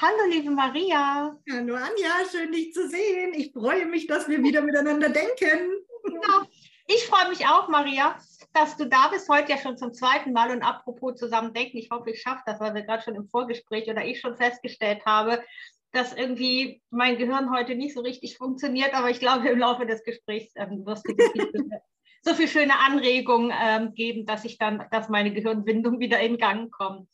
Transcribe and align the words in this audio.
Hallo, 0.00 0.30
liebe 0.30 0.50
Maria. 0.50 1.36
Hallo, 1.50 1.74
Anja, 1.74 2.24
schön 2.30 2.52
dich 2.52 2.72
zu 2.72 2.88
sehen. 2.88 3.34
Ich 3.34 3.52
freue 3.52 3.86
mich, 3.86 4.06
dass 4.06 4.28
wir 4.28 4.42
wieder 4.42 4.62
miteinander 4.62 5.08
denken. 5.08 5.72
Ja, 6.04 6.46
ich 6.86 7.04
freue 7.06 7.28
mich 7.28 7.46
auch, 7.46 7.68
Maria, 7.68 8.16
dass 8.52 8.76
du 8.76 8.84
da 8.86 9.08
bist. 9.08 9.28
Heute 9.28 9.50
ja 9.50 9.58
schon 9.58 9.76
zum 9.76 9.92
zweiten 9.92 10.32
Mal 10.32 10.52
und 10.52 10.62
apropos 10.62 11.16
zusammen 11.16 11.52
denken. 11.52 11.78
Ich 11.78 11.90
hoffe, 11.90 12.10
ich 12.10 12.22
schaffe 12.22 12.42
das, 12.46 12.60
weil 12.60 12.74
wir 12.74 12.82
gerade 12.82 13.02
schon 13.02 13.16
im 13.16 13.28
Vorgespräch 13.28 13.88
oder 13.90 14.04
ich 14.04 14.20
schon 14.20 14.36
festgestellt 14.36 15.04
habe, 15.04 15.42
dass 15.92 16.14
irgendwie 16.14 16.80
mein 16.90 17.18
Gehirn 17.18 17.52
heute 17.52 17.74
nicht 17.74 17.94
so 17.94 18.00
richtig 18.00 18.38
funktioniert. 18.38 18.94
Aber 18.94 19.10
ich 19.10 19.20
glaube, 19.20 19.48
im 19.48 19.58
Laufe 19.58 19.84
des 19.84 20.04
Gesprächs 20.04 20.52
ähm, 20.54 20.86
wirst 20.86 21.06
du 21.08 21.14
so 22.28 22.34
viele 22.34 22.48
schöne 22.48 22.78
Anregungen 22.78 23.52
ähm, 23.58 23.94
geben, 23.94 24.26
dass 24.26 24.44
ich 24.44 24.58
dann, 24.58 24.86
dass 24.90 25.08
meine 25.08 25.32
Gehirnwindung 25.32 25.98
wieder 25.98 26.20
in 26.20 26.36
Gang 26.36 26.70
kommt. 26.70 27.08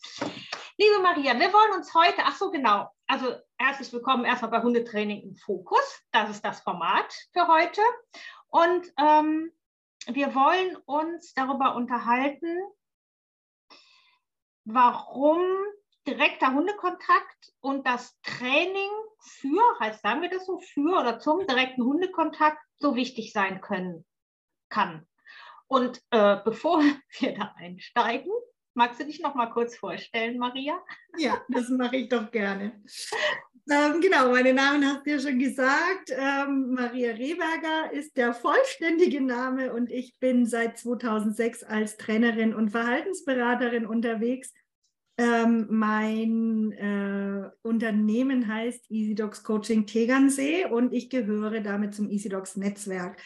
Liebe 0.77 1.01
Maria, 1.03 1.39
wir 1.39 1.53
wollen 1.53 1.79
uns 1.79 1.95
heute, 1.95 2.23
ach 2.25 2.35
so 2.37 2.51
genau, 2.51 2.89
also 3.07 3.33
herzlich 3.57 3.93
willkommen 3.93 4.25
erstmal 4.25 4.51
bei 4.51 4.61
Hundetraining 4.61 5.23
im 5.23 5.37
Fokus. 5.37 6.03
Das 6.11 6.31
ist 6.31 6.45
das 6.45 6.63
Format 6.63 7.15
für 7.33 7.47
heute. 7.47 7.81
Und 8.49 8.93
ähm, 8.99 9.53
wir 10.09 10.35
wollen 10.35 10.77
uns 10.85 11.33
darüber 11.33 11.77
unterhalten, 11.77 12.59
warum 14.65 15.41
direkter 16.09 16.53
Hundekontakt 16.53 17.53
und 17.61 17.87
das 17.87 18.21
Training 18.23 18.91
für, 19.21 19.63
heißt 19.79 20.03
sagen 20.03 20.23
wir 20.23 20.31
das 20.31 20.45
so, 20.45 20.59
für 20.59 20.99
oder 20.99 21.21
zum 21.21 21.47
direkten 21.47 21.85
Hundekontakt 21.85 22.59
so 22.79 22.97
wichtig 22.97 23.33
sein 23.33 23.61
können 23.61 24.05
kann. 24.75 25.07
Und 25.67 26.03
äh, 26.11 26.37
bevor 26.45 26.83
wir 27.19 27.35
da 27.35 27.55
einsteigen, 27.57 28.33
Magst 28.77 28.99
du 28.99 29.05
dich 29.05 29.21
noch 29.21 29.37
mal 29.37 29.47
kurz 29.47 29.77
vorstellen, 29.77 30.37
Maria? 30.37 30.83
Ja, 31.17 31.41
das 31.49 31.69
mache 31.69 31.97
ich 31.97 32.09
doch 32.09 32.29
gerne. 32.33 32.73
Ähm, 33.71 34.01
genau, 34.01 34.31
meine 34.33 34.53
Namen 34.53 34.85
hast 34.85 35.07
du 35.07 35.11
ja 35.13 35.19
schon 35.21 35.39
gesagt. 35.39 36.11
Ähm, 36.11 36.73
Maria 36.73 37.13
Rehberger 37.13 37.93
ist 37.93 38.17
der 38.17 38.35
vollständige 38.35 39.21
Name 39.21 39.73
und 39.73 39.93
ich 39.93 40.19
bin 40.19 40.45
seit 40.45 40.77
2006 40.77 41.63
als 41.63 41.97
Trainerin 41.97 42.53
und 42.53 42.71
Verhaltensberaterin 42.71 43.87
unterwegs. 43.87 44.53
Ähm, 45.17 45.69
mein 45.71 46.73
äh, 46.73 47.49
Unternehmen 47.63 48.49
heißt 48.49 48.91
Easy 48.91 49.15
Dogs 49.15 49.45
Coaching 49.45 49.87
Tegernsee 49.87 50.65
und 50.65 50.93
ich 50.93 51.09
gehöre 51.09 51.61
damit 51.61 51.95
zum 51.95 52.11
Easy 52.11 52.29
Dogs 52.29 52.57
Netzwerk. 52.57 53.23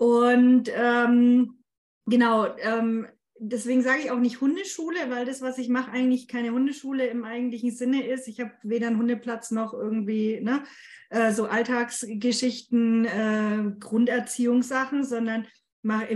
Und 0.00 0.70
ähm, 0.74 1.58
genau, 2.06 2.46
ähm, 2.56 3.06
deswegen 3.38 3.82
sage 3.82 4.00
ich 4.00 4.10
auch 4.10 4.18
nicht 4.18 4.40
Hundeschule, 4.40 5.10
weil 5.10 5.26
das, 5.26 5.42
was 5.42 5.58
ich 5.58 5.68
mache, 5.68 5.90
eigentlich 5.90 6.26
keine 6.26 6.52
Hundeschule 6.52 7.06
im 7.08 7.22
eigentlichen 7.22 7.70
Sinne 7.70 8.06
ist. 8.06 8.26
Ich 8.26 8.40
habe 8.40 8.52
weder 8.62 8.86
einen 8.86 8.96
Hundeplatz 8.96 9.50
noch 9.50 9.74
irgendwie 9.74 10.40
ne, 10.40 10.62
äh, 11.10 11.32
so 11.32 11.44
Alltagsgeschichten, 11.44 13.04
äh, 13.04 13.72
Grunderziehungssachen, 13.78 15.04
sondern 15.04 15.46
mache 15.82 16.06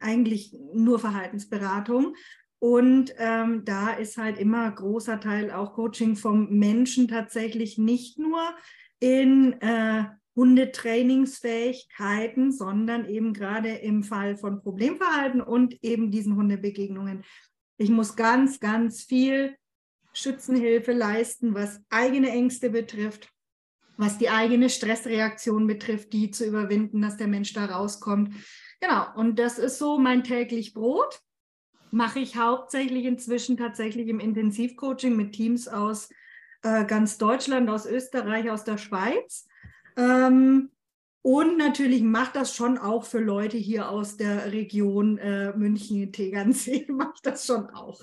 eigentlich 0.00 0.56
nur 0.72 0.98
Verhaltensberatung. 0.98 2.16
Und 2.60 3.14
ähm, 3.18 3.66
da 3.66 3.90
ist 3.90 4.16
halt 4.16 4.38
immer 4.38 4.70
großer 4.70 5.20
Teil 5.20 5.50
auch 5.50 5.74
Coaching 5.74 6.16
vom 6.16 6.48
Menschen 6.48 7.08
tatsächlich 7.08 7.76
nicht 7.76 8.18
nur 8.18 8.40
in 9.00 9.60
äh, 9.60 10.04
Hundetrainingsfähigkeiten, 10.36 12.52
sondern 12.52 13.08
eben 13.08 13.32
gerade 13.32 13.70
im 13.70 14.02
Fall 14.02 14.36
von 14.36 14.60
Problemverhalten 14.60 15.40
und 15.40 15.82
eben 15.82 16.10
diesen 16.10 16.36
Hundebegegnungen. 16.36 17.24
Ich 17.76 17.90
muss 17.90 18.16
ganz, 18.16 18.60
ganz 18.60 19.02
viel 19.02 19.56
Schützenhilfe 20.12 20.92
leisten, 20.92 21.54
was 21.54 21.80
eigene 21.90 22.30
Ängste 22.30 22.70
betrifft, 22.70 23.28
was 23.96 24.18
die 24.18 24.30
eigene 24.30 24.70
Stressreaktion 24.70 25.66
betrifft, 25.66 26.12
die 26.12 26.30
zu 26.30 26.46
überwinden, 26.46 27.02
dass 27.02 27.16
der 27.16 27.28
Mensch 27.28 27.52
da 27.52 27.66
rauskommt. 27.66 28.34
Genau, 28.80 29.06
und 29.16 29.38
das 29.38 29.58
ist 29.58 29.78
so 29.78 29.98
mein 29.98 30.24
täglich 30.24 30.74
Brot. 30.74 31.20
Mache 31.90 32.18
ich 32.18 32.36
hauptsächlich 32.36 33.04
inzwischen 33.04 33.56
tatsächlich 33.56 34.08
im 34.08 34.18
Intensivcoaching 34.18 35.16
mit 35.16 35.32
Teams 35.32 35.68
aus 35.68 36.08
äh, 36.62 36.84
ganz 36.84 37.18
Deutschland, 37.18 37.70
aus 37.70 37.86
Österreich, 37.86 38.50
aus 38.50 38.64
der 38.64 38.78
Schweiz. 38.78 39.46
Ähm, 39.96 40.70
und 41.22 41.56
natürlich 41.56 42.02
macht 42.02 42.36
das 42.36 42.54
schon 42.54 42.76
auch 42.76 43.04
für 43.04 43.18
Leute 43.18 43.56
hier 43.56 43.88
aus 43.88 44.18
der 44.18 44.52
Region 44.52 45.16
äh, 45.16 45.52
München, 45.56 46.12
Tegernsee, 46.12 46.86
macht 46.90 47.24
das 47.24 47.46
schon 47.46 47.70
auch. 47.70 48.02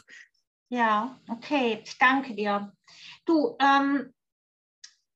Ja, 0.70 1.20
okay, 1.30 1.82
ich 1.84 1.98
danke 2.00 2.34
dir. 2.34 2.74
Du, 3.26 3.56
ähm, 3.62 4.12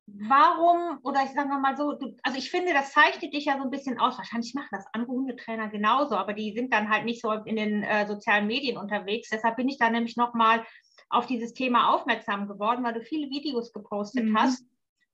warum, 0.06 1.00
oder 1.02 1.24
ich 1.24 1.32
sage 1.32 1.48
mal 1.48 1.76
so, 1.76 1.94
du, 1.94 2.16
also 2.22 2.38
ich 2.38 2.52
finde, 2.52 2.74
das 2.74 2.92
zeichnet 2.92 3.34
dich 3.34 3.46
ja 3.46 3.58
so 3.58 3.64
ein 3.64 3.72
bisschen 3.72 3.98
aus. 4.00 4.20
Wahrscheinlich 4.20 4.54
machen 4.54 4.68
das 4.70 4.86
andere 4.94 5.12
Hundetrainer 5.12 5.70
genauso, 5.70 6.16
aber 6.16 6.34
die 6.34 6.54
sind 6.54 6.74
dann 6.74 6.90
halt 6.90 7.06
nicht 7.06 7.22
so 7.22 7.32
in 7.32 7.56
den 7.56 7.82
äh, 7.82 8.06
sozialen 8.06 8.46
Medien 8.46 8.78
unterwegs. 8.78 9.30
Deshalb 9.32 9.56
bin 9.56 9.68
ich 9.68 9.80
da 9.80 9.90
nämlich 9.90 10.16
nochmal 10.16 10.64
auf 11.10 11.26
dieses 11.26 11.54
Thema 11.54 11.94
aufmerksam 11.96 12.48
geworden, 12.48 12.84
weil 12.84 12.94
du 12.94 13.02
viele 13.02 13.32
Videos 13.32 13.74
gepostet 13.74 14.26
mhm. 14.26 14.38
hast 14.38 14.64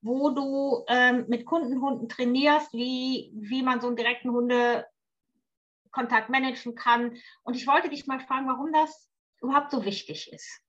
wo 0.02 0.30
du 0.30 0.84
ähm, 0.88 1.24
mit 1.28 1.46
Kundenhunden 1.46 2.08
trainierst, 2.08 2.72
wie, 2.72 3.30
wie 3.34 3.62
man 3.62 3.80
so 3.80 3.86
einen 3.86 3.96
direkten 3.96 4.30
Hundekontakt 4.30 6.28
managen 6.28 6.74
kann. 6.74 7.16
Und 7.44 7.54
ich 7.54 7.66
wollte 7.66 7.88
dich 7.88 8.06
mal 8.06 8.20
fragen, 8.20 8.48
warum 8.48 8.72
das 8.72 9.08
überhaupt 9.40 9.70
so 9.70 9.84
wichtig 9.84 10.32
ist. 10.32 10.60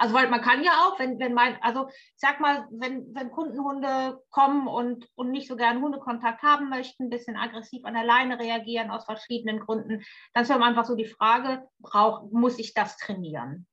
Also, 0.00 0.14
weil 0.14 0.30
man 0.30 0.40
kann 0.40 0.62
ja 0.62 0.84
auch, 0.84 0.98
wenn, 1.00 1.18
wenn 1.18 1.34
mein, 1.34 1.60
also 1.60 1.88
ich 1.88 2.14
sag 2.18 2.38
mal, 2.38 2.68
wenn, 2.70 3.12
wenn 3.14 3.32
Kundenhunde 3.32 4.22
kommen 4.30 4.68
und, 4.68 5.08
und 5.16 5.32
nicht 5.32 5.48
so 5.48 5.56
gerne 5.56 5.80
Hundekontakt 5.80 6.42
haben 6.42 6.68
möchten, 6.68 7.04
ein 7.04 7.10
bisschen 7.10 7.36
aggressiv 7.36 7.84
an 7.84 7.94
der 7.94 8.04
Leine 8.04 8.38
reagieren 8.38 8.90
aus 8.90 9.06
verschiedenen 9.06 9.58
Gründen, 9.58 10.04
dann 10.34 10.44
ist 10.44 10.50
ja 10.50 10.60
einfach 10.60 10.84
so 10.84 10.94
die 10.94 11.04
Frage, 11.04 11.68
brauch, 11.80 12.30
muss 12.30 12.60
ich 12.60 12.74
das 12.74 12.96
trainieren? 12.96 13.66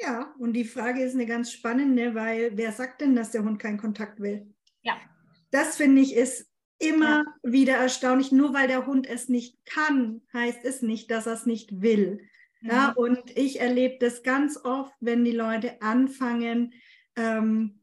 Ja, 0.00 0.34
und 0.38 0.52
die 0.52 0.64
Frage 0.64 1.02
ist 1.02 1.14
eine 1.14 1.26
ganz 1.26 1.52
spannende, 1.52 2.14
weil 2.14 2.52
wer 2.54 2.72
sagt 2.72 3.00
denn, 3.00 3.16
dass 3.16 3.32
der 3.32 3.44
Hund 3.44 3.58
keinen 3.58 3.78
Kontakt 3.78 4.20
will? 4.20 4.46
Ja. 4.82 4.96
Das 5.50 5.76
finde 5.76 6.02
ich 6.02 6.14
ist 6.14 6.48
immer 6.78 7.24
ja. 7.24 7.24
wieder 7.42 7.74
erstaunlich. 7.74 8.30
Nur 8.32 8.54
weil 8.54 8.68
der 8.68 8.86
Hund 8.86 9.08
es 9.08 9.28
nicht 9.28 9.64
kann, 9.66 10.22
heißt 10.32 10.64
es 10.64 10.82
nicht, 10.82 11.10
dass 11.10 11.26
er 11.26 11.34
es 11.34 11.46
nicht 11.46 11.82
will. 11.82 12.20
Mhm. 12.60 12.70
Ja, 12.70 12.92
und 12.92 13.36
ich 13.36 13.60
erlebe 13.60 13.96
das 13.98 14.22
ganz 14.22 14.58
oft, 14.64 14.94
wenn 15.00 15.24
die 15.24 15.32
Leute 15.32 15.82
anfangen, 15.82 16.74
ähm, 17.16 17.80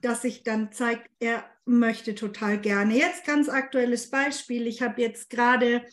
dass 0.00 0.22
sich 0.22 0.42
dann 0.42 0.72
zeigt, 0.72 1.08
er 1.20 1.44
möchte 1.64 2.14
total 2.14 2.60
gerne. 2.60 2.96
Jetzt 2.96 3.24
ganz 3.24 3.48
aktuelles 3.48 4.10
Beispiel. 4.10 4.66
Ich 4.66 4.82
habe 4.82 5.00
jetzt 5.00 5.30
gerade 5.30 5.86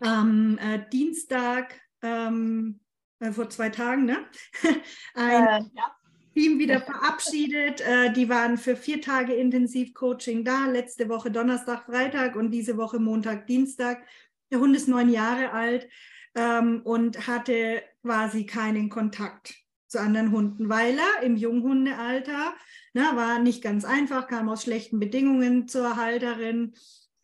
am 0.00 0.58
äh, 0.58 0.84
Dienstag 0.92 1.80
ähm, 2.02 2.80
äh, 3.20 3.32
vor 3.32 3.48
zwei 3.50 3.68
Tagen, 3.70 4.04
ne? 4.04 4.18
ein 5.14 5.42
äh, 5.42 5.68
ja. 5.74 5.96
Team 6.34 6.58
wieder 6.58 6.80
verabschiedet. 6.80 7.80
Äh, 7.80 8.12
die 8.12 8.28
waren 8.28 8.58
für 8.58 8.76
vier 8.76 9.00
Tage 9.00 9.34
Intensivcoaching 9.34 10.44
da, 10.44 10.66
letzte 10.66 11.08
Woche 11.08 11.30
Donnerstag, 11.30 11.86
Freitag 11.86 12.36
und 12.36 12.50
diese 12.50 12.76
Woche 12.76 12.98
Montag, 12.98 13.46
Dienstag. 13.46 14.06
Der 14.50 14.60
Hund 14.60 14.76
ist 14.76 14.88
neun 14.88 15.08
Jahre 15.08 15.52
alt 15.52 15.88
ähm, 16.34 16.82
und 16.84 17.26
hatte 17.26 17.82
quasi 18.02 18.44
keinen 18.44 18.90
Kontakt 18.90 19.54
zu 19.88 20.00
anderen 20.00 20.30
Hunden, 20.30 20.68
weil 20.68 20.98
er 20.98 21.22
im 21.22 21.36
Junghundealter 21.36 22.54
ne, 22.92 23.02
war 23.14 23.38
nicht 23.38 23.62
ganz 23.62 23.84
einfach, 23.84 24.26
kam 24.26 24.48
aus 24.48 24.62
schlechten 24.62 24.98
Bedingungen 24.98 25.68
zur 25.68 25.96
Halterin 25.96 26.74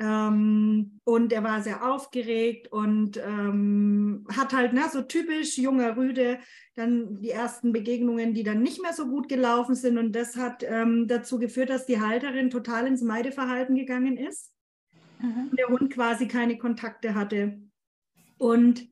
ähm, 0.03 0.99
und 1.05 1.33
er 1.33 1.45
war 1.45 1.63
sehr 1.63 1.89
aufgeregt 1.89 2.73
und 2.73 3.19
ähm, 3.19 4.27
hat 4.37 4.53
halt 4.53 4.73
na, 4.75 4.89
so 4.89 5.03
typisch 5.03 5.59
junger 5.59 5.97
Rüde 5.97 6.41
dann 6.75 7.21
die 7.21 7.31
ersten 7.31 7.73
Begegnungen, 7.73 8.35
die 8.35 8.43
dann 8.43 8.63
nicht 8.63 8.83
mehr 8.83 8.95
so 8.95 9.07
gut 9.07 9.29
gelaufen 9.29 9.77
sind. 9.77 9.99
Und 9.99 10.17
das 10.17 10.37
hat 10.37 10.65
ähm, 10.65 11.07
dazu 11.07 11.39
geführt, 11.39 11.71
dass 11.71 11.87
die 11.87 12.01
Halterin 12.01 12.51
total 12.51 12.89
ins 12.89 13.03
Meideverhalten 13.03 13.77
gegangen 13.77 14.17
ist. 14.17 14.53
Mhm. 15.21 15.51
Und 15.51 15.59
der 15.59 15.69
Hund 15.69 15.93
quasi 15.93 16.27
keine 16.27 16.59
Kontakte 16.59 17.15
hatte. 17.15 17.61
Und 18.39 18.92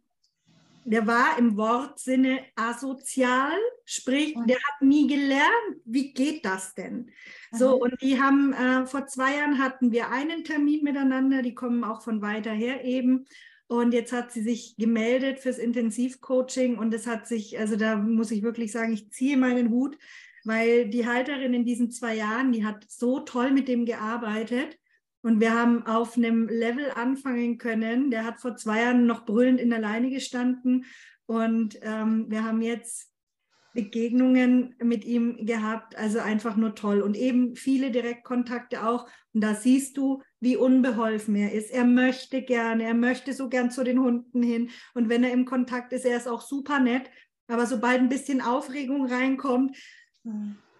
der 0.85 1.06
war 1.06 1.38
im 1.38 1.56
Wortsinne 1.56 2.41
asozial, 2.56 3.53
sprich, 3.85 4.35
der 4.47 4.56
hat 4.56 4.82
nie 4.82 5.06
gelernt, 5.06 5.77
wie 5.85 6.12
geht 6.12 6.44
das 6.44 6.75
denn? 6.75 7.11
So, 7.53 7.77
und 7.81 8.00
die 8.00 8.21
haben, 8.21 8.53
äh, 8.53 8.87
vor 8.87 9.06
zwei 9.06 9.37
Jahren 9.37 9.59
hatten 9.59 9.93
wir 9.93 10.11
einen 10.11 10.44
Termin 10.44 10.82
miteinander, 10.82 11.43
die 11.43 11.55
kommen 11.55 11.85
auch 11.85 12.03
von 12.03 12.23
weiter 12.23 12.53
her 12.53 12.85
eben. 12.85 13.27
Und 13.67 13.94
jetzt 13.94 14.12
hat 14.12 14.32
sie 14.32 14.43
sich 14.43 14.75
gemeldet 14.79 15.38
fürs 15.38 15.59
Intensivcoaching 15.59 16.77
und 16.77 16.93
es 16.93 17.06
hat 17.06 17.29
sich, 17.29 17.56
also 17.56 17.76
da 17.76 17.97
muss 17.97 18.33
ich 18.33 18.43
wirklich 18.43 18.73
sagen, 18.73 18.93
ich 18.93 19.12
ziehe 19.12 19.37
meinen 19.37 19.71
Hut, 19.71 19.97
weil 20.44 20.88
die 20.88 21.06
Halterin 21.06 21.55
in 21.55 21.65
diesen 21.65 21.93
zwei 21.93 22.17
Jahren, 22.17 22.50
die 22.50 22.65
hat 22.65 22.85
so 22.88 23.21
toll 23.21 23.53
mit 23.53 23.69
dem 23.69 23.85
gearbeitet. 23.85 24.80
Und 25.22 25.40
wir 25.40 25.55
haben 25.55 25.87
auf 25.87 26.17
einem 26.17 26.49
Level 26.49 26.90
anfangen 26.94 27.58
können. 27.58 28.11
Der 28.11 28.25
hat 28.25 28.40
vor 28.40 28.56
zwei 28.56 28.82
Jahren 28.82 29.06
noch 29.06 29.26
brüllend 29.26 29.61
in 29.61 29.70
der 29.70 29.81
Leine 29.81 30.11
gestanden. 30.11 30.87
Und 31.26 31.78
ähm, 31.82 32.26
wir 32.28 32.44
haben 32.44 32.62
jetzt 32.62 33.11
Begegnungen 33.72 34.75
mit 34.82 35.05
ihm 35.05 35.46
gehabt, 35.46 35.96
also 35.96 36.19
einfach 36.19 36.56
nur 36.56 36.75
toll. 36.75 37.02
Und 37.02 37.17
eben 37.17 37.55
viele 37.55 37.90
Direktkontakte 37.90 38.87
auch. 38.87 39.06
Und 39.32 39.43
da 39.43 39.55
siehst 39.55 39.96
du, 39.96 40.22
wie 40.40 40.56
unbeholfen 40.56 41.37
er 41.37 41.52
ist. 41.52 41.70
Er 41.70 41.84
möchte 41.84 42.43
gerne, 42.43 42.84
er 42.84 42.94
möchte 42.94 43.32
so 43.32 43.49
gern 43.49 43.70
zu 43.70 43.84
den 43.84 44.00
Hunden 44.00 44.43
hin. 44.43 44.70
Und 44.94 45.08
wenn 45.08 45.23
er 45.23 45.32
im 45.32 45.44
Kontakt 45.44 45.93
ist, 45.93 46.05
er 46.05 46.16
ist 46.16 46.28
auch 46.28 46.40
super 46.40 46.81
nett. 46.81 47.11
Aber 47.46 47.66
sobald 47.66 48.00
ein 48.00 48.08
bisschen 48.08 48.40
Aufregung 48.40 49.06
reinkommt, 49.06 49.76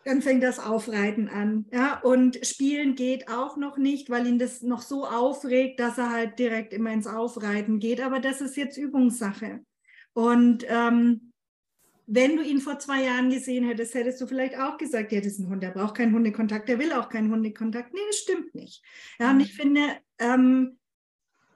dann 0.05 0.23
fängt 0.23 0.43
das 0.43 0.59
Aufreiten 0.59 1.29
an. 1.29 1.67
Ja? 1.73 2.01
Und 2.01 2.45
Spielen 2.47 2.95
geht 2.95 3.29
auch 3.29 3.57
noch 3.57 3.77
nicht, 3.77 4.11
weil 4.11 4.27
ihn 4.27 4.39
das 4.39 4.63
noch 4.63 4.83
so 4.83 5.07
aufregt, 5.07 5.81
dass 5.81 5.99
er 5.99 6.11
halt 6.11 6.39
direkt 6.39 6.73
immer 6.73 6.93
ins 6.93 7.07
Aufreiten 7.07 7.79
geht. 7.79 8.01
Aber 8.01 8.21
das 8.21 8.41
ist 8.41 8.57
jetzt 8.57 8.79
Übungssache. 8.79 9.61
Und 10.13 10.65
ähm, 10.69 11.33
wenn 12.07 12.37
du 12.37 12.43
ihn 12.43 12.61
vor 12.61 12.79
zwei 12.79 13.05
Jahren 13.05 13.31
gesehen 13.31 13.65
hättest, 13.65 13.95
hättest 13.95 14.21
du 14.21 14.27
vielleicht 14.27 14.59
auch 14.59 14.79
gesagt, 14.79 15.13
ja, 15.13 15.21
das 15.21 15.35
ist 15.35 15.39
ein 15.39 15.49
Hund, 15.49 15.63
der 15.63 15.71
braucht 15.71 15.97
keinen 15.97 16.13
Hundekontakt, 16.13 16.69
der 16.69 16.79
will 16.79 16.93
auch 16.93 17.09
keinen 17.09 17.31
Hundekontakt. 17.31 17.95
Nee, 17.95 18.01
das 18.09 18.19
stimmt 18.19 18.55
nicht. 18.55 18.83
Ja, 19.21 19.31
und 19.31 19.39
ich 19.39 19.55
finde, 19.55 19.81
ähm, 20.19 20.79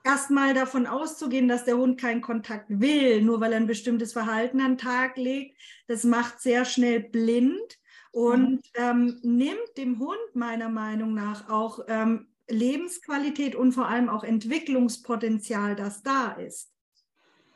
erstmal 0.05 0.53
davon 0.53 0.85
auszugehen, 0.87 1.49
dass 1.49 1.65
der 1.65 1.77
Hund 1.77 1.99
keinen 1.99 2.21
Kontakt 2.21 2.67
will, 2.69 3.21
nur 3.21 3.41
weil 3.41 3.51
er 3.51 3.59
ein 3.59 3.67
bestimmtes 3.67 4.13
Verhalten 4.13 4.61
an 4.61 4.73
den 4.73 4.77
Tag 4.77 5.17
legt, 5.17 5.59
das 5.87 6.05
macht 6.05 6.39
sehr 6.39 6.63
schnell 6.63 7.01
blind 7.01 7.77
und 8.15 8.61
ähm, 8.75 9.19
nimmt 9.23 9.75
dem 9.75 9.99
Hund 9.99 10.35
meiner 10.35 10.69
Meinung 10.69 11.13
nach 11.13 11.49
auch 11.49 11.79
ähm, 11.89 12.29
Lebensqualität 12.47 13.55
und 13.55 13.73
vor 13.73 13.89
allem 13.89 14.07
auch 14.07 14.23
Entwicklungspotenzial, 14.23 15.75
das 15.75 16.01
da 16.01 16.31
ist. 16.31 16.71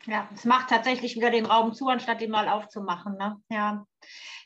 Ja, 0.05 0.27
es 0.35 0.43
macht 0.43 0.69
tatsächlich 0.69 1.15
wieder 1.15 1.31
den 1.31 1.45
Raum 1.45 1.73
zu, 1.73 1.87
anstatt 1.87 2.21
ihn 2.21 2.31
mal 2.31 2.49
aufzumachen. 2.49 3.15
Ne? 3.15 3.37
Ja. 3.49 3.85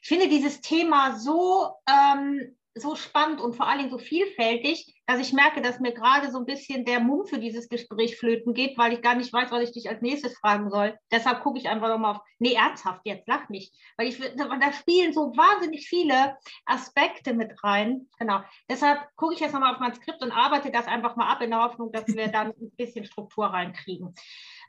Ich 0.03 0.07
finde 0.07 0.27
dieses 0.27 0.61
Thema 0.61 1.17
so, 1.17 1.71
ähm, 1.87 2.57
so 2.75 2.95
spannend 2.95 3.39
und 3.39 3.55
vor 3.55 3.67
allen 3.67 3.79
Dingen 3.79 3.91
so 3.91 3.99
vielfältig, 3.99 4.95
dass 5.05 5.19
ich 5.19 5.31
merke, 5.31 5.61
dass 5.61 5.79
mir 5.79 5.93
gerade 5.93 6.31
so 6.31 6.39
ein 6.39 6.45
bisschen 6.45 6.85
der 6.85 6.99
Mumm 6.99 7.25
für 7.27 7.37
dieses 7.37 7.69
Gespräch 7.69 8.17
flöten 8.17 8.53
geht, 8.53 8.77
weil 8.77 8.93
ich 8.93 9.01
gar 9.01 9.15
nicht 9.15 9.31
weiß, 9.31 9.51
was 9.51 9.63
ich 9.63 9.71
dich 9.73 9.89
als 9.89 10.01
nächstes 10.01 10.37
fragen 10.39 10.71
soll. 10.71 10.97
Deshalb 11.11 11.43
gucke 11.43 11.59
ich 11.59 11.69
einfach 11.69 11.89
nochmal 11.89 12.15
auf. 12.15 12.21
Nee, 12.39 12.53
ernsthaft 12.53 13.01
jetzt, 13.03 13.27
lach 13.27 13.47
nicht. 13.49 13.75
Weil 13.97 14.07
ich, 14.07 14.17
da 14.19 14.73
spielen 14.73 15.13
so 15.13 15.35
wahnsinnig 15.37 15.87
viele 15.87 16.35
Aspekte 16.65 17.33
mit 17.35 17.63
rein. 17.63 18.09
Genau. 18.17 18.41
Deshalb 18.67 19.07
gucke 19.17 19.35
ich 19.35 19.39
jetzt 19.39 19.53
nochmal 19.53 19.73
auf 19.73 19.79
mein 19.79 19.93
Skript 19.93 20.23
und 20.23 20.31
arbeite 20.31 20.71
das 20.71 20.87
einfach 20.87 21.15
mal 21.15 21.31
ab 21.31 21.41
in 21.41 21.51
der 21.51 21.63
Hoffnung, 21.63 21.91
dass 21.91 22.07
wir 22.07 22.27
dann 22.29 22.47
ein 22.47 22.71
bisschen 22.75 23.05
Struktur 23.05 23.45
reinkriegen. 23.45 24.15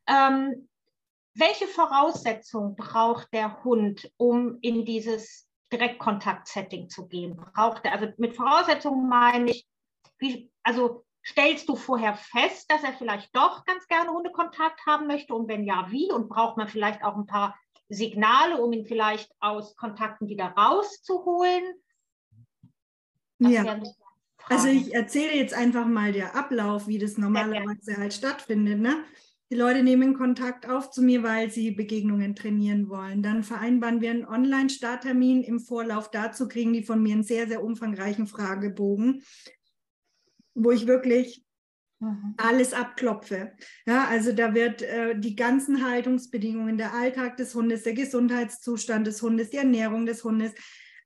Ähm, 0.06 0.68
welche 1.34 1.66
Voraussetzungen 1.66 2.76
braucht 2.76 3.32
der 3.32 3.64
Hund, 3.64 4.10
um 4.18 4.58
in 4.60 4.84
dieses 4.84 5.48
Direktkontakt-Setting 5.72 6.88
zu 6.88 7.08
gehen? 7.08 7.36
Braucht 7.36 7.84
er, 7.84 7.92
also 7.92 8.08
mit 8.16 8.34
Voraussetzungen 8.34 9.08
meine 9.08 9.50
ich, 9.50 9.66
wie, 10.18 10.50
also 10.62 11.04
stellst 11.26 11.68
du 11.68 11.76
vorher 11.76 12.14
fest, 12.14 12.70
dass 12.70 12.82
er 12.82 12.92
vielleicht 12.92 13.34
doch 13.34 13.64
ganz 13.64 13.86
gerne 13.86 14.10
Hundekontakt 14.10 14.84
haben 14.86 15.06
möchte 15.06 15.34
und 15.34 15.48
wenn 15.48 15.64
ja, 15.64 15.86
wie? 15.90 16.12
Und 16.12 16.28
braucht 16.28 16.56
man 16.56 16.68
vielleicht 16.68 17.02
auch 17.02 17.16
ein 17.16 17.26
paar 17.26 17.58
Signale, 17.88 18.62
um 18.62 18.72
ihn 18.72 18.86
vielleicht 18.86 19.30
aus 19.40 19.76
Kontakten 19.76 20.28
wieder 20.28 20.46
rauszuholen? 20.46 21.64
Das 23.38 23.52
ja. 23.52 23.80
Also 24.48 24.68
ich 24.68 24.94
erzähle 24.94 25.34
jetzt 25.34 25.54
einfach 25.54 25.86
mal 25.86 26.12
der 26.12 26.36
Ablauf, 26.36 26.86
wie 26.86 26.98
das 26.98 27.16
normalerweise 27.16 27.96
halt 27.96 28.12
stattfindet. 28.12 28.78
Ne? 28.78 29.04
Die 29.54 29.60
Leute 29.60 29.84
nehmen 29.84 30.14
Kontakt 30.14 30.68
auf 30.68 30.90
zu 30.90 31.00
mir, 31.00 31.22
weil 31.22 31.48
sie 31.48 31.70
Begegnungen 31.70 32.34
trainieren 32.34 32.88
wollen. 32.88 33.22
Dann 33.22 33.44
vereinbaren 33.44 34.00
wir 34.00 34.10
einen 34.10 34.26
Online-Starttermin. 34.26 35.44
Im 35.44 35.60
Vorlauf 35.60 36.10
dazu 36.10 36.48
kriegen 36.48 36.72
die 36.72 36.82
von 36.82 37.00
mir 37.00 37.14
einen 37.14 37.22
sehr, 37.22 37.46
sehr 37.46 37.62
umfangreichen 37.62 38.26
Fragebogen, 38.26 39.22
wo 40.54 40.72
ich 40.72 40.88
wirklich 40.88 41.44
mhm. 42.00 42.34
alles 42.36 42.72
abklopfe. 42.72 43.52
Ja, 43.86 44.08
also 44.08 44.32
da 44.32 44.54
wird 44.54 44.82
äh, 44.82 45.16
die 45.16 45.36
ganzen 45.36 45.88
Haltungsbedingungen, 45.88 46.76
der 46.76 46.92
Alltag 46.92 47.36
des 47.36 47.54
Hundes, 47.54 47.84
der 47.84 47.94
Gesundheitszustand 47.94 49.06
des 49.06 49.22
Hundes, 49.22 49.50
die 49.50 49.58
Ernährung 49.58 50.04
des 50.04 50.24
Hundes, 50.24 50.52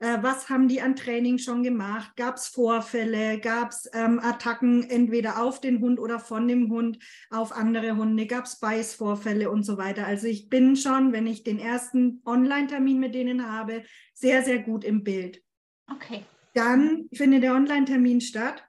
äh, 0.01 0.19
was 0.23 0.49
haben 0.49 0.69
die 0.69 0.81
an 0.81 0.95
Training 0.95 1.39
schon 1.39 1.63
gemacht? 1.63 2.13
Gab 2.17 2.37
es 2.37 2.47
Vorfälle? 2.47 3.41
Gab 3.41 3.71
es 3.71 3.91
ähm, 3.93 4.21
Attacken 4.21 4.89
entweder 4.89 5.43
auf 5.43 5.61
den 5.61 5.81
Hund 5.81 5.99
oder 5.99 6.21
von 6.21 6.47
dem 6.47 6.71
Hund 6.71 6.99
auf 7.31 7.53
andere 7.53 7.97
Hunde? 7.97 8.27
Gab 8.27 8.45
es 8.45 8.61
Beißvorfälle 8.61 9.51
und 9.51 9.65
so 9.65 9.77
weiter? 9.77 10.07
Also 10.07 10.29
ich 10.29 10.49
bin 10.49 10.77
schon, 10.77 11.13
wenn 11.13 11.27
ich 11.27 11.43
den 11.43 11.59
ersten 11.59 12.23
Online-Termin 12.25 13.01
mit 13.01 13.15
denen 13.15 13.51
habe, 13.51 13.83
sehr, 14.15 14.43
sehr 14.45 14.61
gut 14.61 14.85
im 14.85 15.03
Bild. 15.03 15.43
Okay. 15.91 16.25
Dann 16.55 17.09
findet 17.13 17.43
der 17.43 17.55
Online-Termin 17.55 18.21
statt. 18.21 18.65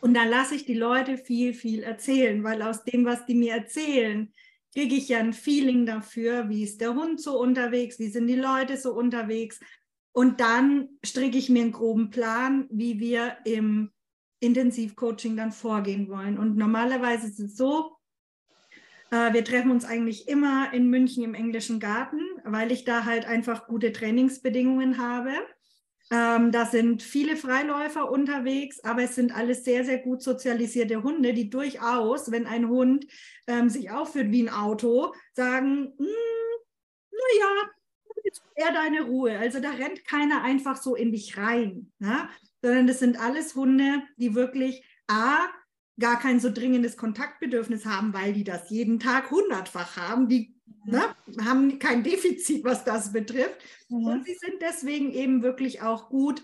Und 0.00 0.14
da 0.14 0.24
lasse 0.24 0.54
ich 0.54 0.64
die 0.64 0.74
Leute 0.74 1.18
viel, 1.18 1.52
viel 1.52 1.82
erzählen, 1.82 2.42
weil 2.44 2.62
aus 2.62 2.84
dem, 2.84 3.04
was 3.04 3.26
die 3.26 3.34
mir 3.34 3.54
erzählen, 3.54 4.32
kriege 4.72 4.94
ich 4.94 5.08
ja 5.08 5.18
ein 5.18 5.32
Feeling 5.32 5.86
dafür, 5.86 6.48
wie 6.48 6.62
ist 6.62 6.80
der 6.80 6.94
Hund 6.94 7.20
so 7.20 7.40
unterwegs, 7.40 7.98
wie 7.98 8.08
sind 8.08 8.26
die 8.26 8.36
Leute 8.36 8.76
so 8.76 8.92
unterwegs. 8.92 9.58
Und 10.16 10.40
dann 10.40 10.88
stricke 11.04 11.36
ich 11.36 11.50
mir 11.50 11.60
einen 11.60 11.72
groben 11.72 12.08
Plan, 12.08 12.66
wie 12.70 12.98
wir 13.00 13.36
im 13.44 13.90
Intensivcoaching 14.40 15.36
dann 15.36 15.52
vorgehen 15.52 16.08
wollen. 16.08 16.38
Und 16.38 16.56
normalerweise 16.56 17.26
ist 17.26 17.38
es 17.38 17.54
so, 17.54 17.98
äh, 19.10 19.34
wir 19.34 19.44
treffen 19.44 19.70
uns 19.70 19.84
eigentlich 19.84 20.26
immer 20.26 20.72
in 20.72 20.88
München 20.88 21.22
im 21.22 21.34
englischen 21.34 21.80
Garten, 21.80 22.18
weil 22.44 22.72
ich 22.72 22.86
da 22.86 23.04
halt 23.04 23.26
einfach 23.26 23.66
gute 23.66 23.92
Trainingsbedingungen 23.92 24.96
habe. 24.96 25.32
Ähm, 26.10 26.50
da 26.50 26.64
sind 26.64 27.02
viele 27.02 27.36
Freiläufer 27.36 28.10
unterwegs, 28.10 28.82
aber 28.84 29.02
es 29.02 29.16
sind 29.16 29.36
alles 29.36 29.64
sehr, 29.64 29.84
sehr 29.84 29.98
gut 29.98 30.22
sozialisierte 30.22 31.02
Hunde, 31.02 31.34
die 31.34 31.50
durchaus, 31.50 32.30
wenn 32.30 32.46
ein 32.46 32.70
Hund 32.70 33.06
ähm, 33.46 33.68
sich 33.68 33.90
aufführt 33.90 34.30
wie 34.30 34.44
ein 34.44 34.48
Auto, 34.48 35.12
sagen, 35.34 35.92
hm, 35.98 36.06
naja, 37.10 37.70
jetzt 38.36 38.42
eher 38.56 38.72
deine 38.72 39.02
Ruhe. 39.02 39.38
Also 39.38 39.60
da 39.60 39.70
rennt 39.70 40.04
keiner 40.04 40.42
einfach 40.42 40.76
so 40.76 40.94
in 40.94 41.12
dich 41.12 41.36
rein, 41.36 41.92
ja? 41.98 42.28
sondern 42.62 42.86
das 42.86 42.98
sind 42.98 43.20
alles 43.20 43.54
Hunde, 43.54 44.02
die 44.16 44.34
wirklich 44.34 44.84
A, 45.08 45.46
gar 45.98 46.18
kein 46.18 46.40
so 46.40 46.50
dringendes 46.52 46.96
Kontaktbedürfnis 46.96 47.86
haben, 47.86 48.12
weil 48.12 48.32
die 48.32 48.44
das 48.44 48.70
jeden 48.70 49.00
Tag 49.00 49.30
hundertfach 49.30 49.96
haben. 49.96 50.28
Die 50.28 50.54
ne, 50.84 51.02
haben 51.42 51.78
kein 51.78 52.02
Defizit, 52.02 52.64
was 52.64 52.84
das 52.84 53.12
betrifft. 53.12 53.56
Mhm. 53.88 54.06
Und 54.06 54.26
sie 54.26 54.34
sind 54.34 54.60
deswegen 54.60 55.12
eben 55.12 55.42
wirklich 55.42 55.82
auch 55.82 56.08
gut 56.08 56.42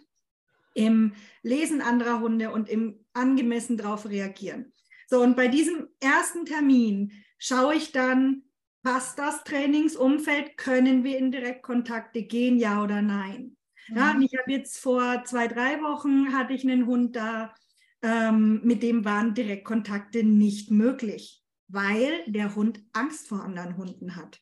im 0.75 1.15
Lesen 1.43 1.83
anderer 1.83 2.21
Hunde 2.21 2.51
und 2.51 2.69
im 2.69 3.05
angemessen 3.13 3.77
darauf 3.77 4.09
reagieren. 4.09 4.73
So, 5.07 5.21
und 5.21 5.37
bei 5.37 5.49
diesem 5.49 5.89
ersten 6.01 6.47
Termin 6.47 7.13
schaue 7.37 7.75
ich 7.75 7.93
dann, 7.93 8.45
passt 8.83 9.19
das 9.19 9.45
Trainingsumfeld? 9.45 10.57
Können 10.57 11.05
wir 11.05 11.19
in 11.19 11.33
Direktkontakte 11.33 12.23
gehen, 12.23 12.59
ja 12.59 12.83
oder 12.83 13.03
nein? 13.03 13.57
Mhm. 13.89 13.97
Ja, 13.97 14.17
ich 14.21 14.39
habe 14.39 14.53
jetzt 14.53 14.79
vor 14.79 15.23
zwei, 15.25 15.49
drei 15.49 15.81
Wochen 15.81 16.33
hatte 16.33 16.53
ich 16.53 16.63
einen 16.63 16.87
Hund 16.87 17.17
da, 17.17 17.55
ähm, 18.03 18.61
mit 18.65 18.83
dem 18.83 19.05
waren 19.05 19.35
Direktkontakte 19.35 20.25
nicht 20.25 20.71
möglich, 20.71 21.43
weil 21.69 22.23
der 22.27 22.55
Hund 22.55 22.83
Angst 22.93 23.29
vor 23.29 23.43
anderen 23.43 23.77
Hunden 23.77 24.17
hat. 24.17 24.41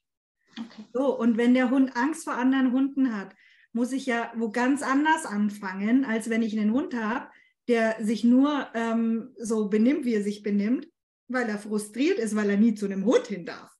Okay. 0.58 0.84
So, 0.92 1.18
und 1.18 1.36
wenn 1.36 1.54
der 1.54 1.70
Hund 1.70 1.96
Angst 1.96 2.24
vor 2.24 2.34
anderen 2.34 2.72
Hunden 2.72 3.16
hat, 3.16 3.34
muss 3.72 3.92
ich 3.92 4.06
ja 4.06 4.32
wo 4.36 4.50
ganz 4.50 4.82
anders 4.82 5.26
anfangen, 5.26 6.04
als 6.04 6.28
wenn 6.28 6.42
ich 6.42 6.58
einen 6.58 6.72
Hund 6.72 6.94
habe, 6.94 7.28
der 7.68 7.96
sich 8.00 8.24
nur 8.24 8.66
ähm, 8.74 9.32
so 9.38 9.68
benimmt, 9.68 10.04
wie 10.04 10.14
er 10.14 10.24
sich 10.24 10.42
benimmt, 10.42 10.88
weil 11.28 11.48
er 11.48 11.58
frustriert 11.58 12.18
ist, 12.18 12.34
weil 12.34 12.50
er 12.50 12.56
nie 12.56 12.74
zu 12.74 12.86
einem 12.86 13.04
Hund 13.04 13.28
hin 13.28 13.46
darf. 13.46 13.70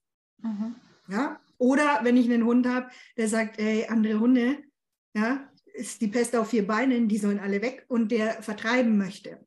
Mhm. 0.43 0.75
Ja? 1.09 1.41
Oder 1.59 2.01
wenn 2.03 2.17
ich 2.17 2.27
einen 2.27 2.45
Hund 2.45 2.67
habe, 2.67 2.89
der 3.17 3.29
sagt, 3.29 3.59
ey, 3.59 3.87
andere 3.89 4.19
Hunde, 4.19 4.59
ja, 5.15 5.49
ist 5.75 6.01
die 6.01 6.09
Pest 6.09 6.35
auf 6.37 6.51
vier 6.51 6.67
Beinen, 6.67 7.09
die 7.09 7.19
sollen 7.19 7.39
alle 7.39 7.63
weg 7.63 7.85
und 7.89 8.11
der 8.11 8.43
vertreiben 8.43 8.97
möchte. 8.97 9.45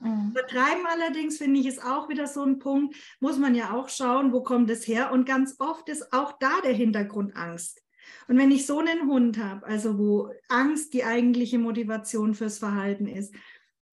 Mhm. 0.00 0.32
Vertreiben 0.32 0.86
allerdings, 0.86 1.38
finde 1.38 1.60
ich, 1.60 1.66
ist 1.66 1.84
auch 1.84 2.08
wieder 2.08 2.26
so 2.26 2.42
ein 2.42 2.58
Punkt, 2.58 2.96
muss 3.20 3.38
man 3.38 3.54
ja 3.54 3.72
auch 3.72 3.88
schauen, 3.88 4.32
wo 4.32 4.42
kommt 4.42 4.70
es 4.70 4.86
her? 4.86 5.12
Und 5.12 5.26
ganz 5.26 5.56
oft 5.58 5.88
ist 5.88 6.12
auch 6.12 6.38
da 6.38 6.60
der 6.62 6.74
Hintergrund 6.74 7.36
Angst. 7.36 7.82
Und 8.28 8.38
wenn 8.38 8.50
ich 8.50 8.66
so 8.66 8.78
einen 8.78 9.08
Hund 9.08 9.38
habe, 9.38 9.66
also 9.66 9.98
wo 9.98 10.30
Angst 10.48 10.92
die 10.94 11.04
eigentliche 11.04 11.58
Motivation 11.58 12.34
fürs 12.34 12.58
Verhalten 12.58 13.06
ist, 13.06 13.34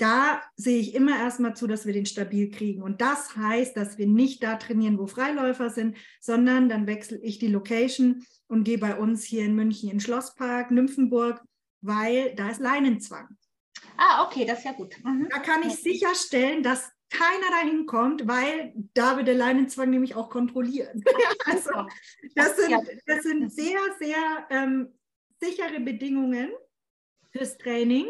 da 0.02 0.42
sehe 0.56 0.80
ich 0.80 0.96
immer 0.96 1.16
erstmal 1.20 1.56
zu, 1.56 1.68
dass 1.68 1.86
wir 1.86 1.94
den 1.94 2.08
stabil 2.08 2.50
kriegen. 2.50 2.82
Und 2.82 3.02
das 3.02 3.36
heißt, 3.36 3.78
dass 3.78 4.00
wir 4.00 4.08
nicht 4.08 4.42
da 4.42 4.56
trainieren, 4.56 4.98
wo 4.98 5.06
Freiläufer 5.06 5.70
sind, 5.70 5.96
sondern 6.20 6.70
dann 6.70 6.88
wechsle 6.88 7.20
ich 7.20 7.38
die 7.38 7.48
Location 7.48 8.26
und 8.48 8.64
gehe 8.64 8.80
bei 8.80 8.96
uns 8.96 9.24
hier 9.24 9.46
in 9.46 9.56
München 9.56 9.92
in 9.92 10.00
Schlosspark, 10.00 10.72
Nymphenburg, 10.72 11.44
weil 11.82 12.34
da 12.34 12.50
ist 12.50 12.60
Leinenzwang. 12.60 13.38
Ah, 13.96 14.26
okay, 14.26 14.44
das 14.46 14.60
ist 14.60 14.66
ja 14.66 14.72
gut. 14.72 14.96
Mhm. 15.04 15.28
Da 15.30 15.38
kann 15.38 15.62
ich 15.62 15.76
sicherstellen, 15.76 16.64
dass 16.64 16.92
keiner 17.12 17.52
dahin 17.52 17.86
kommt, 17.86 18.28
weil 18.28 18.74
da 18.96 19.18
wird 19.18 19.28
der 19.28 19.36
Leinenzwang 19.36 19.92
nämlich 19.92 20.16
auch 20.16 20.30
kontrolliert. 20.30 20.96
also, 21.46 21.72
das 22.34 22.56
sind, 22.56 22.76
das 23.06 23.22
sind 23.22 23.54
sehr, 23.54 23.80
sehr 24.00 24.48
ähm, 24.50 24.98
sichere 25.40 25.80
Bedingungen 25.80 26.50
fürs 27.32 27.56
Training. 27.58 28.08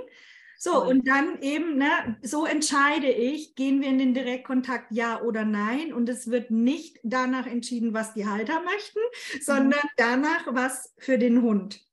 So, 0.64 0.86
und 0.86 1.08
dann 1.08 1.42
eben, 1.42 1.80
ne, 1.80 2.20
so 2.22 2.46
entscheide 2.46 3.10
ich, 3.10 3.56
gehen 3.56 3.82
wir 3.82 3.88
in 3.88 3.98
den 3.98 4.14
Direktkontakt, 4.14 4.92
ja 4.92 5.20
oder 5.20 5.44
nein. 5.44 5.92
Und 5.92 6.08
es 6.08 6.30
wird 6.30 6.52
nicht 6.52 7.00
danach 7.02 7.48
entschieden, 7.48 7.96
was 7.96 8.14
die 8.14 8.28
Halter 8.28 8.62
möchten, 8.62 9.00
sondern 9.42 9.80
mhm. 9.82 9.90
danach, 9.98 10.46
was 10.54 10.94
für 11.00 11.18
den 11.18 11.42
Hund 11.42 11.84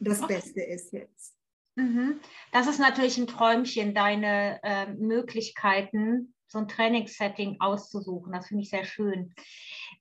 das 0.00 0.24
okay. 0.24 0.34
Beste 0.34 0.60
ist 0.60 0.92
jetzt. 0.92 1.36
Mhm. 1.76 2.18
Das 2.50 2.66
ist 2.66 2.80
natürlich 2.80 3.16
ein 3.16 3.28
Träumchen, 3.28 3.94
deine 3.94 4.58
äh, 4.64 4.92
Möglichkeiten, 4.92 6.34
so 6.48 6.58
ein 6.58 6.66
Trainingssetting 6.66 7.60
auszusuchen. 7.60 8.32
Das 8.32 8.48
finde 8.48 8.64
ich 8.64 8.70
sehr 8.70 8.86
schön. 8.86 9.32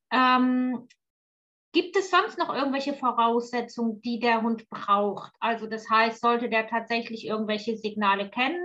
Ähm, 0.10 0.88
Gibt 1.72 1.96
es 1.96 2.10
sonst 2.10 2.38
noch 2.40 2.54
irgendwelche 2.54 2.94
Voraussetzungen, 2.94 4.02
die 4.02 4.20
der 4.20 4.42
Hund 4.42 4.68
braucht? 4.70 5.32
Also 5.40 5.68
das 5.68 5.88
heißt, 5.90 6.20
sollte 6.20 6.50
der 6.50 6.68
tatsächlich 6.68 7.26
irgendwelche 7.26 7.78
Signale 7.78 8.30
kennen 8.30 8.60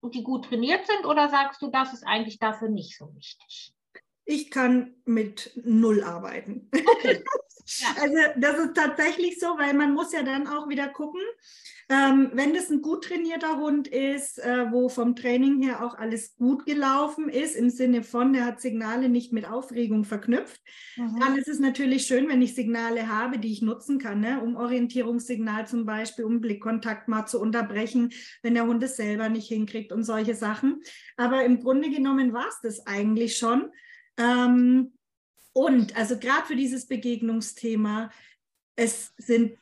und 0.00 0.14
die 0.14 0.22
gut 0.22 0.46
trainiert 0.46 0.86
sind 0.86 1.04
oder 1.04 1.28
sagst 1.28 1.60
du, 1.60 1.70
das 1.70 1.92
ist 1.92 2.06
eigentlich 2.06 2.38
dafür 2.38 2.68
nicht 2.68 2.96
so 2.96 3.14
wichtig? 3.14 3.74
Ich 4.24 4.50
kann 4.50 4.94
mit 5.04 5.52
null 5.64 6.02
arbeiten. 6.02 6.70
Okay. 6.72 7.24
Also 8.00 8.16
das 8.36 8.58
ist 8.58 8.74
tatsächlich 8.74 9.38
so, 9.38 9.46
weil 9.58 9.74
man 9.74 9.94
muss 9.94 10.12
ja 10.12 10.22
dann 10.22 10.46
auch 10.46 10.68
wieder 10.68 10.88
gucken, 10.88 11.20
ähm, 11.90 12.30
wenn 12.34 12.54
das 12.54 12.70
ein 12.70 12.82
gut 12.82 13.04
trainierter 13.04 13.56
Hund 13.56 13.88
ist, 13.88 14.38
äh, 14.38 14.70
wo 14.70 14.88
vom 14.88 15.16
Training 15.16 15.60
her 15.60 15.84
auch 15.84 15.98
alles 15.98 16.36
gut 16.36 16.64
gelaufen 16.64 17.28
ist, 17.28 17.56
im 17.56 17.68
Sinne 17.68 18.04
von, 18.04 18.32
der 18.32 18.44
hat 18.44 18.60
Signale 18.60 19.08
nicht 19.08 19.32
mit 19.32 19.44
Aufregung 19.44 20.04
verknüpft, 20.04 20.60
mhm. 20.96 21.18
dann 21.18 21.36
ist 21.36 21.48
es 21.48 21.58
natürlich 21.58 22.06
schön, 22.06 22.28
wenn 22.28 22.42
ich 22.42 22.54
Signale 22.54 23.08
habe, 23.08 23.40
die 23.40 23.52
ich 23.52 23.60
nutzen 23.60 23.98
kann, 23.98 24.20
ne? 24.20 24.40
um 24.40 24.54
Orientierungssignal 24.54 25.66
zum 25.66 25.84
Beispiel, 25.84 26.24
um 26.24 26.40
Blickkontakt 26.40 27.08
mal 27.08 27.26
zu 27.26 27.40
unterbrechen, 27.40 28.12
wenn 28.42 28.54
der 28.54 28.66
Hund 28.66 28.82
es 28.84 28.94
selber 28.94 29.28
nicht 29.28 29.48
hinkriegt 29.48 29.90
und 29.90 30.04
solche 30.04 30.36
Sachen. 30.36 30.82
Aber 31.16 31.44
im 31.44 31.58
Grunde 31.58 31.90
genommen 31.90 32.32
war 32.32 32.46
es 32.48 32.60
das 32.62 32.86
eigentlich 32.86 33.36
schon. 33.36 33.68
Ähm, 34.16 34.92
und 35.52 35.96
also 35.96 36.18
gerade 36.18 36.46
für 36.46 36.56
dieses 36.56 36.86
Begegnungsthema, 36.86 38.10
es 38.76 39.12
sind 39.18 39.58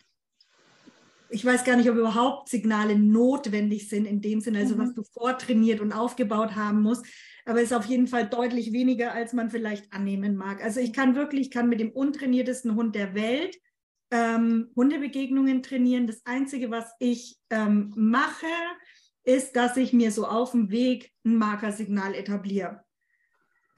ich 1.31 1.45
weiß 1.45 1.65
gar 1.65 1.77
nicht, 1.77 1.91
ob 1.91 1.97
überhaupt 1.97 2.49
Signale 2.49 2.99
notwendig 2.99 3.89
sind 3.89 4.07
in 4.07 4.21
dem 4.21 4.41
Sinne, 4.41 4.61
also 4.61 4.77
mhm. 4.77 4.81
was 4.81 4.95
du 4.95 5.03
vortrainiert 5.03 5.81
und 5.81 5.93
aufgebaut 5.93 6.57
haben 6.57 6.83
musst. 6.83 7.05
Aber 7.45 7.59
es 7.59 7.71
ist 7.71 7.77
auf 7.77 7.87
jeden 7.87 8.07
Fall 8.07 8.29
deutlich 8.29 8.73
weniger, 8.73 9.13
als 9.13 9.33
man 9.33 9.51
vielleicht 9.51 9.93
annehmen 9.93 10.37
mag. 10.37 10.63
Also 10.63 10.81
ich 10.81 10.93
kann 10.93 11.15
wirklich, 11.15 11.49
ich 11.49 11.51
kann 11.51 11.69
mit 11.69 11.81
dem 11.81 11.91
untrainiertesten 11.91 12.75
Hund 12.75 12.95
der 12.95 13.15
Welt 13.15 13.57
ähm, 14.11 14.71
Hundebegegnungen 14.75 15.63
trainieren. 15.63 16.07
Das 16.07 16.25
Einzige, 16.25 16.71
was 16.71 16.91
ich 16.99 17.37
ähm, 17.51 17.93
mache, 17.97 18.47
ist, 19.25 19.57
dass 19.57 19.77
ich 19.77 19.93
mir 19.93 20.11
so 20.11 20.27
auf 20.27 20.53
dem 20.53 20.71
Weg 20.71 21.13
ein 21.25 21.37
Markersignal 21.37 22.15
etabliere. 22.15 22.85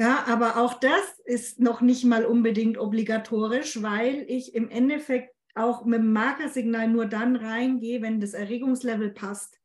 Ja, 0.00 0.24
aber 0.28 0.56
auch 0.56 0.72
das 0.80 1.18
ist 1.26 1.60
noch 1.60 1.82
nicht 1.82 2.06
mal 2.06 2.24
unbedingt 2.24 2.78
obligatorisch, 2.78 3.82
weil 3.82 4.24
ich 4.28 4.54
im 4.54 4.70
Endeffekt 4.70 5.34
auch 5.54 5.84
mit 5.84 5.98
dem 5.98 6.14
Markersignal 6.14 6.88
nur 6.88 7.04
dann 7.04 7.36
reingehe, 7.36 8.00
wenn 8.00 8.18
das 8.18 8.32
Erregungslevel 8.32 9.10
passt. 9.10 9.58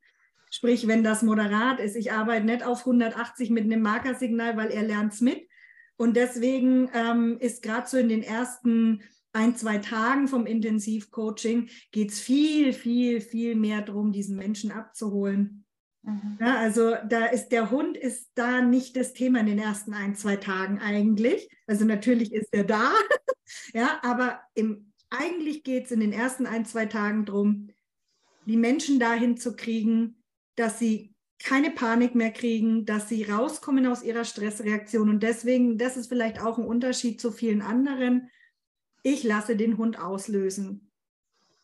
Sprich, 0.50 0.86
wenn 0.86 1.02
das 1.02 1.22
moderat 1.22 1.80
ist. 1.80 1.96
Ich 1.96 2.12
arbeite 2.12 2.44
nicht 2.44 2.64
auf 2.64 2.80
180 2.80 3.48
mit 3.48 3.64
einem 3.64 3.80
Markersignal, 3.80 4.58
weil 4.58 4.70
er 4.72 4.82
lernt 4.82 5.14
es 5.14 5.22
mit. 5.22 5.48
Und 5.96 6.16
deswegen 6.16 6.90
ähm, 6.92 7.38
ist 7.40 7.62
gerade 7.62 7.88
so 7.88 7.96
in 7.96 8.10
den 8.10 8.22
ersten 8.22 9.02
ein, 9.32 9.56
zwei 9.56 9.78
Tagen 9.78 10.28
vom 10.28 10.44
Intensivcoaching 10.44 11.70
geht 11.92 12.10
es 12.10 12.20
viel, 12.20 12.74
viel, 12.74 13.22
viel 13.22 13.54
mehr 13.54 13.80
darum, 13.80 14.12
diesen 14.12 14.36
Menschen 14.36 14.70
abzuholen. 14.70 15.65
Mhm. 16.06 16.38
Ja, 16.40 16.58
also 16.58 16.94
da 17.08 17.26
ist 17.26 17.48
der 17.48 17.70
Hund 17.70 17.96
ist 17.96 18.30
da 18.34 18.62
nicht 18.62 18.96
das 18.96 19.12
Thema 19.12 19.40
in 19.40 19.46
den 19.46 19.58
ersten 19.58 19.92
ein, 19.92 20.14
zwei 20.14 20.36
Tagen 20.36 20.78
eigentlich. 20.78 21.48
Also 21.66 21.84
natürlich 21.84 22.32
ist 22.32 22.48
er 22.52 22.64
da, 22.64 22.92
ja, 23.74 23.98
aber 24.02 24.40
im 24.54 24.92
eigentlich 25.10 25.62
geht 25.62 25.86
es 25.86 25.90
in 25.92 26.00
den 26.00 26.12
ersten 26.12 26.46
ein, 26.46 26.64
zwei 26.64 26.86
Tagen 26.86 27.26
darum, 27.26 27.68
die 28.44 28.56
Menschen 28.56 28.98
dahin 28.98 29.36
zu 29.36 29.54
kriegen, 29.54 30.22
dass 30.56 30.78
sie 30.78 31.14
keine 31.38 31.70
Panik 31.70 32.14
mehr 32.14 32.32
kriegen, 32.32 32.86
dass 32.86 33.08
sie 33.08 33.24
rauskommen 33.24 33.86
aus 33.86 34.02
ihrer 34.02 34.24
Stressreaktion. 34.24 35.08
Und 35.08 35.22
deswegen, 35.22 35.78
das 35.78 35.96
ist 35.96 36.08
vielleicht 36.08 36.40
auch 36.40 36.58
ein 36.58 36.64
Unterschied 36.64 37.20
zu 37.20 37.30
vielen 37.30 37.62
anderen. 37.62 38.30
Ich 39.02 39.22
lasse 39.22 39.56
den 39.56 39.76
Hund 39.76 39.98
auslösen. 39.98 40.85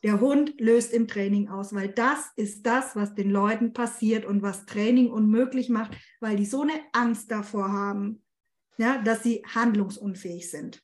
Der 0.03 0.21
Hund 0.21 0.61
löst 0.61 0.93
im 0.93 1.07
Training 1.07 1.49
aus, 1.49 1.75
weil 1.75 1.89
das 1.89 2.31
ist 2.37 2.67
das, 2.67 2.97
was 2.97 3.15
den 3.15 3.31
Leuten 3.31 3.73
passiert 3.73 4.25
und 4.25 4.43
was 4.43 4.67
Training 4.67 5.11
unmöglich 5.11 5.69
macht, 5.69 5.93
weil 6.21 6.37
die 6.37 6.47
so 6.47 6.63
eine 6.63 6.81
Angst 6.93 7.31
davor 7.31 7.71
haben, 7.71 8.23
ja, 8.79 8.99
dass 8.99 9.23
sie 9.23 9.43
handlungsunfähig 9.55 10.51
sind. 10.51 10.83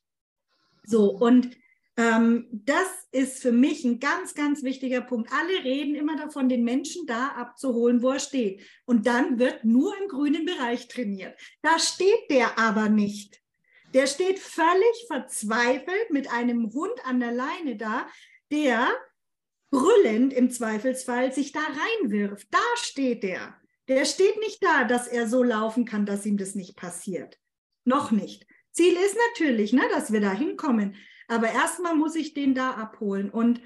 So, 0.83 1.11
und 1.11 1.49
ähm, 1.97 2.47
das 2.51 2.87
ist 3.11 3.41
für 3.41 3.51
mich 3.51 3.83
ein 3.83 3.99
ganz, 3.99 4.33
ganz 4.33 4.63
wichtiger 4.63 5.01
Punkt. 5.01 5.29
Alle 5.33 5.65
reden 5.65 5.95
immer 5.95 6.15
davon, 6.15 6.47
den 6.47 6.63
Menschen 6.63 7.05
da 7.05 7.27
abzuholen, 7.29 8.01
wo 8.01 8.11
er 8.11 8.19
steht. 8.19 8.61
Und 8.85 9.05
dann 9.05 9.37
wird 9.37 9.65
nur 9.65 9.93
im 10.01 10.07
grünen 10.07 10.45
Bereich 10.45 10.87
trainiert. 10.87 11.37
Da 11.61 11.77
steht 11.77 12.29
der 12.29 12.57
aber 12.57 12.87
nicht. 12.87 13.41
Der 13.93 14.07
steht 14.07 14.39
völlig 14.39 15.07
verzweifelt 15.07 16.09
mit 16.11 16.31
einem 16.31 16.71
Hund 16.71 16.93
an 17.03 17.19
der 17.19 17.33
Leine 17.33 17.75
da, 17.75 18.07
der 18.49 18.87
brüllend 19.71 20.33
im 20.33 20.49
Zweifelsfall 20.49 21.31
sich 21.31 21.51
da 21.51 21.59
reinwirft. 21.59 22.47
Da 22.51 22.59
steht 22.75 23.23
der. 23.23 23.55
Der 23.87 24.05
steht 24.05 24.37
nicht 24.39 24.63
da, 24.63 24.83
dass 24.83 25.07
er 25.07 25.27
so 25.27 25.43
laufen 25.43 25.85
kann, 25.85 26.05
dass 26.05 26.25
ihm 26.25 26.37
das 26.37 26.55
nicht 26.55 26.75
passiert. 26.75 27.37
Noch 27.85 28.11
nicht. 28.11 28.45
Ziel 28.71 28.93
ist 28.93 29.17
natürlich, 29.31 29.73
ne, 29.73 29.81
dass 29.91 30.11
wir 30.11 30.21
da 30.21 30.31
hinkommen. 30.31 30.95
Aber 31.27 31.51
erstmal 31.51 31.95
muss 31.95 32.15
ich 32.15 32.33
den 32.33 32.53
da 32.53 32.71
abholen. 32.71 33.29
Und 33.29 33.61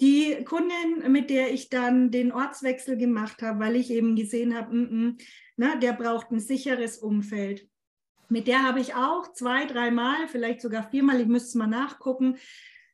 die 0.00 0.44
Kundin, 0.44 1.10
mit 1.10 1.30
der 1.30 1.52
ich 1.52 1.68
dann 1.68 2.10
den 2.10 2.32
Ortswechsel 2.32 2.96
gemacht 2.96 3.40
habe, 3.42 3.60
weil 3.60 3.76
ich 3.76 3.90
eben 3.90 4.16
gesehen 4.16 4.56
habe, 4.56 4.74
mm 4.74 4.84
-mm, 4.84 5.22
na, 5.56 5.76
der 5.76 5.92
braucht 5.92 6.30
ein 6.30 6.40
sicheres 6.40 6.98
Umfeld. 6.98 7.68
Mit 8.28 8.48
der 8.48 8.62
habe 8.62 8.80
ich 8.80 8.94
auch 8.94 9.32
zwei, 9.32 9.66
dreimal, 9.66 10.26
vielleicht 10.26 10.60
sogar 10.60 10.90
viermal, 10.90 11.20
ich 11.20 11.26
müsste 11.26 11.48
es 11.48 11.54
mal 11.54 11.66
nachgucken, 11.66 12.36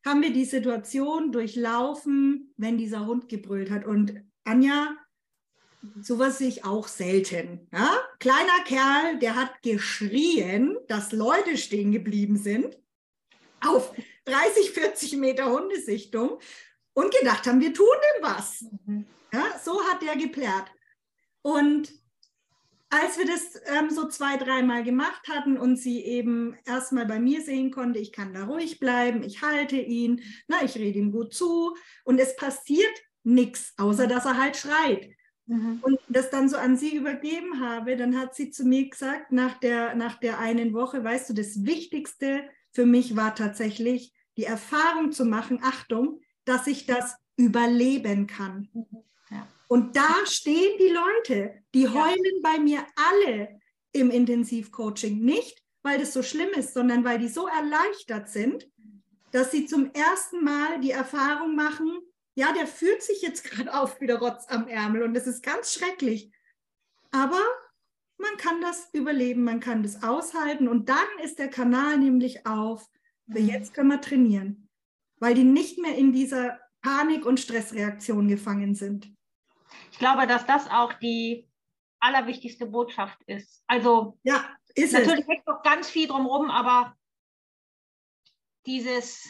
haben 0.05 0.23
wir 0.23 0.33
die 0.33 0.45
Situation 0.45 1.33
durchlaufen, 1.33 2.55
wenn 2.57 2.79
dieser 2.79 3.07
Hund 3.07 3.29
gebrüllt 3.29 3.71
hat. 3.71 3.85
Und 3.85 4.23
Anja, 4.45 4.97
sowas 6.01 6.39
sehe 6.39 6.49
ich 6.49 6.65
auch 6.65 6.89
selten. 6.89 7.69
Ja? 7.73 7.99
Kleiner 8.19 8.65
Kerl, 8.65 9.19
der 9.19 9.37
hat 9.37 9.63
geschrien, 9.63 10.77
dass 10.89 11.13
Leute 11.13 11.57
stehen 11.57 11.93
geblieben 11.93 12.37
sind 12.37 12.79
auf 13.61 13.93
30, 14.25 14.71
40 14.71 15.17
Meter 15.17 15.51
Hundesichtung 15.51 16.39
und 16.95 17.15
gedacht 17.15 17.47
haben, 17.47 17.61
wir 17.61 17.75
tun 17.75 17.87
dem 18.17 18.23
was. 18.23 18.65
Mhm. 18.87 19.07
Ja, 19.33 19.59
so 19.63 19.83
hat 19.85 20.03
der 20.03 20.17
geplärt. 20.17 20.71
Und 21.43 21.93
als 22.91 23.19
wir 23.19 23.27
das 23.27 23.61
ähm, 23.67 23.91
so 23.91 24.09
zwei, 24.09 24.37
dreimal 24.37 24.83
gemacht 24.83 25.29
hatten 25.29 25.59
und 25.59 25.77
sie 25.77 26.03
eben 26.05 26.57
erstmal 26.65 27.07
bei 27.07 27.21
mir 27.21 27.43
sehen 27.43 27.71
konnte, 27.71 27.99
ich 27.99 28.13
kann 28.13 28.33
da 28.33 28.45
ruhig 28.45 28.81
bleiben, 28.81 29.23
ich 29.23 29.43
halte 29.43 29.77
ihn, 29.77 30.23
na, 30.47 30.65
ich 30.65 30.75
rede 30.77 30.99
ihm 30.99 31.13
gut 31.13 31.35
zu 31.35 31.75
und 32.05 32.19
es 32.19 32.37
passiert 32.37 32.93
nichts, 33.25 33.75
außer 33.77 34.07
dass 34.07 34.25
er 34.25 34.39
halt 34.39 34.57
schreit. 34.57 35.11
Mhm. 35.47 35.79
Und 35.83 35.99
das 36.09 36.31
dann 36.31 36.49
so 36.49 36.57
an 36.57 36.77
sie 36.77 36.97
übergeben 36.97 37.61
habe, 37.61 37.97
dann 37.97 38.19
hat 38.19 38.35
sie 38.35 38.51
zu 38.51 38.65
mir 38.65 38.89
gesagt, 38.89 39.33
nach 39.33 39.59
der, 39.59 39.95
nach 39.95 40.19
der 40.19 40.39
einen 40.39 40.73
Woche, 40.73 41.05
weißt 41.05 41.31
du, 41.31 41.35
das 41.35 41.65
Wichtigste 41.65 42.45
für 42.71 42.87
mich 42.87 43.17
war 43.17 43.35
tatsächlich 43.35 44.15
die 44.37 44.45
Erfahrung 44.45 45.13
zu 45.13 45.25
machen, 45.25 45.61
Achtung, 45.63 46.21
dass 46.45 46.67
ich 46.67 46.87
das 46.87 47.17
überleben 47.37 48.27
kann. 48.27 48.69
Ja. 48.73 48.83
Und 49.69 49.97
da 49.97 50.25
stehen 50.25 50.79
die 50.79 50.93
Leute, 50.93 51.63
die 51.75 51.89
heulen 51.89 52.43
bei 52.43 52.59
mir 52.59 52.85
alle 52.97 53.61
im 53.93 54.11
Intensivcoaching. 54.11 55.21
Nicht, 55.21 55.63
weil 55.83 55.99
das 55.99 56.13
so 56.13 56.23
schlimm 56.23 56.51
ist, 56.57 56.75
sondern 56.75 57.05
weil 57.05 57.19
die 57.19 57.29
so 57.29 57.47
erleichtert 57.47 58.29
sind, 58.29 58.69
dass 59.31 59.51
sie 59.51 59.67
zum 59.67 59.93
ersten 59.93 60.43
Mal 60.43 60.81
die 60.81 60.91
Erfahrung 60.91 61.55
machen, 61.55 61.99
ja, 62.35 62.53
der 62.53 62.67
fühlt 62.67 63.03
sich 63.03 63.21
jetzt 63.21 63.45
gerade 63.45 63.75
auf 63.79 64.01
wie 64.01 64.07
der 64.07 64.19
Rotz 64.19 64.47
am 64.49 64.69
Ärmel 64.69 65.03
und 65.03 65.15
das 65.15 65.27
ist 65.27 65.43
ganz 65.43 65.75
schrecklich. 65.75 66.33
Aber 67.11 67.41
man 68.17 68.37
kann 68.39 68.61
das 68.61 68.89
überleben, 68.93 69.45
man 69.45 69.61
kann 69.61 69.83
das 69.83 70.03
aushalten 70.03 70.69
und 70.69 70.89
dann 70.89 71.07
ist 71.23 71.39
der 71.39 71.49
Kanal 71.49 71.99
nämlich 71.99 72.47
auf, 72.47 72.89
für 73.31 73.41
mhm. 73.41 73.49
jetzt 73.49 73.75
können 73.75 73.91
wir 73.91 74.01
trainieren, 74.01 74.69
weil 75.19 75.35
die 75.35 75.45
nicht 75.45 75.79
mehr 75.79 75.97
in 75.97 76.13
dieser 76.13 76.59
Panik- 76.81 77.27
und 77.27 77.41
Stressreaktion 77.41 78.29
gefangen 78.29 78.75
sind. 78.75 79.13
Ich 79.93 79.99
glaube, 79.99 80.27
dass 80.27 80.47
das 80.47 80.71
auch 80.71 80.93
die 80.95 81.49
allerwichtigste 82.01 82.67
Botschaft 82.67 83.19
ist. 83.27 83.63
Also 83.67 84.19
ja, 84.23 84.45
ist 84.75 84.93
natürlich 84.93 85.27
es. 85.29 85.47
noch 85.47 85.63
ganz 85.63 85.89
viel 85.91 86.07
drumherum, 86.09 86.51
aber 86.51 86.95
dieses 88.67 89.25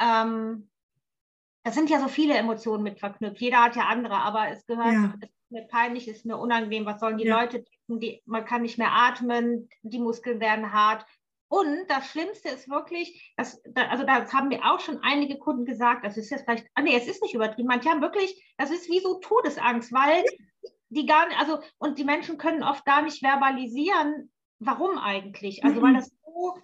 ähm, 0.00 0.70
da 1.64 1.72
sind 1.72 1.88
ja 1.88 1.98
so 1.98 2.08
viele 2.08 2.34
Emotionen 2.34 2.82
mit 2.82 2.98
verknüpft. 3.00 3.40
Jeder 3.40 3.62
hat 3.62 3.76
ja 3.76 3.84
andere, 3.86 4.16
aber 4.16 4.48
es 4.50 4.66
gehört, 4.66 4.92
Ja. 4.92 5.14
es 5.20 5.28
ist 5.30 5.50
mir 5.50 5.66
peinlich, 5.68 6.08
es 6.08 6.18
ist 6.18 6.26
mir 6.26 6.36
unangenehm. 6.36 6.84
Was 6.84 7.00
sollen 7.00 7.16
die 7.16 7.24
Ja. 7.24 7.40
Leute 7.40 7.62
denken? 7.62 8.00
Die, 8.00 8.22
man 8.26 8.44
kann 8.44 8.62
nicht 8.62 8.76
mehr 8.76 8.92
atmen, 8.92 9.68
die 9.82 9.98
Muskeln 9.98 10.40
werden 10.40 10.72
hart. 10.72 11.06
Und 11.48 11.86
das 11.88 12.08
Schlimmste 12.08 12.48
ist 12.48 12.68
wirklich, 12.68 13.32
dass, 13.36 13.60
da, 13.64 13.88
also 13.88 14.04
das 14.04 14.32
haben 14.32 14.48
mir 14.48 14.64
auch 14.64 14.80
schon 14.80 14.98
einige 15.02 15.38
Kunden 15.38 15.64
gesagt, 15.64 16.04
das 16.04 16.16
ist 16.16 16.30
jetzt 16.30 16.44
vielleicht, 16.44 16.66
ah 16.74 16.82
nee, 16.82 16.96
es 16.96 17.06
ist 17.06 17.22
nicht 17.22 17.34
übertrieben. 17.34 17.68
Manche 17.68 17.90
haben 17.90 18.00
wirklich, 18.00 18.54
das 18.56 18.70
ist 18.70 18.88
wie 18.88 19.00
so 19.00 19.18
Todesangst, 19.20 19.92
weil 19.92 20.24
die 20.88 21.06
gar 21.06 21.28
nicht, 21.28 21.38
also, 21.38 21.60
und 21.78 21.98
die 21.98 22.04
Menschen 22.04 22.38
können 22.38 22.62
oft 22.62 22.84
gar 22.84 23.02
nicht 23.02 23.24
verbalisieren, 23.24 24.32
warum 24.58 24.98
eigentlich. 24.98 25.64
Also, 25.64 25.80
Mhm. 25.80 25.84
weil 25.84 25.94
das 25.94 26.10
so, 26.24 26.54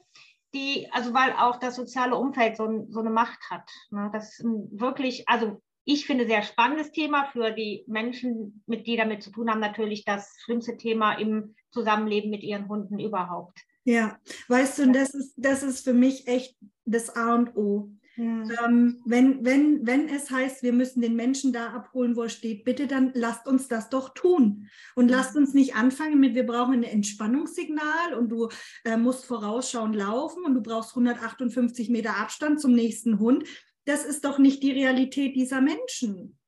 die, 0.54 0.88
also 0.92 1.14
weil 1.14 1.32
auch 1.32 1.58
das 1.58 1.76
soziale 1.76 2.16
Umfeld 2.16 2.56
so, 2.56 2.86
so 2.88 3.00
eine 3.00 3.10
Macht 3.10 3.38
hat. 3.50 3.70
Ne? 3.90 4.10
Das 4.12 4.38
ist 4.38 4.44
wirklich, 4.44 5.28
also 5.28 5.60
ich 5.84 6.06
finde 6.06 6.26
sehr 6.26 6.42
spannendes 6.42 6.92
Thema 6.92 7.26
für 7.26 7.50
die 7.52 7.84
Menschen, 7.86 8.62
mit 8.66 8.86
die 8.86 8.96
damit 8.96 9.22
zu 9.22 9.30
tun 9.30 9.50
haben, 9.50 9.60
natürlich 9.60 10.04
das 10.04 10.36
schlimmste 10.44 10.76
Thema 10.76 11.14
im 11.14 11.54
Zusammenleben 11.70 12.30
mit 12.30 12.42
ihren 12.42 12.68
Hunden 12.68 12.98
überhaupt. 12.98 13.60
Ja, 13.84 14.18
weißt 14.48 14.78
du, 14.78 14.82
und 14.84 14.92
das 14.92 15.14
ist, 15.14 15.34
das 15.36 15.62
ist 15.62 15.84
für 15.84 15.94
mich 15.94 16.26
echt 16.26 16.56
das 16.84 17.14
A 17.16 17.34
und 17.34 17.56
O. 17.56 17.90
Ähm, 18.20 19.00
wenn, 19.06 19.44
wenn, 19.44 19.86
wenn 19.86 20.08
es 20.08 20.30
heißt, 20.30 20.62
wir 20.62 20.74
müssen 20.74 21.00
den 21.00 21.16
Menschen 21.16 21.54
da 21.54 21.68
abholen, 21.68 22.16
wo 22.16 22.22
er 22.22 22.28
steht, 22.28 22.64
bitte 22.64 22.86
dann 22.86 23.12
lasst 23.14 23.46
uns 23.46 23.68
das 23.68 23.88
doch 23.88 24.12
tun. 24.12 24.68
Und 24.94 25.08
lasst 25.08 25.36
uns 25.36 25.54
nicht 25.54 25.74
anfangen 25.74 26.20
mit, 26.20 26.34
wir 26.34 26.44
brauchen 26.44 26.74
ein 26.74 26.82
Entspannungssignal 26.82 28.14
und 28.18 28.28
du 28.28 28.48
äh, 28.84 28.98
musst 28.98 29.24
vorausschauend 29.24 29.96
laufen 29.96 30.44
und 30.44 30.54
du 30.54 30.60
brauchst 30.60 30.90
158 30.90 31.88
Meter 31.88 32.18
Abstand 32.18 32.60
zum 32.60 32.74
nächsten 32.74 33.20
Hund. 33.20 33.44
Das 33.86 34.04
ist 34.04 34.24
doch 34.24 34.38
nicht 34.38 34.62
die 34.62 34.72
Realität 34.72 35.34
dieser 35.34 35.62
Menschen. 35.62 36.38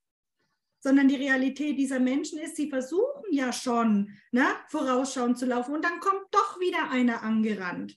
Sondern 0.82 1.08
die 1.08 1.16
Realität 1.16 1.78
dieser 1.78 2.00
Menschen 2.00 2.38
ist, 2.40 2.56
sie 2.56 2.68
versuchen 2.68 3.24
ja 3.30 3.52
schon, 3.52 4.10
ne, 4.32 4.44
vorausschauend 4.68 5.38
zu 5.38 5.46
laufen 5.46 5.74
und 5.74 5.84
dann 5.84 6.00
kommt 6.00 6.26
doch 6.32 6.58
wieder 6.60 6.90
einer 6.90 7.22
angerannt 7.22 7.96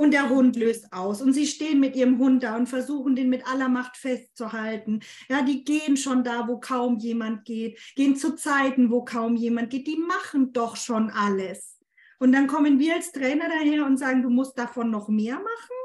und 0.00 0.12
der 0.12 0.30
Hund 0.30 0.56
löst 0.56 0.94
aus 0.94 1.20
und 1.20 1.34
sie 1.34 1.46
stehen 1.46 1.78
mit 1.78 1.94
ihrem 1.94 2.18
Hund 2.18 2.42
da 2.42 2.56
und 2.56 2.68
versuchen 2.68 3.14
den 3.14 3.28
mit 3.28 3.46
aller 3.46 3.68
Macht 3.68 3.98
festzuhalten. 3.98 5.00
Ja, 5.28 5.42
die 5.42 5.62
gehen 5.62 5.98
schon 5.98 6.24
da, 6.24 6.48
wo 6.48 6.58
kaum 6.58 6.96
jemand 6.96 7.44
geht, 7.44 7.78
gehen 7.96 8.16
zu 8.16 8.34
Zeiten, 8.34 8.90
wo 8.90 9.04
kaum 9.04 9.36
jemand 9.36 9.68
geht. 9.68 9.86
Die 9.86 9.98
machen 9.98 10.54
doch 10.54 10.76
schon 10.76 11.10
alles. 11.10 11.78
Und 12.18 12.32
dann 12.32 12.46
kommen 12.46 12.78
wir 12.78 12.94
als 12.94 13.12
Trainer 13.12 13.46
daher 13.50 13.84
und 13.84 13.98
sagen, 13.98 14.22
du 14.22 14.30
musst 14.30 14.58
davon 14.58 14.90
noch 14.90 15.08
mehr 15.08 15.36
machen? 15.36 15.76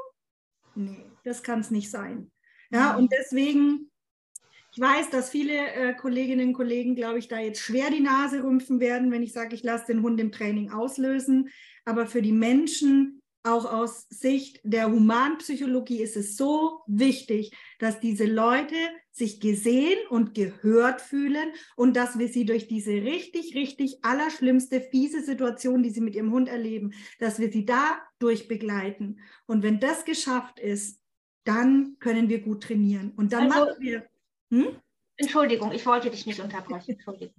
Nee, 0.74 1.04
das 1.22 1.42
kann 1.42 1.60
es 1.60 1.70
nicht 1.70 1.90
sein. 1.90 2.30
Ja, 2.70 2.96
und 2.96 3.12
deswegen, 3.12 3.90
ich 4.76 4.82
weiß, 4.82 5.08
dass 5.08 5.30
viele 5.30 5.54
äh, 5.54 5.94
Kolleginnen 5.94 6.48
und 6.48 6.52
Kollegen, 6.52 6.94
glaube 6.96 7.18
ich, 7.18 7.28
da 7.28 7.38
jetzt 7.40 7.60
schwer 7.60 7.90
die 7.90 8.02
Nase 8.02 8.44
rümpfen 8.44 8.78
werden, 8.78 9.10
wenn 9.10 9.22
ich 9.22 9.32
sage, 9.32 9.54
ich 9.54 9.62
lasse 9.62 9.86
den 9.86 10.02
Hund 10.02 10.20
im 10.20 10.32
Training 10.32 10.70
auslösen. 10.70 11.48
Aber 11.86 12.06
für 12.06 12.20
die 12.20 12.32
Menschen, 12.32 13.22
auch 13.42 13.64
aus 13.64 14.06
Sicht 14.10 14.60
der 14.64 14.92
Humanpsychologie, 14.92 16.02
ist 16.02 16.16
es 16.18 16.36
so 16.36 16.80
wichtig, 16.86 17.52
dass 17.78 18.00
diese 18.00 18.26
Leute 18.26 18.74
sich 19.12 19.40
gesehen 19.40 19.96
und 20.10 20.34
gehört 20.34 21.00
fühlen 21.00 21.52
und 21.76 21.96
dass 21.96 22.18
wir 22.18 22.28
sie 22.28 22.44
durch 22.44 22.68
diese 22.68 22.92
richtig, 22.92 23.54
richtig 23.54 24.04
allerschlimmste, 24.04 24.82
fiese 24.82 25.22
Situation, 25.22 25.82
die 25.82 25.90
sie 25.90 26.02
mit 26.02 26.14
ihrem 26.14 26.32
Hund 26.32 26.50
erleben, 26.50 26.92
dass 27.18 27.38
wir 27.38 27.50
sie 27.50 27.64
da 27.64 27.98
durchbegleiten. 28.18 29.20
Und 29.46 29.62
wenn 29.62 29.80
das 29.80 30.04
geschafft 30.04 30.60
ist, 30.60 31.00
dann 31.44 31.96
können 31.98 32.28
wir 32.28 32.42
gut 32.42 32.64
trainieren. 32.64 33.12
Und 33.16 33.32
dann 33.32 33.50
Also- 33.50 33.70
machen 33.70 33.76
wir. 33.80 34.06
Hm? 34.50 34.80
Entschuldigung, 35.16 35.72
ich 35.72 35.84
wollte 35.86 36.10
dich 36.10 36.26
nicht 36.26 36.40
unterbrechen. 36.40 36.92
Entschuldigung. 36.92 37.34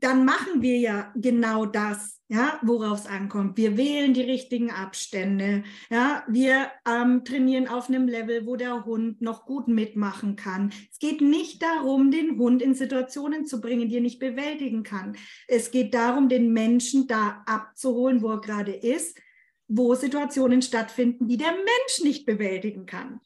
dann 0.00 0.26
machen 0.26 0.60
wir 0.60 0.76
ja 0.78 1.12
genau 1.16 1.64
das, 1.64 2.20
ja, 2.28 2.58
worauf 2.62 3.00
es 3.00 3.06
ankommt. 3.06 3.56
Wir 3.56 3.78
wählen 3.78 4.12
die 4.12 4.22
richtigen 4.22 4.70
Abstände. 4.70 5.64
Ja, 5.88 6.24
wir 6.28 6.70
ähm, 6.86 7.24
trainieren 7.24 7.68
auf 7.68 7.88
einem 7.88 8.06
Level, 8.06 8.44
wo 8.46 8.56
der 8.56 8.84
Hund 8.84 9.22
noch 9.22 9.46
gut 9.46 9.66
mitmachen 9.66 10.36
kann. 10.36 10.72
Es 10.92 10.98
geht 10.98 11.22
nicht 11.22 11.62
darum, 11.62 12.10
den 12.10 12.38
Hund 12.38 12.60
in 12.60 12.74
Situationen 12.74 13.46
zu 13.46 13.62
bringen, 13.62 13.88
die 13.88 13.96
er 13.96 14.02
nicht 14.02 14.18
bewältigen 14.18 14.82
kann. 14.82 15.16
Es 15.48 15.70
geht 15.70 15.94
darum, 15.94 16.28
den 16.28 16.52
Menschen 16.52 17.06
da 17.06 17.42
abzuholen, 17.46 18.20
wo 18.20 18.28
er 18.32 18.40
gerade 18.42 18.72
ist, 18.72 19.18
wo 19.68 19.94
Situationen 19.94 20.60
stattfinden, 20.60 21.28
die 21.28 21.38
der 21.38 21.52
Mensch 21.52 22.02
nicht 22.02 22.26
bewältigen 22.26 22.84
kann. 22.84 23.20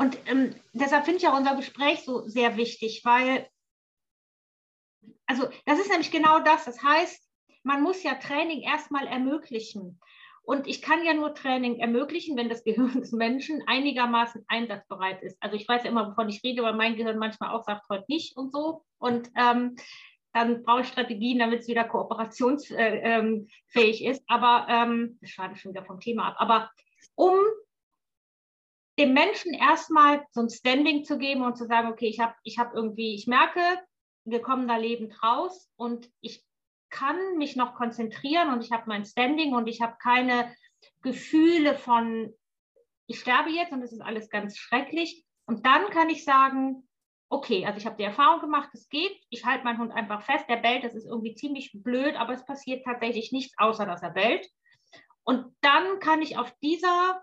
Und 0.00 0.16
ähm, 0.28 0.54
deshalb 0.72 1.04
finde 1.04 1.18
ich 1.18 1.28
auch 1.28 1.36
unser 1.36 1.54
Gespräch 1.56 2.04
so 2.06 2.26
sehr 2.26 2.56
wichtig, 2.56 3.02
weil, 3.04 3.46
also 5.26 5.46
das 5.66 5.78
ist 5.78 5.90
nämlich 5.90 6.10
genau 6.10 6.38
das. 6.38 6.64
Das 6.64 6.82
heißt, 6.82 7.22
man 7.64 7.82
muss 7.82 8.02
ja 8.02 8.14
Training 8.14 8.62
erstmal 8.62 9.06
ermöglichen. 9.06 10.00
Und 10.40 10.66
ich 10.66 10.80
kann 10.80 11.04
ja 11.04 11.12
nur 11.12 11.34
Training 11.34 11.80
ermöglichen, 11.80 12.34
wenn 12.38 12.48
das 12.48 12.64
Gehirn 12.64 12.98
des 12.98 13.12
Menschen 13.12 13.62
einigermaßen 13.66 14.42
einsatzbereit 14.48 15.22
ist. 15.22 15.36
Also 15.38 15.56
ich 15.56 15.68
weiß 15.68 15.84
ja 15.84 15.90
immer, 15.90 16.08
wovon 16.08 16.30
ich 16.30 16.42
rede, 16.42 16.62
weil 16.62 16.72
mein 16.72 16.96
Gehirn 16.96 17.18
manchmal 17.18 17.50
auch 17.50 17.64
sagt, 17.64 17.86
heute 17.90 18.06
nicht 18.08 18.38
und 18.38 18.52
so. 18.54 18.82
Und 18.96 19.30
ähm, 19.36 19.76
dann 20.32 20.62
brauche 20.62 20.80
ich 20.80 20.88
Strategien, 20.88 21.40
damit 21.40 21.60
es 21.60 21.68
wieder 21.68 21.84
kooperationsfähig 21.84 22.78
äh, 22.78 23.18
ähm, 23.18 23.46
ist. 24.10 24.24
Aber 24.28 24.66
ähm, 24.66 25.18
das 25.20 25.28
schade 25.28 25.56
schon 25.56 25.72
wieder 25.72 25.84
vom 25.84 26.00
Thema 26.00 26.28
ab. 26.28 26.36
Aber 26.38 26.70
um 27.16 27.34
dem 29.00 29.14
Menschen 29.14 29.54
erstmal 29.54 30.26
so 30.30 30.42
ein 30.42 30.50
Standing 30.50 31.04
zu 31.04 31.16
geben 31.16 31.42
und 31.42 31.56
zu 31.56 31.66
sagen, 31.66 31.88
okay, 31.88 32.06
ich 32.06 32.20
habe 32.20 32.34
ich 32.44 32.58
hab 32.58 32.74
irgendwie, 32.74 33.14
ich 33.14 33.26
merke, 33.26 33.60
wir 34.24 34.42
kommen 34.42 34.68
da 34.68 34.76
lebend 34.76 35.22
raus 35.22 35.70
und 35.76 36.10
ich 36.20 36.44
kann 36.90 37.38
mich 37.38 37.56
noch 37.56 37.74
konzentrieren 37.74 38.52
und 38.52 38.62
ich 38.62 38.72
habe 38.72 38.84
mein 38.86 39.06
Standing 39.06 39.54
und 39.54 39.68
ich 39.68 39.80
habe 39.80 39.96
keine 40.02 40.54
Gefühle 41.02 41.76
von, 41.76 42.34
ich 43.06 43.20
sterbe 43.20 43.48
jetzt 43.48 43.72
und 43.72 43.82
es 43.82 43.92
ist 43.92 44.02
alles 44.02 44.28
ganz 44.28 44.58
schrecklich. 44.58 45.24
Und 45.46 45.64
dann 45.64 45.88
kann 45.90 46.10
ich 46.10 46.24
sagen, 46.24 46.86
okay, 47.30 47.64
also 47.64 47.78
ich 47.78 47.86
habe 47.86 47.96
die 47.96 48.04
Erfahrung 48.04 48.40
gemacht, 48.40 48.68
es 48.74 48.88
geht, 48.88 49.16
ich 49.30 49.46
halte 49.46 49.64
meinen 49.64 49.78
Hund 49.78 49.92
einfach 49.92 50.22
fest, 50.22 50.44
der 50.48 50.56
bellt, 50.56 50.84
das 50.84 50.94
ist 50.94 51.06
irgendwie 51.06 51.34
ziemlich 51.34 51.70
blöd, 51.72 52.16
aber 52.16 52.34
es 52.34 52.44
passiert 52.44 52.84
tatsächlich 52.84 53.32
nichts, 53.32 53.54
außer 53.56 53.86
dass 53.86 54.02
er 54.02 54.10
bellt. 54.10 54.46
Und 55.22 55.56
dann 55.62 56.00
kann 56.00 56.20
ich 56.20 56.36
auf 56.36 56.52
dieser 56.60 57.22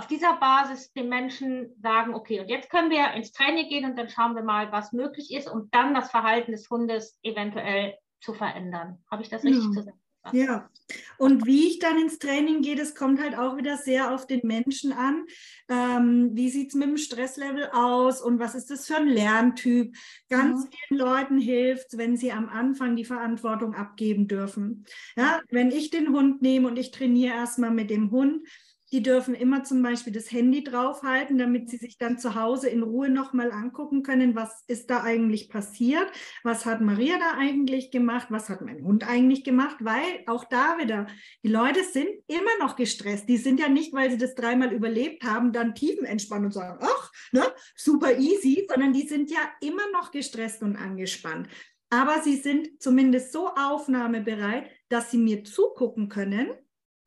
auf 0.00 0.06
dieser 0.06 0.36
Basis 0.38 0.90
den 0.94 1.10
Menschen 1.10 1.74
sagen, 1.82 2.14
okay, 2.14 2.40
und 2.40 2.48
jetzt 2.48 2.70
können 2.70 2.90
wir 2.90 3.12
ins 3.12 3.32
Training 3.32 3.68
gehen 3.68 3.84
und 3.84 3.98
dann 3.98 4.08
schauen 4.08 4.34
wir 4.34 4.42
mal, 4.42 4.72
was 4.72 4.92
möglich 4.92 5.30
ist, 5.30 5.46
um 5.46 5.68
dann 5.72 5.92
das 5.94 6.10
Verhalten 6.10 6.52
des 6.52 6.70
Hundes 6.70 7.18
eventuell 7.22 7.96
zu 8.22 8.32
verändern. 8.32 9.04
Habe 9.10 9.22
ich 9.22 9.28
das 9.28 9.44
richtig 9.44 9.62
Ja. 9.62 9.68
zusammengefasst? 9.68 10.00
Ja, 10.32 10.70
und 11.18 11.44
wie 11.46 11.66
ich 11.66 11.78
dann 11.80 11.98
ins 11.98 12.18
Training 12.18 12.62
gehe, 12.62 12.76
das 12.76 12.94
kommt 12.94 13.20
halt 13.20 13.36
auch 13.36 13.56
wieder 13.58 13.76
sehr 13.76 14.14
auf 14.14 14.26
den 14.26 14.40
Menschen 14.44 14.92
an. 14.92 15.26
Ähm, 15.68 16.30
wie 16.32 16.48
sieht 16.48 16.68
es 16.70 16.74
mit 16.74 16.88
dem 16.88 16.96
Stresslevel 16.96 17.70
aus 17.72 18.22
und 18.22 18.38
was 18.38 18.54
ist 18.54 18.70
das 18.70 18.86
für 18.86 18.96
ein 18.96 19.06
Lerntyp? 19.06 19.94
Ganz 20.30 20.66
Mhm. 20.66 20.70
vielen 20.70 21.00
Leuten 21.00 21.38
hilft 21.38 21.98
wenn 21.98 22.16
sie 22.16 22.32
am 22.32 22.48
Anfang 22.48 22.96
die 22.96 23.04
Verantwortung 23.04 23.74
abgeben 23.74 24.28
dürfen. 24.28 24.86
Ja, 25.16 25.40
wenn 25.50 25.70
ich 25.70 25.90
den 25.90 26.08
Hund 26.10 26.40
nehme 26.40 26.68
und 26.68 26.78
ich 26.78 26.90
trainiere 26.90 27.34
erstmal 27.34 27.70
mit 27.70 27.90
dem 27.90 28.10
Hund, 28.10 28.46
die 28.92 29.02
dürfen 29.02 29.34
immer 29.34 29.62
zum 29.62 29.82
Beispiel 29.82 30.12
das 30.12 30.32
Handy 30.32 30.64
draufhalten, 30.64 31.38
damit 31.38 31.68
sie 31.70 31.76
sich 31.76 31.98
dann 31.98 32.18
zu 32.18 32.34
Hause 32.34 32.68
in 32.68 32.82
Ruhe 32.82 33.08
nochmal 33.08 33.52
angucken 33.52 34.02
können, 34.02 34.34
was 34.34 34.64
ist 34.66 34.90
da 34.90 35.02
eigentlich 35.02 35.48
passiert, 35.48 36.10
was 36.42 36.66
hat 36.66 36.80
Maria 36.80 37.18
da 37.18 37.38
eigentlich 37.38 37.90
gemacht, 37.90 38.28
was 38.30 38.48
hat 38.48 38.62
mein 38.62 38.82
Hund 38.82 39.08
eigentlich 39.08 39.44
gemacht, 39.44 39.76
weil 39.80 40.24
auch 40.26 40.44
da 40.44 40.78
wieder, 40.78 41.06
die 41.44 41.48
Leute 41.48 41.84
sind 41.84 42.08
immer 42.26 42.58
noch 42.58 42.76
gestresst. 42.76 43.28
Die 43.28 43.36
sind 43.36 43.60
ja 43.60 43.68
nicht, 43.68 43.92
weil 43.92 44.10
sie 44.10 44.18
das 44.18 44.34
dreimal 44.34 44.72
überlebt 44.72 45.22
haben, 45.22 45.52
dann 45.52 45.74
tiefenentspannt 45.74 46.46
und 46.46 46.52
sagen, 46.52 46.78
ach, 46.82 47.12
ne, 47.32 47.44
super 47.76 48.18
easy, 48.18 48.66
sondern 48.68 48.92
die 48.92 49.06
sind 49.06 49.30
ja 49.30 49.38
immer 49.60 49.90
noch 49.92 50.10
gestresst 50.10 50.62
und 50.62 50.76
angespannt. 50.76 51.48
Aber 51.90 52.22
sie 52.22 52.36
sind 52.36 52.80
zumindest 52.80 53.32
so 53.32 53.48
aufnahmebereit, 53.48 54.70
dass 54.88 55.10
sie 55.10 55.18
mir 55.18 55.44
zugucken 55.44 56.08
können 56.08 56.48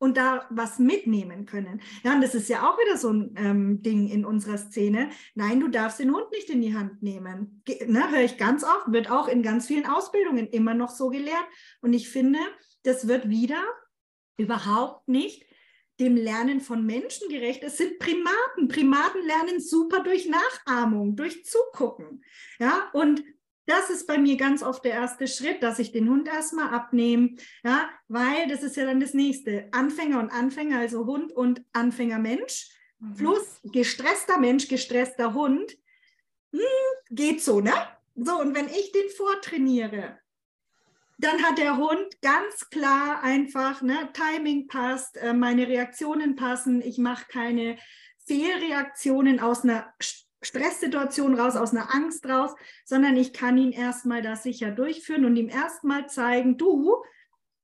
und 0.04 0.18
da 0.18 0.46
was 0.50 0.78
mitnehmen 0.78 1.46
können. 1.46 1.80
Ja, 2.04 2.14
und 2.14 2.20
das 2.20 2.34
ist 2.34 2.50
ja 2.50 2.68
auch 2.68 2.78
wieder 2.78 2.98
so 2.98 3.10
ein 3.10 3.34
ähm, 3.38 3.82
Ding 3.82 4.08
in 4.08 4.26
unserer 4.26 4.58
Szene. 4.58 5.08
Nein, 5.34 5.60
du 5.60 5.68
darfst 5.68 5.98
den 5.98 6.14
Hund 6.14 6.30
nicht 6.30 6.50
in 6.50 6.60
die 6.60 6.76
Hand 6.76 7.02
nehmen. 7.02 7.62
Ge 7.64 7.86
ne, 7.86 8.10
Höre 8.10 8.20
ich 8.20 8.36
ganz 8.36 8.64
oft, 8.64 8.92
wird 8.92 9.10
auch 9.10 9.28
in 9.28 9.42
ganz 9.42 9.66
vielen 9.66 9.86
Ausbildungen 9.86 10.46
immer 10.48 10.74
noch 10.74 10.90
so 10.90 11.08
gelehrt. 11.08 11.46
Und 11.80 11.94
ich 11.94 12.10
finde, 12.10 12.38
das 12.82 13.08
wird 13.08 13.30
wieder 13.30 13.62
überhaupt 14.36 15.08
nicht 15.08 15.46
dem 15.98 16.16
Lernen 16.16 16.60
von 16.60 16.84
Menschen 16.84 17.30
gerecht. 17.30 17.62
Es 17.62 17.78
sind 17.78 17.98
Primaten. 17.98 18.68
Primaten 18.68 19.24
lernen 19.26 19.58
super 19.58 20.02
durch 20.02 20.28
Nachahmung, 20.28 21.16
durch 21.16 21.46
Zugucken. 21.46 22.22
Ja, 22.58 22.90
und 22.92 23.24
das 23.66 23.90
ist 23.90 24.06
bei 24.06 24.18
mir 24.18 24.36
ganz 24.36 24.62
oft 24.62 24.84
der 24.84 24.92
erste 24.92 25.26
Schritt, 25.26 25.62
dass 25.62 25.78
ich 25.78 25.92
den 25.92 26.08
Hund 26.08 26.28
erstmal 26.28 26.72
abnehme, 26.74 27.36
ja, 27.64 27.88
weil 28.08 28.48
das 28.48 28.62
ist 28.62 28.76
ja 28.76 28.84
dann 28.84 29.00
das 29.00 29.14
nächste. 29.14 29.68
Anfänger 29.72 30.18
und 30.20 30.30
Anfänger, 30.30 30.78
also 30.78 31.06
Hund 31.06 31.32
und 31.32 31.62
Anfänger 31.72 32.18
Mensch. 32.18 32.70
Mhm. 32.98 33.14
Plus 33.14 33.60
gestresster 33.64 34.38
Mensch, 34.38 34.68
gestresster 34.68 35.34
Hund, 35.34 35.76
hm, 36.52 36.60
geht 37.10 37.42
so, 37.42 37.60
ne? 37.60 37.72
So, 38.14 38.40
und 38.40 38.54
wenn 38.54 38.68
ich 38.68 38.92
den 38.92 39.08
vortrainiere, 39.16 40.18
dann 41.18 41.42
hat 41.42 41.58
der 41.58 41.76
Hund 41.76 42.20
ganz 42.22 42.68
klar 42.70 43.22
einfach, 43.22 43.82
ne, 43.82 44.10
Timing 44.12 44.66
passt, 44.66 45.16
äh, 45.16 45.32
meine 45.32 45.68
Reaktionen 45.68 46.36
passen, 46.36 46.82
ich 46.82 46.98
mache 46.98 47.26
keine 47.28 47.78
Fehlreaktionen 48.26 49.40
aus 49.40 49.64
einer 49.64 49.92
Stresssituation 50.44 51.38
raus, 51.38 51.56
aus 51.56 51.72
einer 51.72 51.94
Angst 51.94 52.26
raus, 52.26 52.52
sondern 52.84 53.16
ich 53.16 53.32
kann 53.32 53.58
ihn 53.58 53.72
erstmal 53.72 54.22
da 54.22 54.36
sicher 54.36 54.70
durchführen 54.70 55.24
und 55.24 55.36
ihm 55.36 55.48
erstmal 55.48 56.08
zeigen, 56.08 56.56
du, 56.58 57.02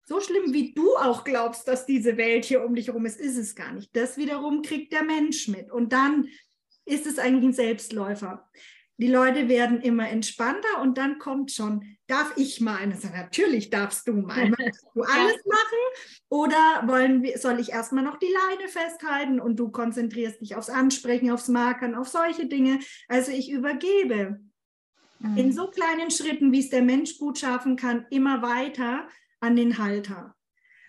so 0.05 0.21
schlimm 0.21 0.53
wie 0.53 0.75
du 0.75 0.97
auch 0.97 1.25
glaubst, 1.25 1.69
dass 1.69 1.87
diese 1.87 2.17
Welt 2.17 2.45
hier 2.45 2.65
um 2.65 2.75
dich 2.75 2.89
herum 2.89 3.07
ist, 3.07 3.21
ist 3.21 3.37
es 3.37 3.55
gar 3.55 3.73
nicht. 3.73 3.95
Das 3.95 4.17
wiederum 4.17 4.63
kriegt 4.63 4.93
der 4.93 5.05
Mensch 5.05 5.47
mit 5.49 5.71
und 5.71 5.93
dann 5.93 6.29
ist 6.85 7.07
es 7.07 7.19
eigentlich 7.19 7.45
ein 7.45 7.53
Selbstläufer. 7.53 8.49
Die 9.01 9.09
Leute 9.09 9.49
werden 9.49 9.81
immer 9.81 10.11
entspannter 10.11 10.83
und 10.83 10.99
dann 10.99 11.19
kommt 11.19 11.53
schon, 11.53 11.97
darf 12.07 12.35
ich 12.37 12.61
mal? 12.61 12.85
Und 12.85 13.01
sage, 13.01 13.17
natürlich 13.17 13.71
darfst 13.71 14.07
du 14.07 14.13
mal. 14.13 14.51
Möchtest 14.59 14.85
du 14.95 15.01
alles 15.01 15.43
machen? 15.47 16.23
Oder 16.29 16.83
wollen 16.85 17.23
wir, 17.23 17.39
soll 17.39 17.61
ich 17.61 17.71
erstmal 17.71 18.05
noch 18.05 18.19
die 18.19 18.27
Leine 18.27 18.69
festhalten 18.69 19.41
und 19.41 19.57
du 19.57 19.71
konzentrierst 19.71 20.43
dich 20.43 20.55
aufs 20.55 20.69
Ansprechen, 20.69 21.31
aufs 21.31 21.49
Markern, 21.49 21.95
auf 21.95 22.09
solche 22.09 22.45
Dinge? 22.47 22.81
Also 23.09 23.33
ich 23.33 23.51
übergebe 23.51 24.39
mhm. 25.19 25.37
in 25.39 25.53
so 25.53 25.69
kleinen 25.69 26.11
Schritten, 26.11 26.53
wie 26.53 26.61
es 26.61 26.69
der 26.69 26.83
Mensch 26.83 27.17
gut 27.17 27.39
schaffen 27.39 27.77
kann, 27.77 28.05
immer 28.11 28.43
weiter 28.43 29.09
an 29.41 29.57
den 29.57 29.79
Halter. 29.79 30.35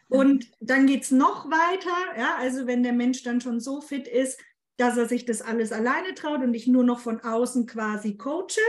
Mhm. 0.10 0.18
Und 0.18 0.52
dann 0.60 0.86
geht 0.86 1.04
es 1.04 1.12
noch 1.12 1.50
weiter, 1.50 2.20
ja, 2.20 2.36
also 2.36 2.68
wenn 2.68 2.84
der 2.84 2.94
Mensch 2.94 3.24
dann 3.24 3.40
schon 3.40 3.62
so 3.62 3.80
fit 3.80 4.06
ist, 4.06 4.38
dass 4.82 4.98
er 4.98 5.08
sich 5.08 5.26
das 5.26 5.44
alles 5.44 5.72
alleine 5.72 6.16
traut 6.16 6.42
und 6.42 6.56
ich 6.56 6.66
nur 6.66 6.84
noch 6.84 7.00
von 7.00 7.20
außen 7.20 7.68
quasi 7.68 8.18
coache 8.18 8.60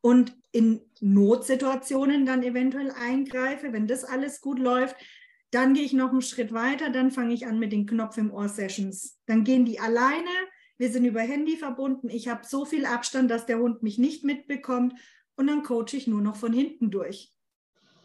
und 0.00 0.36
in 0.50 0.80
Notsituationen 1.00 2.26
dann 2.26 2.42
eventuell 2.42 2.90
eingreife, 2.90 3.72
wenn 3.72 3.86
das 3.86 4.04
alles 4.04 4.40
gut 4.40 4.58
läuft. 4.58 4.96
Dann 5.52 5.74
gehe 5.74 5.84
ich 5.84 5.92
noch 5.92 6.10
einen 6.10 6.22
Schritt 6.22 6.52
weiter, 6.52 6.90
dann 6.90 7.12
fange 7.12 7.34
ich 7.34 7.46
an 7.46 7.60
mit 7.60 7.70
den 7.70 7.86
Knopf 7.86 8.18
im 8.18 8.32
Ohr 8.32 8.48
Sessions. 8.48 9.20
Dann 9.26 9.44
gehen 9.44 9.64
die 9.64 9.78
alleine, 9.78 10.30
wir 10.76 10.90
sind 10.90 11.04
über 11.04 11.20
Handy 11.20 11.56
verbunden, 11.56 12.08
ich 12.08 12.26
habe 12.26 12.44
so 12.44 12.64
viel 12.64 12.84
Abstand, 12.84 13.30
dass 13.30 13.46
der 13.46 13.60
Hund 13.60 13.84
mich 13.84 13.96
nicht 13.96 14.24
mitbekommt 14.24 14.94
und 15.36 15.46
dann 15.46 15.62
coache 15.62 15.94
ich 15.96 16.08
nur 16.08 16.20
noch 16.20 16.34
von 16.34 16.52
hinten 16.52 16.90
durch. 16.90 17.30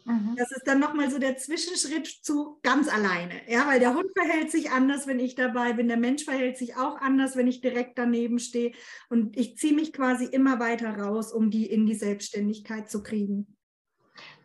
Mhm. 0.06 0.36
Das 0.36 0.52
ist 0.52 0.66
dann 0.66 0.78
nochmal 0.78 1.10
so 1.10 1.18
der 1.18 1.36
Zwischenschritt 1.36 2.06
zu 2.06 2.60
ganz 2.62 2.88
alleine. 2.88 3.40
Ja, 3.48 3.66
weil 3.66 3.80
der 3.80 3.92
Hund 3.92 4.06
verhält 4.16 4.52
sich 4.52 4.70
anders, 4.70 5.08
wenn 5.08 5.18
ich 5.18 5.34
dabei 5.34 5.72
bin. 5.72 5.88
Der 5.88 5.96
Mensch 5.96 6.24
verhält 6.24 6.56
sich 6.56 6.76
auch 6.76 6.96
anders, 7.00 7.34
wenn 7.36 7.48
ich 7.48 7.60
direkt 7.60 7.98
daneben 7.98 8.38
stehe. 8.38 8.72
Und 9.10 9.36
ich 9.36 9.56
ziehe 9.58 9.74
mich 9.74 9.92
quasi 9.92 10.24
immer 10.24 10.60
weiter 10.60 10.96
raus, 10.96 11.32
um 11.32 11.50
die 11.50 11.66
in 11.66 11.86
die 11.86 11.96
Selbstständigkeit 11.96 12.88
zu 12.88 13.02
kriegen. 13.02 13.56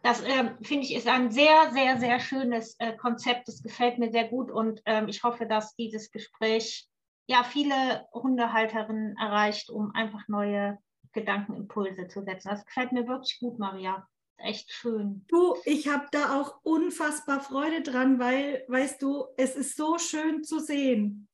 Das 0.01 0.21
äh, 0.23 0.51
finde 0.63 0.83
ich 0.83 0.95
ist 0.95 1.07
ein 1.07 1.29
sehr, 1.29 1.71
sehr, 1.71 1.99
sehr 1.99 2.19
schönes 2.19 2.75
äh, 2.79 2.97
Konzept. 2.97 3.47
Das 3.47 3.61
gefällt 3.61 3.99
mir 3.99 4.11
sehr 4.11 4.27
gut 4.27 4.49
und 4.49 4.81
ähm, 4.85 5.07
ich 5.07 5.21
hoffe, 5.23 5.45
dass 5.45 5.75
dieses 5.75 6.09
Gespräch 6.09 6.87
ja 7.27 7.43
viele 7.43 8.07
Hundehalterinnen 8.13 9.15
erreicht, 9.17 9.69
um 9.69 9.93
einfach 9.93 10.27
neue 10.27 10.79
Gedankenimpulse 11.13 12.07
zu 12.07 12.23
setzen. 12.23 12.49
Das 12.49 12.65
gefällt 12.65 12.93
mir 12.93 13.07
wirklich 13.07 13.37
gut, 13.39 13.59
Maria 13.59 14.07
echt 14.43 14.71
schön. 14.71 15.25
Du, 15.27 15.55
ich 15.65 15.87
habe 15.87 16.07
da 16.11 16.39
auch 16.39 16.59
unfassbar 16.63 17.41
Freude 17.41 17.81
dran, 17.81 18.19
weil, 18.19 18.63
weißt 18.67 19.01
du, 19.01 19.25
es 19.37 19.55
ist 19.55 19.77
so 19.77 19.97
schön 19.97 20.43
zu 20.43 20.59
sehen. 20.59 21.27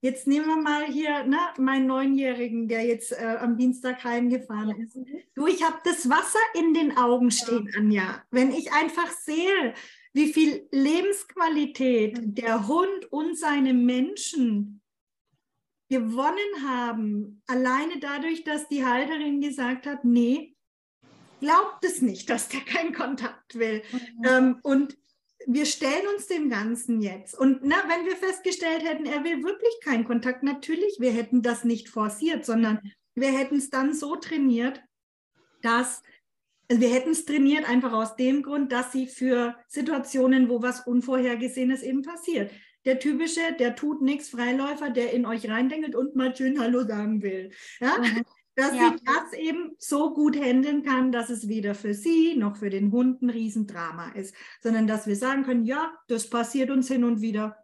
Jetzt 0.00 0.26
nehmen 0.26 0.46
wir 0.46 0.56
mal 0.56 0.84
hier 0.86 1.22
ne, 1.24 1.38
meinen 1.58 1.86
Neunjährigen, 1.86 2.66
der 2.66 2.84
jetzt 2.84 3.12
äh, 3.12 3.36
am 3.38 3.56
Dienstag 3.56 4.02
heimgefahren 4.02 4.70
ja. 4.70 4.76
ist. 4.84 4.98
Du, 5.34 5.46
ich 5.46 5.62
habe 5.62 5.78
das 5.84 6.10
Wasser 6.10 6.40
in 6.54 6.74
den 6.74 6.96
Augen 6.96 7.30
stehen, 7.30 7.68
ja. 7.70 7.78
Anja. 7.78 8.22
Wenn 8.32 8.50
ich 8.50 8.72
einfach 8.72 9.12
sehe, 9.12 9.74
wie 10.12 10.32
viel 10.32 10.66
Lebensqualität 10.72 12.20
mhm. 12.20 12.34
der 12.34 12.66
Hund 12.66 13.12
und 13.12 13.38
seine 13.38 13.74
Menschen 13.74 14.82
gewonnen 15.88 16.66
haben, 16.66 17.42
alleine 17.46 18.00
dadurch, 18.00 18.42
dass 18.44 18.68
die 18.68 18.84
Halterin 18.84 19.40
gesagt 19.40 19.86
hat, 19.86 20.04
nee, 20.04 20.51
glaubt 21.42 21.84
es 21.84 22.00
nicht, 22.00 22.30
dass 22.30 22.48
der 22.48 22.60
keinen 22.60 22.94
Kontakt 22.94 23.58
will. 23.58 23.82
Mhm. 23.92 24.24
Ähm, 24.24 24.58
und 24.62 24.96
wir 25.46 25.66
stellen 25.66 26.06
uns 26.14 26.28
dem 26.28 26.48
Ganzen 26.48 27.02
jetzt. 27.02 27.36
Und 27.36 27.60
na, 27.64 27.76
wenn 27.88 28.06
wir 28.06 28.16
festgestellt 28.16 28.84
hätten, 28.84 29.06
er 29.06 29.24
will 29.24 29.42
wirklich 29.42 29.74
keinen 29.82 30.04
Kontakt, 30.04 30.44
natürlich, 30.44 30.96
wir 31.00 31.12
hätten 31.12 31.42
das 31.42 31.64
nicht 31.64 31.88
forciert, 31.88 32.46
sondern 32.46 32.80
wir 33.16 33.36
hätten 33.36 33.56
es 33.56 33.70
dann 33.70 33.92
so 33.92 34.16
trainiert, 34.16 34.80
dass 35.60 36.02
also 36.70 36.80
wir 36.80 36.90
hätten 36.90 37.10
es 37.10 37.26
trainiert 37.26 37.68
einfach 37.68 37.92
aus 37.92 38.16
dem 38.16 38.42
Grund, 38.42 38.72
dass 38.72 38.92
sie 38.92 39.06
für 39.06 39.56
Situationen, 39.68 40.48
wo 40.48 40.62
was 40.62 40.86
Unvorhergesehenes 40.86 41.82
eben 41.82 42.02
passiert. 42.02 42.50
Der 42.86 42.98
typische, 42.98 43.40
der 43.58 43.76
tut 43.76 44.00
nichts, 44.00 44.30
Freiläufer, 44.30 44.88
der 44.88 45.12
in 45.12 45.26
euch 45.26 45.50
reindengelt 45.50 45.94
und 45.94 46.16
mal 46.16 46.34
schön 46.34 46.58
Hallo 46.58 46.86
sagen 46.86 47.20
will. 47.20 47.50
Ja? 47.80 47.98
Mhm 47.98 48.24
dass 48.54 48.74
ja. 48.74 48.90
sie 48.90 49.04
das 49.04 49.38
eben 49.38 49.74
so 49.78 50.12
gut 50.12 50.36
handeln 50.36 50.82
kann, 50.82 51.12
dass 51.12 51.30
es 51.30 51.48
weder 51.48 51.74
für 51.74 51.94
sie 51.94 52.36
noch 52.36 52.56
für 52.56 52.70
den 52.70 52.92
Hund 52.92 53.22
ein 53.22 53.30
Riesendrama 53.30 54.10
ist, 54.10 54.34
sondern 54.60 54.86
dass 54.86 55.06
wir 55.06 55.16
sagen 55.16 55.44
können, 55.44 55.64
ja, 55.64 55.92
das 56.08 56.28
passiert 56.28 56.70
uns 56.70 56.88
hin 56.88 57.04
und 57.04 57.20
wieder, 57.20 57.56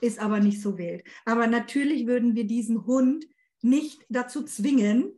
ist 0.00 0.18
aber 0.18 0.40
nicht 0.40 0.62
so 0.62 0.78
wild. 0.78 1.04
Aber 1.24 1.46
natürlich 1.46 2.06
würden 2.06 2.34
wir 2.34 2.46
diesen 2.46 2.86
Hund 2.86 3.26
nicht 3.60 4.04
dazu 4.08 4.42
zwingen, 4.44 5.12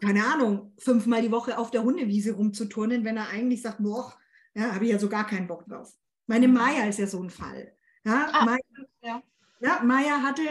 keine 0.00 0.26
Ahnung, 0.26 0.72
fünfmal 0.78 1.22
die 1.22 1.30
Woche 1.30 1.56
auf 1.56 1.70
der 1.70 1.84
Hundewiese 1.84 2.32
rumzuturnen, 2.32 3.04
wenn 3.04 3.16
er 3.16 3.28
eigentlich 3.28 3.62
sagt, 3.62 3.82
boah, 3.82 4.12
ja, 4.54 4.74
habe 4.74 4.84
ich 4.84 4.90
ja 4.90 4.98
so 4.98 5.08
gar 5.08 5.26
keinen 5.26 5.46
Bock 5.46 5.66
drauf. 5.66 5.92
Meine. 6.26 6.48
Maya 6.48 6.86
ist 6.86 6.98
ja 6.98 7.06
so 7.06 7.22
ein 7.22 7.30
Fall. 7.30 7.74
Ja, 8.04 8.30
ah, 8.32 8.44
Maya, 8.44 8.58
ja. 9.02 9.22
ja, 9.60 9.82
Maya 9.82 10.22
hatte 10.22 10.42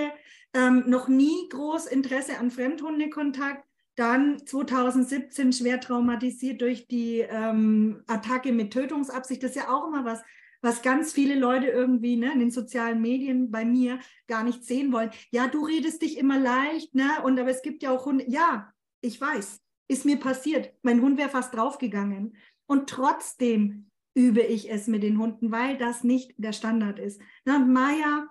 ähm, 0.54 0.84
noch 0.88 1.08
nie 1.08 1.48
groß 1.50 1.88
Interesse 1.88 2.40
an 2.40 2.52
Fremdhundekontakt 2.52 3.68
dann 3.96 4.46
2017 4.46 5.54
schwer 5.54 5.80
traumatisiert 5.80 6.62
durch 6.62 6.88
die 6.88 7.20
ähm, 7.20 8.04
Attacke 8.08 8.52
mit 8.52 8.74
Tötungsabsicht. 8.74 9.44
Das 9.44 9.52
ist 9.52 9.58
ja 9.58 9.70
auch 9.70 9.88
immer 9.88 10.04
was, 10.06 10.22
was 10.62 10.82
ganz 10.82 11.12
viele 11.12 11.36
Leute 11.36 11.68
irgendwie 11.68 12.16
ne, 12.16 12.32
in 12.34 12.40
den 12.40 12.52
sozialen 12.52 13.02
Medien 13.02 13.52
bei 13.52 13.66
mir 13.66 14.00
gar 14.28 14.44
nicht 14.44 14.64
sehen 14.64 14.92
wollen. 14.94 15.12
Ja, 15.30 15.48
du 15.48 15.66
redest 15.66 16.02
dich 16.02 16.18
immer 16.18 16.40
leicht, 16.40 16.96
ne? 16.96 17.10
Und 17.24 17.40
aber 17.40 17.50
es 17.50 17.62
gibt 17.62 17.84
ja 17.84 17.92
auch 17.92 18.06
Hunde. 18.06 18.26
Ja, 18.28 18.74
ich 19.02 19.20
weiß, 19.20 19.62
ist 19.90 20.06
mir 20.06 20.18
passiert. 20.18 20.74
Mein 20.82 21.02
Hund 21.02 21.18
wäre 21.18 21.30
fast 21.30 21.54
draufgegangen. 21.54 22.38
Und 22.66 22.90
trotzdem 22.90 23.92
übe 24.16 24.42
ich 24.42 24.72
es 24.72 24.88
mit 24.88 25.04
den 25.04 25.20
Hunden, 25.20 25.52
weil 25.52 25.78
das 25.78 26.04
nicht 26.04 26.34
der 26.38 26.54
Standard 26.54 26.98
ist. 26.98 27.22
Na, 27.46 27.60
Maya 27.60 28.28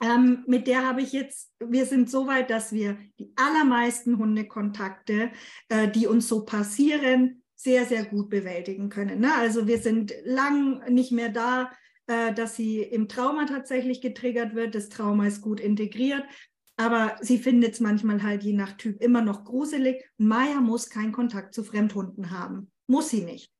ähm, 0.00 0.44
mit 0.46 0.66
der 0.66 0.86
habe 0.86 1.02
ich 1.02 1.12
jetzt, 1.12 1.52
wir 1.60 1.86
sind 1.86 2.10
so 2.10 2.26
weit, 2.26 2.50
dass 2.50 2.72
wir 2.72 2.96
die 3.18 3.32
allermeisten 3.36 4.18
Hundekontakte, 4.18 5.30
äh, 5.68 5.88
die 5.88 6.06
uns 6.06 6.28
so 6.28 6.44
passieren, 6.44 7.42
sehr, 7.54 7.84
sehr 7.86 8.04
gut 8.04 8.28
bewältigen 8.28 8.88
können. 8.88 9.20
Ne? 9.20 9.34
Also 9.34 9.66
wir 9.66 9.78
sind 9.78 10.12
lang 10.24 10.82
nicht 10.92 11.12
mehr 11.12 11.28
da, 11.28 11.70
äh, 12.06 12.34
dass 12.34 12.56
sie 12.56 12.80
im 12.80 13.08
Trauma 13.08 13.46
tatsächlich 13.46 14.00
getriggert 14.00 14.54
wird. 14.54 14.74
Das 14.74 14.88
Trauma 14.88 15.26
ist 15.26 15.42
gut 15.42 15.60
integriert. 15.60 16.24
Aber 16.76 17.16
sie 17.20 17.38
findet 17.38 17.74
es 17.74 17.80
manchmal 17.80 18.22
halt 18.22 18.42
je 18.42 18.54
nach 18.54 18.72
Typ 18.72 19.00
immer 19.00 19.22
noch 19.22 19.44
gruselig. 19.44 20.04
Maya 20.16 20.60
muss 20.60 20.90
keinen 20.90 21.12
Kontakt 21.12 21.54
zu 21.54 21.62
Fremdhunden 21.62 22.30
haben. 22.30 22.72
Muss 22.86 23.10
sie 23.10 23.22
nicht. 23.22 23.52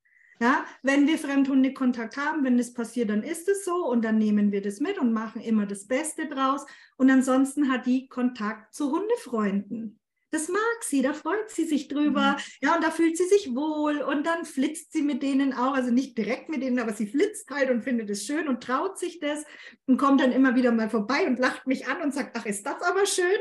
Ja, 0.43 0.67
wenn 0.83 1.07
wir 1.07 1.19
Fremdhundekontakt 1.19 2.17
haben, 2.17 2.43
wenn 2.43 2.59
es 2.59 2.75
passiert, 2.75 3.11
dann 3.11 3.23
ist 3.23 3.49
es 3.49 3.65
so 3.65 3.87
und 3.87 4.05
dann 4.05 4.19
nehmen 4.19 4.51
wir 4.51 4.61
das 4.61 4.81
mit 4.81 4.99
und 4.99 5.13
machen 5.13 5.41
immer 5.41 5.67
das 5.67 5.87
Beste 5.87 6.27
draus. 6.27 6.67
Und 6.97 7.13
ansonsten 7.13 7.71
hat 7.71 7.87
die 7.87 8.09
Kontakt 8.09 8.75
zu 8.75 8.91
Hundefreunden. 8.91 10.01
Das 10.33 10.49
mag 10.49 10.61
sie, 10.81 11.01
da 11.01 11.13
freut 11.13 11.49
sie 11.49 11.65
sich 11.65 11.87
drüber. 11.87 12.33
Mhm. 12.33 12.43
Ja, 12.61 12.75
und 12.75 12.83
da 12.83 12.91
fühlt 12.91 13.17
sie 13.17 13.27
sich 13.27 13.55
wohl 13.55 14.03
und 14.03 14.27
dann 14.27 14.45
flitzt 14.45 14.93
sie 14.93 15.03
mit 15.03 15.23
denen 15.23 15.53
auch, 15.53 15.75
also 15.75 15.93
nicht 15.93 16.19
direkt 16.19 16.49
mit 16.49 16.61
denen, 16.61 16.81
aber 16.81 16.93
sie 16.93 17.07
flitzt 17.07 17.49
halt 17.49 17.71
und 17.71 17.85
findet 17.85 18.11
es 18.11 18.27
schön 18.27 18.49
und 18.49 18.65
traut 18.65 18.99
sich 18.99 19.21
das 19.21 19.45
und 19.87 19.97
kommt 19.97 20.21
dann 20.21 20.33
immer 20.33 20.57
wieder 20.57 20.73
mal 20.73 20.91
vorbei 20.91 21.25
und 21.29 21.39
lacht 21.39 21.69
mich 21.69 21.87
an 21.87 22.03
und 22.03 22.13
sagt, 22.13 22.37
ach, 22.37 22.47
ist 22.47 22.67
das 22.67 22.83
aber 22.83 23.07
schön. 23.07 23.39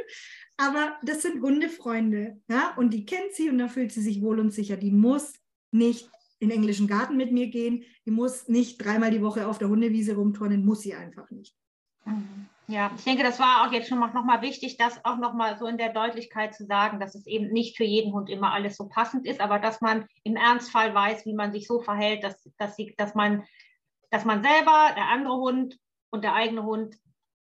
Aber 0.57 0.99
das 1.01 1.23
sind 1.23 1.41
Hundefreunde, 1.41 2.39
ja, 2.47 2.75
und 2.77 2.93
die 2.93 3.07
kennt 3.07 3.33
sie 3.33 3.49
und 3.49 3.57
da 3.57 3.69
fühlt 3.69 3.91
sie 3.91 4.03
sich 4.03 4.21
wohl 4.21 4.39
und 4.39 4.51
sicher. 4.51 4.77
Die 4.77 4.91
muss 4.91 5.33
nicht 5.71 6.07
in 6.41 6.49
den 6.49 6.57
englischen 6.57 6.87
Garten 6.87 7.17
mit 7.17 7.31
mir 7.31 7.47
gehen. 7.47 7.83
Die 8.05 8.11
muss 8.11 8.47
nicht 8.47 8.83
dreimal 8.83 9.11
die 9.11 9.21
Woche 9.21 9.47
auf 9.47 9.59
der 9.59 9.69
Hundewiese 9.69 10.15
rumturnen, 10.15 10.65
muss 10.65 10.81
sie 10.81 10.95
einfach 10.95 11.29
nicht. 11.29 11.55
Mhm. 12.05 12.49
Ja, 12.67 12.89
ich 12.95 13.03
denke, 13.03 13.23
das 13.23 13.37
war 13.37 13.67
auch 13.67 13.73
jetzt 13.73 13.89
schon 13.89 13.99
noch 13.99 14.13
mal 14.13 14.41
wichtig, 14.41 14.77
das 14.77 15.03
auch 15.03 15.17
noch 15.17 15.33
mal 15.33 15.57
so 15.57 15.67
in 15.67 15.77
der 15.77 15.91
Deutlichkeit 15.91 16.55
zu 16.55 16.65
sagen, 16.65 16.99
dass 16.99 17.15
es 17.15 17.27
eben 17.27 17.51
nicht 17.51 17.75
für 17.75 17.83
jeden 17.83 18.13
Hund 18.13 18.29
immer 18.29 18.53
alles 18.53 18.77
so 18.77 18.87
passend 18.87 19.27
ist, 19.27 19.41
aber 19.41 19.59
dass 19.59 19.81
man 19.81 20.07
im 20.23 20.37
Ernstfall 20.37 20.95
weiß, 20.95 21.25
wie 21.25 21.33
man 21.33 21.51
sich 21.51 21.67
so 21.67 21.81
verhält, 21.81 22.23
dass, 22.23 22.49
dass, 22.57 22.77
sie, 22.77 22.95
dass, 22.97 23.13
man, 23.13 23.43
dass 24.09 24.23
man 24.23 24.41
selber, 24.41 24.91
der 24.95 25.09
andere 25.09 25.35
Hund 25.35 25.77
und 26.11 26.23
der 26.23 26.33
eigene 26.33 26.63
Hund 26.63 26.95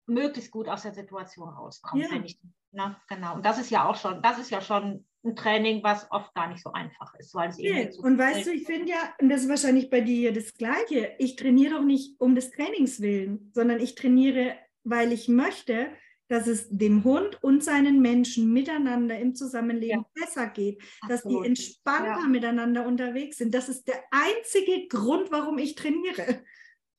möglichst 0.07 0.51
gut 0.51 0.67
aus 0.67 0.81
der 0.81 0.93
Situation 0.93 1.49
rauskommt. 1.49 2.01
Ja. 2.01 2.21
Ich, 2.23 2.39
na, 2.71 2.99
genau. 3.07 3.35
Und 3.35 3.45
das 3.45 3.59
ist 3.59 3.69
ja 3.69 3.87
auch 3.87 3.95
schon, 3.95 4.21
das 4.23 4.39
ist 4.39 4.49
ja 4.49 4.61
schon 4.61 5.05
ein 5.23 5.35
Training, 5.35 5.83
was 5.83 6.09
oft 6.11 6.33
gar 6.33 6.47
nicht 6.49 6.63
so 6.63 6.71
einfach 6.71 7.13
ist, 7.15 7.33
weil 7.35 7.49
es 7.49 7.57
nee. 7.57 7.81
eben 7.81 7.91
so 7.91 8.01
Und 8.01 8.17
weißt 8.17 8.47
du, 8.47 8.51
ich 8.51 8.65
finde 8.65 8.89
ja, 8.89 9.13
und 9.19 9.29
das 9.29 9.41
ist 9.41 9.49
wahrscheinlich 9.49 9.89
bei 9.89 10.01
dir 10.01 10.33
das 10.33 10.53
Gleiche, 10.53 11.13
ich 11.19 11.35
trainiere 11.35 11.75
doch 11.75 11.83
nicht 11.83 12.19
um 12.19 12.35
des 12.35 12.51
Trainings 12.51 13.01
willen, 13.01 13.51
sondern 13.53 13.79
ich 13.79 13.95
trainiere, 13.95 14.55
weil 14.83 15.11
ich 15.11 15.27
möchte, 15.27 15.91
dass 16.29 16.47
es 16.47 16.69
dem 16.69 17.03
Hund 17.03 17.43
und 17.43 17.63
seinen 17.63 18.01
Menschen 18.01 18.53
miteinander 18.53 19.17
im 19.19 19.35
Zusammenleben 19.35 20.05
ja. 20.15 20.25
besser 20.25 20.47
geht, 20.47 20.81
Absolut. 21.01 21.09
dass 21.09 21.23
die 21.23 21.47
entspannter 21.47 22.21
ja. 22.21 22.27
miteinander 22.27 22.85
unterwegs 22.85 23.37
sind. 23.37 23.53
Das 23.53 23.67
ist 23.67 23.87
der 23.87 24.01
einzige 24.11 24.87
Grund, 24.87 25.31
warum 25.31 25.57
ich 25.57 25.75
trainiere. 25.75 26.43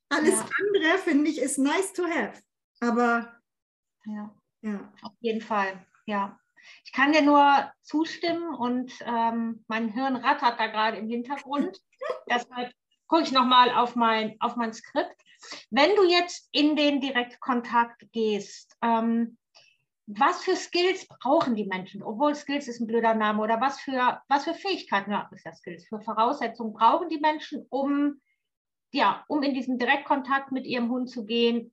Alles 0.08 0.34
ja. 0.34 0.48
andere, 0.58 0.98
finde 0.98 1.30
ich, 1.30 1.40
ist 1.40 1.58
nice 1.58 1.92
to 1.92 2.04
have. 2.04 2.42
Aber 2.80 3.40
ja. 4.04 4.34
ja. 4.62 4.92
Auf 5.02 5.12
jeden 5.20 5.40
Fall, 5.40 5.86
ja. 6.06 6.39
Ich 6.84 6.92
kann 6.92 7.12
dir 7.12 7.22
nur 7.22 7.70
zustimmen 7.82 8.54
und 8.54 8.92
ähm, 9.06 9.64
mein 9.68 9.88
Hirn 9.88 10.16
rattert 10.16 10.58
da 10.58 10.66
gerade 10.66 10.96
im 10.96 11.08
Hintergrund. 11.08 11.78
Deshalb 12.30 12.72
gucke 13.06 13.22
ich 13.22 13.32
nochmal 13.32 13.74
auf 13.74 13.96
mein, 13.96 14.36
auf 14.40 14.56
mein 14.56 14.72
Skript. 14.72 15.16
Wenn 15.70 15.94
du 15.96 16.04
jetzt 16.04 16.48
in 16.52 16.76
den 16.76 17.00
Direktkontakt 17.00 18.10
gehst, 18.12 18.76
ähm, 18.82 19.38
was 20.06 20.42
für 20.42 20.56
Skills 20.56 21.06
brauchen 21.06 21.54
die 21.54 21.66
Menschen? 21.66 22.02
Obwohl 22.02 22.34
Skills 22.34 22.66
ist 22.66 22.80
ein 22.80 22.86
blöder 22.86 23.14
Name. 23.14 23.42
Oder 23.42 23.60
was 23.60 23.80
für, 23.80 24.20
was 24.28 24.44
für 24.44 24.54
Fähigkeiten, 24.54 25.12
ja, 25.12 25.28
ist 25.32 25.46
das 25.46 25.58
Skills, 25.58 25.86
für 25.86 26.00
Voraussetzungen 26.00 26.72
brauchen 26.72 27.08
die 27.08 27.20
Menschen, 27.20 27.66
um, 27.70 28.20
ja, 28.92 29.24
um 29.28 29.42
in 29.42 29.54
diesen 29.54 29.78
Direktkontakt 29.78 30.50
mit 30.50 30.66
ihrem 30.66 30.90
Hund 30.90 31.08
zu 31.08 31.24
gehen, 31.24 31.72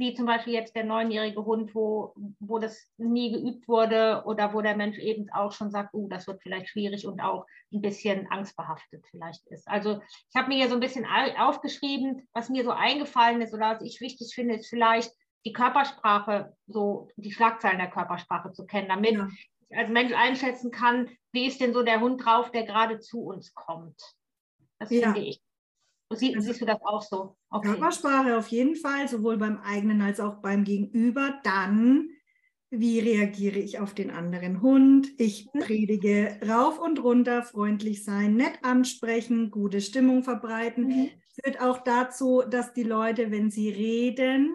wie 0.00 0.14
zum 0.14 0.24
Beispiel 0.24 0.54
jetzt 0.54 0.74
der 0.74 0.84
neunjährige 0.84 1.44
Hund, 1.44 1.74
wo, 1.74 2.14
wo 2.40 2.58
das 2.58 2.90
nie 2.96 3.32
geübt 3.32 3.68
wurde 3.68 4.22
oder 4.24 4.54
wo 4.54 4.62
der 4.62 4.74
Mensch 4.74 4.98
eben 4.98 5.30
auch 5.30 5.52
schon 5.52 5.70
sagt, 5.70 5.90
oh, 5.92 6.08
das 6.08 6.26
wird 6.26 6.42
vielleicht 6.42 6.70
schwierig 6.70 7.06
und 7.06 7.20
auch 7.20 7.46
ein 7.70 7.82
bisschen 7.82 8.26
angstbehaftet 8.30 9.04
vielleicht 9.10 9.46
ist. 9.48 9.68
Also 9.68 10.00
ich 10.30 10.34
habe 10.34 10.48
mir 10.48 10.56
hier 10.56 10.68
so 10.68 10.74
ein 10.74 10.80
bisschen 10.80 11.06
aufgeschrieben, 11.38 12.26
was 12.32 12.48
mir 12.48 12.64
so 12.64 12.70
eingefallen 12.70 13.42
ist 13.42 13.52
oder 13.52 13.74
was 13.74 13.82
ich 13.82 14.00
wichtig 14.00 14.32
finde, 14.34 14.54
ist 14.54 14.70
vielleicht 14.70 15.12
die 15.44 15.52
Körpersprache, 15.52 16.56
so 16.66 17.08
die 17.16 17.32
Schlagzeilen 17.32 17.78
der 17.78 17.90
Körpersprache 17.90 18.52
zu 18.52 18.64
kennen, 18.64 18.88
damit 18.88 19.12
ja. 19.12 19.28
ich 19.28 19.50
als 19.76 19.90
Mensch 19.90 20.14
einschätzen 20.14 20.70
kann, 20.70 21.10
wie 21.32 21.46
ist 21.46 21.60
denn 21.60 21.74
so 21.74 21.82
der 21.82 22.00
Hund 22.00 22.24
drauf, 22.24 22.50
der 22.50 22.64
gerade 22.64 23.00
zu 23.00 23.20
uns 23.20 23.54
kommt. 23.54 24.00
Das 24.78 24.90
ja. 24.90 25.12
finde 25.12 25.28
ich. 25.28 25.42
Sie, 26.12 26.34
also 26.34 26.48
siehst 26.48 26.60
du 26.60 26.66
das 26.66 26.80
auch 26.82 27.02
so? 27.02 27.36
Okay. 27.50 27.68
Körpersprache 27.68 28.36
auf 28.36 28.48
jeden 28.48 28.74
Fall, 28.74 29.08
sowohl 29.08 29.36
beim 29.36 29.58
eigenen 29.58 30.02
als 30.02 30.18
auch 30.18 30.36
beim 30.36 30.64
Gegenüber. 30.64 31.40
Dann, 31.44 32.08
wie 32.70 32.98
reagiere 32.98 33.58
ich 33.58 33.78
auf 33.78 33.94
den 33.94 34.10
anderen 34.10 34.60
Hund? 34.60 35.08
Ich 35.18 35.48
mhm. 35.52 35.60
predige 35.60 36.40
rauf 36.48 36.80
und 36.80 37.02
runter, 37.02 37.44
freundlich 37.44 38.04
sein, 38.04 38.34
nett 38.34 38.58
ansprechen, 38.62 39.50
gute 39.52 39.80
Stimmung 39.80 40.24
verbreiten. 40.24 40.86
Mhm. 40.88 41.10
Führt 41.42 41.60
auch 41.60 41.78
dazu, 41.84 42.42
dass 42.48 42.72
die 42.72 42.82
Leute, 42.82 43.30
wenn 43.30 43.50
sie 43.50 43.70
reden, 43.70 44.50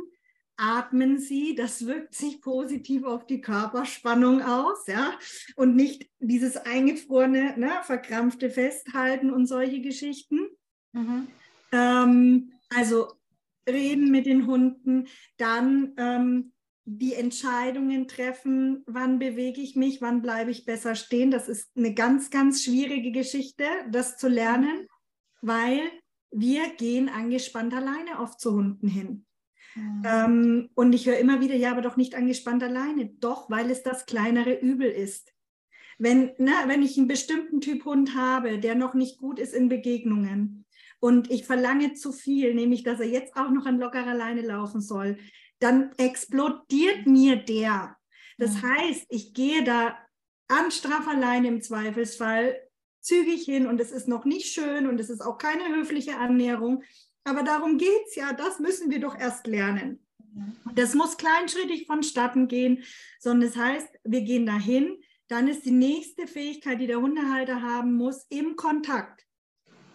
atmen 0.58 1.20
sie, 1.20 1.56
das 1.56 1.86
wirkt 1.86 2.16
sich 2.16 2.42
positiv 2.42 3.06
auf 3.06 3.26
die 3.26 3.42
Körperspannung 3.42 4.42
aus, 4.42 4.88
ja, 4.88 5.18
und 5.56 5.76
nicht 5.76 6.10
dieses 6.20 6.58
eingefrorene, 6.58 7.58
ne, 7.58 7.72
verkrampfte 7.84 8.50
Festhalten 8.50 9.32
und 9.32 9.48
solche 9.48 9.82
Geschichten. 9.82 10.48
Mhm. 10.94 11.28
Ähm, 11.76 12.54
also 12.70 13.12
reden 13.68 14.12
mit 14.12 14.26
den 14.26 14.48
Hunden, 14.48 15.08
dann 15.38 15.94
ähm, 15.98 16.54
die 16.86 17.16
Entscheidungen 17.16 18.08
treffen, 18.08 18.84
wann 18.86 19.20
bewege 19.20 19.60
ich 19.60 19.76
mich, 19.76 20.02
wann 20.02 20.22
bleibe 20.22 20.52
ich 20.52 20.66
besser 20.66 20.96
stehen. 20.96 21.32
Das 21.32 21.50
ist 21.50 21.76
eine 21.76 21.94
ganz, 21.94 22.30
ganz 22.30 22.64
schwierige 22.64 23.12
Geschichte, 23.12 23.66
das 23.90 24.18
zu 24.18 24.28
lernen, 24.28 24.88
weil 25.42 25.82
wir 26.32 26.70
gehen 26.78 27.10
angespannt 27.10 27.74
alleine 27.74 28.20
oft 28.20 28.40
zu 28.40 28.54
Hunden 28.54 28.88
hin. 28.88 29.26
Mhm. 29.76 30.04
Ähm, 30.06 30.70
und 30.76 30.94
ich 30.94 31.08
höre 31.08 31.18
immer 31.18 31.42
wieder, 31.42 31.56
ja, 31.56 31.72
aber 31.72 31.82
doch 31.82 31.98
nicht 31.98 32.16
angespannt 32.16 32.64
alleine. 32.64 33.08
Doch, 33.20 33.50
weil 33.50 33.72
es 33.72 33.84
das 33.84 34.06
kleinere 34.06 34.54
Übel 34.54 34.90
ist. 34.90 35.34
Wenn, 35.98 36.34
na, 36.38 36.68
wenn 36.68 36.84
ich 36.84 36.98
einen 36.98 37.08
bestimmten 37.08 37.62
Typ 37.62 37.86
Hund 37.86 38.16
habe, 38.16 38.60
der 38.60 38.76
noch 38.76 38.94
nicht 38.94 39.18
gut 39.18 39.40
ist 39.40 39.54
in 39.54 39.70
Begegnungen, 39.70 40.65
und 41.00 41.30
ich 41.32 41.46
verlange 41.46 41.94
zu 41.94 42.12
viel, 42.12 42.54
nämlich 42.54 42.84
dass 42.84 43.00
er 43.00 43.08
jetzt 43.08 43.36
auch 43.36 43.50
noch 43.50 43.66
an 43.66 43.80
lockerer 43.80 44.14
Leine 44.14 44.42
laufen 44.42 44.82
soll, 44.82 45.18
dann 45.60 45.92
explodiert 45.98 47.06
mir 47.08 47.38
der. 47.38 47.98
Das 48.38 48.62
ja. 48.62 48.70
heißt, 48.70 49.06
ich 49.10 49.34
gehe 49.34 49.64
da 49.64 49.98
an 50.48 50.72
straffer 50.72 51.16
Leine 51.16 51.48
im 51.48 51.62
Zweifelsfall 51.62 52.56
zügig 53.02 53.46
hin 53.46 53.68
und 53.68 53.80
es 53.80 53.92
ist 53.92 54.08
noch 54.08 54.26
nicht 54.26 54.54
schön 54.54 54.88
und 54.88 55.00
es 55.00 55.10
ist 55.10 55.22
auch 55.22 55.38
keine 55.38 55.76
höfliche 55.76 56.18
Annäherung. 56.18 56.84
Aber 57.24 57.44
darum 57.44 57.78
geht 57.78 58.08
es 58.08 58.16
ja, 58.16 58.34
das 58.34 58.60
müssen 58.60 58.92
wir 58.92 59.00
doch 59.00 59.18
erst 59.18 59.48
lernen. 59.48 60.06
Das 60.74 60.94
muss 60.96 61.18
kleinschrittig 61.18 61.88
vonstatten 61.88 62.48
gehen, 62.48 62.84
sondern 63.20 63.50
das 63.50 63.58
heißt, 63.58 63.88
wir 64.04 64.22
gehen 64.22 64.46
dahin, 64.46 65.02
dann 65.28 65.48
ist 65.48 65.66
die 65.66 65.72
nächste 65.72 66.28
Fähigkeit, 66.28 66.80
die 66.80 66.88
der 66.88 67.02
Hundehalter 67.02 67.62
haben 67.62 67.94
muss, 67.94 68.26
im 68.30 68.56
Kontakt. 68.56 69.25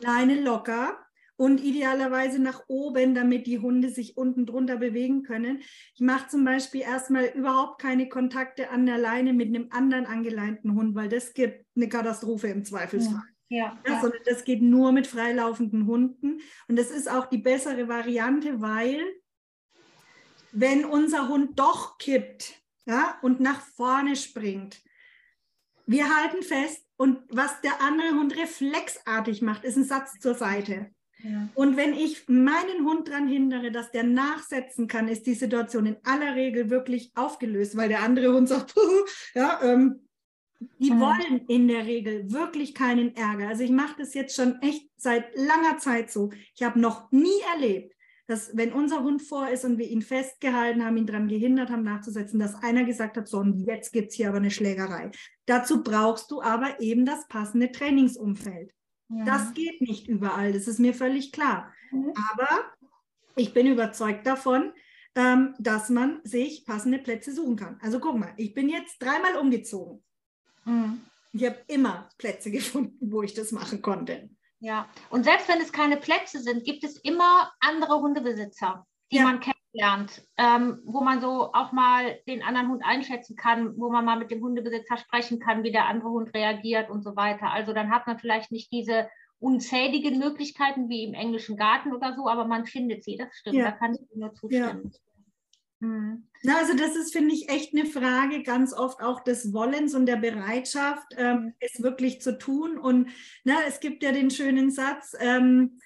Leine 0.03 0.41
locker 0.41 0.99
und 1.37 1.65
idealerweise 1.65 2.39
nach 2.39 2.65
oben, 2.69 3.15
damit 3.15 3.47
die 3.47 3.59
Hunde 3.59 3.89
sich 3.89 4.19
unten 4.19 4.45
drunter 4.45 4.77
bewegen 4.77 5.23
können. 5.23 5.63
Ich 5.95 6.01
mache 6.01 6.29
zum 6.29 6.45
Beispiel 6.45 6.83
erstmal 6.83 7.33
überhaupt 7.35 7.81
keine 7.81 8.11
Kontakte 8.11 8.69
an 8.69 8.85
der 8.85 8.99
Leine 8.99 9.33
mit 9.33 9.49
einem 9.49 9.69
anderen 9.71 10.05
angeleinten 10.05 10.75
Hund, 10.75 10.95
weil 10.95 11.09
das 11.09 11.33
gibt 11.33 11.65
eine 11.75 11.89
Katastrophe 11.89 12.49
im 12.49 12.65
Zweifelsfall. 12.65 13.23
Ja, 13.49 13.79
ja, 13.85 13.91
ja. 13.91 14.01
Sondern 14.03 14.21
das 14.27 14.45
geht 14.45 14.61
nur 14.61 14.93
mit 14.93 15.07
freilaufenden 15.07 15.87
Hunden. 15.87 16.41
Und 16.69 16.79
das 16.79 16.91
ist 16.91 17.11
auch 17.11 17.25
die 17.25 17.39
bessere 17.39 17.89
Variante, 17.89 18.61
weil 18.61 19.01
wenn 20.53 20.85
unser 20.85 21.29
Hund 21.29 21.59
doch 21.59 21.97
kippt 21.97 22.61
ja, 22.85 23.19
und 23.23 23.41
nach 23.41 23.63
vorne 23.63 24.15
springt, 24.15 24.83
wir 25.87 26.15
halten 26.15 26.43
fest, 26.43 26.87
und 27.01 27.21
was 27.31 27.63
der 27.63 27.81
andere 27.81 28.11
Hund 28.11 28.37
reflexartig 28.37 29.41
macht, 29.41 29.65
ist 29.65 29.79
ein 29.79 29.85
Satz 29.85 30.19
zur 30.21 30.35
Seite. 30.35 30.91
Ja. 31.23 31.49
Und 31.55 31.79
wenn 31.79 31.95
ich 31.95 32.29
meinen 32.29 32.85
Hund 32.85 33.09
daran 33.09 33.27
hindere, 33.27 33.71
dass 33.71 33.91
der 33.91 34.03
nachsetzen 34.03 34.87
kann, 34.87 35.09
ist 35.09 35.25
die 35.25 35.33
Situation 35.33 35.87
in 35.87 35.97
aller 36.05 36.37
Regel 36.37 36.69
wirklich 36.69 37.11
aufgelöst, 37.15 37.75
weil 37.75 37.89
der 37.89 38.03
andere 38.03 38.35
Hund 38.35 38.51
sagt, 38.51 38.75
ja, 39.35 39.61
ähm, 39.63 40.07
die 40.79 40.91
wollen 40.91 41.47
in 41.49 41.69
der 41.69 41.87
Regel 41.87 42.31
wirklich 42.31 42.75
keinen 42.75 43.17
Ärger. 43.17 43.49
Also 43.49 43.65
ich 43.65 43.71
mache 43.71 43.95
das 43.97 44.13
jetzt 44.13 44.37
schon 44.37 44.61
echt 44.61 44.91
seit 44.99 45.35
langer 45.35 45.79
Zeit 45.79 46.11
so. 46.11 46.29
Ich 46.55 46.63
habe 46.63 46.79
noch 46.79 47.11
nie 47.11 47.41
erlebt, 47.55 47.95
dass 48.31 48.57
wenn 48.57 48.73
unser 48.73 49.03
Hund 49.03 49.23
vor 49.23 49.49
ist 49.49 49.65
und 49.65 49.77
wir 49.77 49.89
ihn 49.89 50.03
festgehalten 50.03 50.85
haben, 50.85 50.97
ihn 50.97 51.07
daran 51.07 51.27
gehindert 51.27 51.69
haben 51.69 51.83
nachzusetzen, 51.83 52.39
dass 52.39 52.55
einer 52.63 52.85
gesagt 52.85 53.17
hat, 53.17 53.27
so 53.27 53.39
und 53.39 53.67
jetzt 53.67 53.93
gibt 53.93 54.11
es 54.11 54.15
hier 54.15 54.29
aber 54.29 54.37
eine 54.37 54.53
Schlägerei. 54.53 55.11
Dazu 55.47 55.83
brauchst 55.83 56.31
du 56.31 56.41
aber 56.41 56.81
eben 56.81 57.05
das 57.05 57.27
passende 57.27 57.73
Trainingsumfeld. 57.73 58.73
Ja. 59.09 59.25
Das 59.25 59.53
geht 59.55 59.81
nicht 59.81 60.07
überall, 60.07 60.53
das 60.53 60.69
ist 60.69 60.79
mir 60.79 60.95
völlig 60.95 61.33
klar. 61.33 61.73
Mhm. 61.91 62.13
Aber 62.31 62.49
ich 63.35 63.53
bin 63.53 63.67
überzeugt 63.67 64.25
davon, 64.25 64.75
ähm, 65.17 65.57
dass 65.59 65.89
man 65.89 66.21
sich 66.23 66.65
passende 66.65 67.01
Plätze 67.01 67.35
suchen 67.35 67.57
kann. 67.57 67.81
Also 67.83 67.99
guck 67.99 68.17
mal, 68.17 68.33
ich 68.37 68.55
bin 68.55 68.69
jetzt 68.69 69.01
dreimal 69.01 69.39
umgezogen. 69.39 70.05
Mhm. 70.65 71.01
Ich 71.33 71.45
habe 71.45 71.59
immer 71.67 72.09
Plätze 72.17 72.51
gefunden, 72.53 73.11
wo 73.11 73.25
ich 73.25 73.35
das 73.35 73.51
machen 73.51 73.83
konnte. 73.83 74.31
Ja, 74.61 74.87
und 75.09 75.25
selbst 75.25 75.49
wenn 75.49 75.61
es 75.61 75.73
keine 75.73 75.97
Plätze 75.97 76.39
sind, 76.39 76.65
gibt 76.65 76.85
es 76.85 76.97
immer 76.99 77.51
andere 77.61 78.01
Hundebesitzer, 78.01 78.87
die 79.11 79.17
ja. 79.17 79.25
man 79.25 79.41
kennenlernt, 79.41 80.23
ähm, 80.37 80.83
wo 80.85 81.01
man 81.01 81.21
so 81.23 81.51
auch 81.55 81.73
mal 81.73 82.19
den 82.29 82.43
anderen 82.43 82.69
Hund 82.69 82.83
einschätzen 82.85 83.37
kann, 83.37 83.79
wo 83.79 83.91
man 83.91 84.05
mal 84.05 84.19
mit 84.19 84.31
dem 84.31 84.43
Hundebesitzer 84.43 84.99
sprechen 84.99 85.39
kann, 85.39 85.63
wie 85.63 85.73
der 85.73 85.87
andere 85.87 86.11
Hund 86.11 86.35
reagiert 86.35 86.91
und 86.91 87.03
so 87.03 87.17
weiter. 87.17 87.51
Also 87.51 87.73
dann 87.73 87.91
hat 87.91 88.07
man 88.07 88.19
vielleicht 88.19 88.53
nicht 88.53 88.71
diese 88.71 89.09
unzähligen 89.39 90.19
Möglichkeiten 90.19 90.91
wie 90.91 91.05
im 91.05 91.15
englischen 91.15 91.57
Garten 91.57 91.95
oder 91.95 92.15
so, 92.15 92.29
aber 92.29 92.45
man 92.45 92.67
findet 92.67 93.03
sie, 93.03 93.17
das 93.17 93.29
stimmt, 93.33 93.57
ja. 93.57 93.65
da 93.65 93.73
kann 93.73 93.95
ich 93.95 94.15
nur 94.15 94.35
zustimmen. 94.35 94.91
Ja. 94.93 95.10
Mhm. 95.81 96.27
Na, 96.43 96.59
also 96.59 96.75
das 96.75 96.97
ist, 96.97 97.13
finde 97.13 97.35
ich, 97.35 97.49
echt 97.49 97.75
eine 97.75 97.87
Frage 97.87 98.43
ganz 98.43 98.73
oft 98.73 99.03
auch 99.03 99.21
des 99.21 99.53
Wollens 99.53 99.95
und 99.95 100.07
der 100.07 100.17
Bereitschaft, 100.17 101.15
ähm, 101.17 101.55
es 101.61 101.83
wirklich 101.83 102.21
zu 102.21 102.39
tun. 102.39 102.79
Und 102.79 103.11
na, 103.45 103.57
es 103.67 103.81
gibt 103.81 104.03
ja 104.03 104.13
den 104.13 104.31
schönen 104.31 104.71
Satz, 104.71 105.15
ähm, 105.19 105.81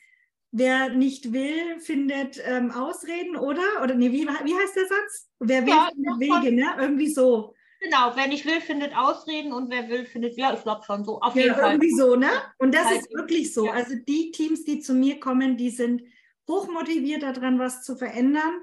wer 0.51 0.91
nicht 0.91 1.33
will, 1.33 1.81
findet 1.81 2.41
ähm, 2.45 2.71
Ausreden, 2.71 3.37
oder? 3.37 3.83
Oder 3.83 3.95
nee, 3.95 4.13
wie, 4.13 4.27
wie 4.27 4.55
heißt 4.55 4.77
der 4.77 4.87
Satz? 4.87 5.29
Wer 5.41 5.63
will, 5.63 5.73
ja, 5.73 5.89
findet 5.93 6.21
Wege, 6.21 6.55
ne? 6.55 6.67
Irgendwie 6.79 7.11
so. 7.13 7.55
Genau, 7.81 8.13
wer 8.15 8.29
nicht 8.29 8.47
will, 8.47 8.61
findet 8.61 8.97
Ausreden 8.97 9.53
und 9.53 9.71
wer 9.71 9.89
will, 9.89 10.07
findet, 10.07 10.37
ja, 10.37 10.55
ich 10.55 10.63
glaube 10.63 10.83
schon 10.85 11.05
so, 11.05 11.21
auf 11.21 11.35
ja, 11.35 11.43
jeden 11.43 11.55
Fall. 11.55 11.73
Irgendwie 11.73 11.91
so, 11.91 12.17
ne? 12.17 12.31
Und 12.59 12.75
das 12.75 12.91
ist 12.93 13.13
wirklich 13.13 13.53
so. 13.53 13.67
Ja. 13.67 13.73
Also 13.73 13.95
die 14.09 14.31
Teams, 14.31 14.65
die 14.65 14.81
zu 14.81 14.95
mir 14.95 15.21
kommen, 15.21 15.57
die 15.57 15.71
sind 15.71 16.03
hochmotiviert 16.49 17.23
daran, 17.23 17.59
was 17.59 17.83
zu 17.83 17.97
verändern 17.97 18.55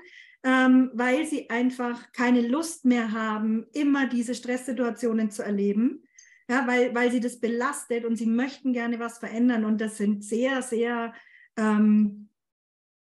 ähm, 0.43 0.91
weil 0.93 1.25
sie 1.25 1.49
einfach 1.49 2.11
keine 2.13 2.41
Lust 2.41 2.85
mehr 2.85 3.11
haben, 3.11 3.67
immer 3.73 4.07
diese 4.07 4.35
Stresssituationen 4.35 5.29
zu 5.29 5.43
erleben. 5.43 6.03
Ja, 6.49 6.67
weil, 6.67 6.93
weil 6.93 7.11
sie 7.11 7.19
das 7.19 7.39
belastet 7.39 8.03
und 8.03 8.17
sie 8.17 8.25
möchten 8.25 8.73
gerne 8.73 8.99
was 8.99 9.19
verändern. 9.19 9.63
Und 9.63 9.79
das 9.79 9.97
sind 9.97 10.23
sehr, 10.25 10.61
sehr 10.61 11.13
ähm, 11.55 12.29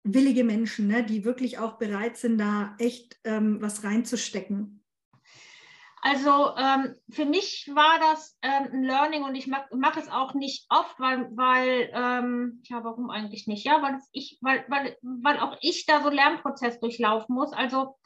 willige 0.03 0.45
Menschen, 0.45 0.89
ne, 0.89 1.05
die 1.05 1.25
wirklich 1.25 1.59
auch 1.59 1.79
bereit 1.79 2.17
sind, 2.17 2.39
da 2.39 2.75
echt 2.79 3.19
ähm, 3.25 3.59
was 3.61 3.85
reinzustecken. 3.85 4.80
Also 6.03 6.57
ähm, 6.57 6.97
für 7.11 7.27
mich 7.27 7.71
war 7.75 7.99
das 7.99 8.39
ähm, 8.41 8.69
ein 8.73 8.83
Learning 8.85 9.23
und 9.23 9.35
ich 9.35 9.47
mache 9.47 9.69
mach 9.77 9.99
es 9.99 10.09
auch 10.09 10.33
nicht 10.33 10.65
oft, 10.71 10.99
weil, 10.99 11.29
weil 11.37 11.91
ähm, 11.93 12.63
ja, 12.65 12.83
warum 12.83 13.11
eigentlich 13.11 13.47
nicht? 13.47 13.67
Ja, 13.67 13.83
weil, 13.83 14.01
ich, 14.13 14.39
weil, 14.41 14.65
weil, 14.69 14.97
weil 15.03 15.39
auch 15.39 15.59
ich 15.61 15.85
da 15.85 16.01
so 16.01 16.07
einen 16.07 16.17
Lernprozess 16.17 16.81
durchlaufen 16.81 17.35
muss. 17.35 17.53
Also 17.53 17.99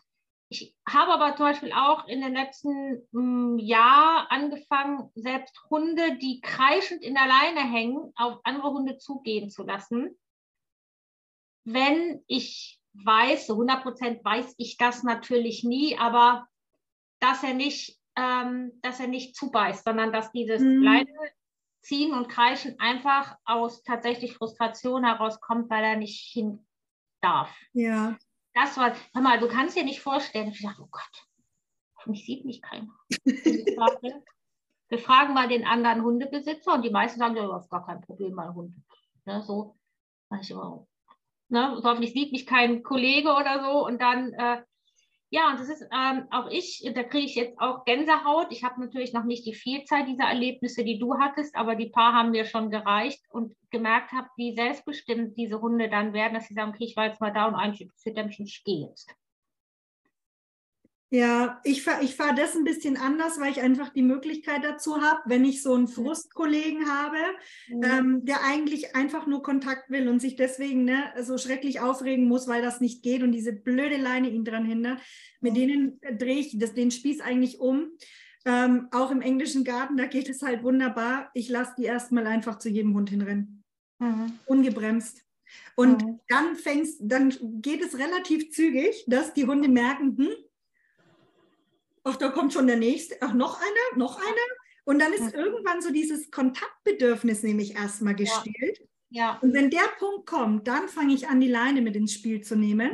ich 0.48 0.74
habe 0.88 1.12
aber 1.12 1.36
zum 1.36 1.46
Beispiel 1.46 1.72
auch 1.72 2.06
in 2.08 2.20
den 2.20 2.34
letzten 2.34 3.06
m, 3.12 3.58
hm, 3.58 3.58
Jahr 3.58 4.26
angefangen, 4.30 5.10
selbst 5.14 5.56
Hunde, 5.70 6.18
die 6.18 6.40
kreischend 6.40 7.02
in 7.02 7.14
der 7.14 7.26
Leine 7.26 7.60
hängen, 7.60 8.12
auf 8.16 8.40
andere 8.42 8.72
Hunde 8.72 8.98
zugehen 8.98 9.50
zu 9.50 9.62
lassen. 9.62 10.18
Wenn 11.64 12.24
ich 12.26 12.80
weiß, 12.94 13.46
so 13.46 13.54
100 13.54 13.82
Prozent 13.82 14.24
weiß 14.24 14.54
ich 14.58 14.76
das 14.76 15.04
natürlich 15.04 15.62
nie, 15.62 15.96
aber 15.96 16.48
dass 17.24 17.42
er 17.42 17.54
nicht, 17.54 17.98
ähm, 18.16 18.72
dass 18.82 19.00
er 19.00 19.06
nicht 19.06 19.34
zubeißt, 19.34 19.84
sondern 19.84 20.12
dass 20.12 20.30
dieses 20.32 20.60
mhm. 20.60 20.82
Leine 20.82 21.10
ziehen 21.80 22.12
und 22.12 22.28
kreischen 22.28 22.78
einfach 22.78 23.36
aus 23.46 23.82
tatsächlich 23.82 24.34
Frustration 24.34 25.04
herauskommt, 25.04 25.70
weil 25.70 25.84
er 25.84 25.96
nicht 25.96 26.20
hin 26.32 26.66
darf. 27.22 27.50
Ja. 27.72 28.16
Das 28.52 28.76
war, 28.76 28.94
hör 29.14 29.22
mal, 29.22 29.40
du 29.40 29.48
kannst 29.48 29.74
dir 29.74 29.84
nicht 29.84 30.00
vorstellen, 30.00 30.48
ich 30.48 30.62
dachte, 30.62 30.82
oh 30.82 30.88
Gott, 30.90 32.06
mich 32.06 32.26
sieht 32.26 32.44
mich 32.44 32.60
keiner. 32.60 32.94
wir 34.88 34.98
fragen 34.98 35.32
mal 35.32 35.48
den 35.48 35.66
anderen 35.66 36.02
Hundebesitzer 36.02 36.74
und 36.74 36.82
die 36.82 36.90
meisten 36.90 37.18
sagen, 37.18 37.36
ja, 37.36 37.56
ist 37.56 37.70
gar 37.70 37.86
kein 37.86 38.02
Problem, 38.02 38.34
mein 38.34 38.54
Hund. 38.54 38.76
Ne, 39.24 39.42
so, 39.42 39.76
ich 40.40 40.50
immer, 40.50 40.86
ne, 41.48 41.74
so 41.80 41.88
hoffentlich 41.88 42.12
sieht 42.12 42.32
mich 42.32 42.46
kein 42.46 42.82
Kollege 42.82 43.30
oder 43.30 43.64
so 43.64 43.86
und 43.86 44.02
dann 44.02 44.34
äh, 44.34 44.62
ja, 45.34 45.50
und 45.50 45.58
das 45.58 45.68
ist 45.68 45.82
ähm, 45.92 46.28
auch 46.30 46.48
ich, 46.48 46.88
da 46.94 47.02
kriege 47.02 47.26
ich 47.26 47.34
jetzt 47.34 47.58
auch 47.58 47.84
Gänsehaut. 47.84 48.46
Ich 48.50 48.62
habe 48.62 48.80
natürlich 48.80 49.12
noch 49.12 49.24
nicht 49.24 49.44
die 49.44 49.52
Vielzahl 49.52 50.06
dieser 50.06 50.26
Erlebnisse, 50.26 50.84
die 50.84 50.96
du 50.96 51.18
hattest, 51.18 51.56
aber 51.56 51.74
die 51.74 51.88
paar 51.88 52.12
haben 52.12 52.30
mir 52.30 52.44
schon 52.44 52.70
gereicht 52.70 53.20
und 53.30 53.52
gemerkt 53.70 54.12
habe, 54.12 54.28
wie 54.36 54.54
selbstbestimmt 54.54 55.36
diese 55.36 55.60
Hunde 55.60 55.88
dann 55.88 56.12
werden, 56.12 56.34
dass 56.34 56.46
sie 56.46 56.54
sagen, 56.54 56.70
okay, 56.70 56.84
ich 56.84 56.96
war 56.96 57.06
jetzt 57.06 57.20
mal 57.20 57.32
da 57.32 57.48
und 57.48 57.56
eigentlich 57.56 57.80
interessiert 57.80 58.24
mich, 58.24 58.38
ich 58.38 58.62
gehe 58.62 58.86
jetzt. 58.86 59.12
Ja, 61.14 61.60
ich 61.62 61.84
fahre 61.84 62.02
ich 62.02 62.16
fahr 62.16 62.34
das 62.34 62.56
ein 62.56 62.64
bisschen 62.64 62.96
anders, 62.96 63.38
weil 63.38 63.52
ich 63.52 63.60
einfach 63.60 63.90
die 63.90 64.02
Möglichkeit 64.02 64.64
dazu 64.64 65.00
habe, 65.00 65.20
wenn 65.26 65.44
ich 65.44 65.62
so 65.62 65.72
einen 65.72 65.86
Frustkollegen 65.86 66.90
habe, 66.90 67.18
mhm. 67.68 67.82
ähm, 67.84 68.24
der 68.24 68.42
eigentlich 68.42 68.96
einfach 68.96 69.24
nur 69.28 69.44
Kontakt 69.44 69.90
will 69.90 70.08
und 70.08 70.18
sich 70.18 70.34
deswegen 70.34 70.82
ne, 70.82 71.04
so 71.22 71.38
schrecklich 71.38 71.78
aufregen 71.78 72.26
muss, 72.26 72.48
weil 72.48 72.62
das 72.62 72.80
nicht 72.80 73.04
geht 73.04 73.22
und 73.22 73.30
diese 73.30 73.52
blöde 73.52 73.96
Leine 73.96 74.28
ihn 74.28 74.44
dran 74.44 74.64
hindert. 74.64 75.00
Mit 75.40 75.52
mhm. 75.52 75.56
denen 75.56 76.00
drehe 76.18 76.40
ich 76.40 76.58
das, 76.58 76.74
den 76.74 76.90
Spieß 76.90 77.20
eigentlich 77.20 77.60
um. 77.60 77.92
Ähm, 78.44 78.88
auch 78.90 79.12
im 79.12 79.22
englischen 79.22 79.62
Garten, 79.62 79.96
da 79.96 80.06
geht 80.06 80.28
es 80.28 80.42
halt 80.42 80.64
wunderbar. 80.64 81.30
Ich 81.32 81.48
lasse 81.48 81.74
die 81.78 81.84
erstmal 81.84 82.26
einfach 82.26 82.58
zu 82.58 82.68
jedem 82.68 82.92
Hund 82.92 83.10
hinrennen. 83.10 83.62
Mhm. 84.00 84.32
Ungebremst. 84.46 85.22
Und 85.76 86.04
mhm. 86.04 86.18
dann 86.26 86.56
fängst, 86.56 86.98
dann 87.04 87.32
geht 87.62 87.84
es 87.84 87.96
relativ 87.96 88.50
zügig, 88.50 89.04
dass 89.06 89.32
die 89.32 89.46
Hunde 89.46 89.68
merken, 89.68 90.16
hm, 90.16 90.34
ach, 92.04 92.16
da 92.16 92.28
kommt 92.28 92.52
schon 92.52 92.66
der 92.66 92.76
nächste, 92.76 93.16
ach, 93.20 93.32
noch 93.32 93.60
einer, 93.60 93.98
noch 93.98 94.18
einer. 94.18 94.46
Und 94.84 95.00
dann 95.00 95.12
ist 95.12 95.34
mhm. 95.34 95.40
irgendwann 95.40 95.80
so 95.80 95.90
dieses 95.90 96.30
Kontaktbedürfnis 96.30 97.42
nämlich 97.42 97.74
erstmal 97.74 98.14
gestillt. 98.14 98.78
Ja. 99.08 99.22
ja. 99.22 99.38
Und 99.40 99.54
wenn 99.54 99.70
der 99.70 99.88
Punkt 99.98 100.26
kommt, 100.26 100.68
dann 100.68 100.88
fange 100.88 101.14
ich 101.14 101.28
an, 101.28 101.40
die 101.40 101.48
Leine 101.48 101.80
mit 101.80 101.96
ins 101.96 102.12
Spiel 102.12 102.42
zu 102.42 102.54
nehmen. 102.54 102.92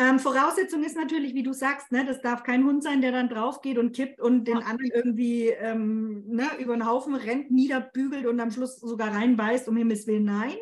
Ähm, 0.00 0.20
Voraussetzung 0.20 0.84
ist 0.84 0.96
natürlich, 0.96 1.34
wie 1.34 1.42
du 1.42 1.52
sagst, 1.52 1.90
ne, 1.90 2.04
das 2.04 2.20
darf 2.20 2.44
kein 2.44 2.64
Hund 2.64 2.84
sein, 2.84 3.00
der 3.00 3.10
dann 3.10 3.28
drauf 3.28 3.62
geht 3.62 3.78
und 3.78 3.96
kippt 3.96 4.20
und 4.20 4.44
den 4.44 4.58
anderen 4.58 4.92
irgendwie 4.94 5.48
ähm, 5.48 6.24
ne, 6.28 6.46
über 6.60 6.76
den 6.76 6.86
Haufen 6.86 7.16
rennt, 7.16 7.50
niederbügelt 7.50 8.26
und 8.26 8.38
am 8.38 8.52
Schluss 8.52 8.78
sogar 8.78 9.12
reinbeißt, 9.12 9.66
um 9.68 9.76
Himmels 9.76 10.06
Willen, 10.06 10.24
nein. 10.24 10.54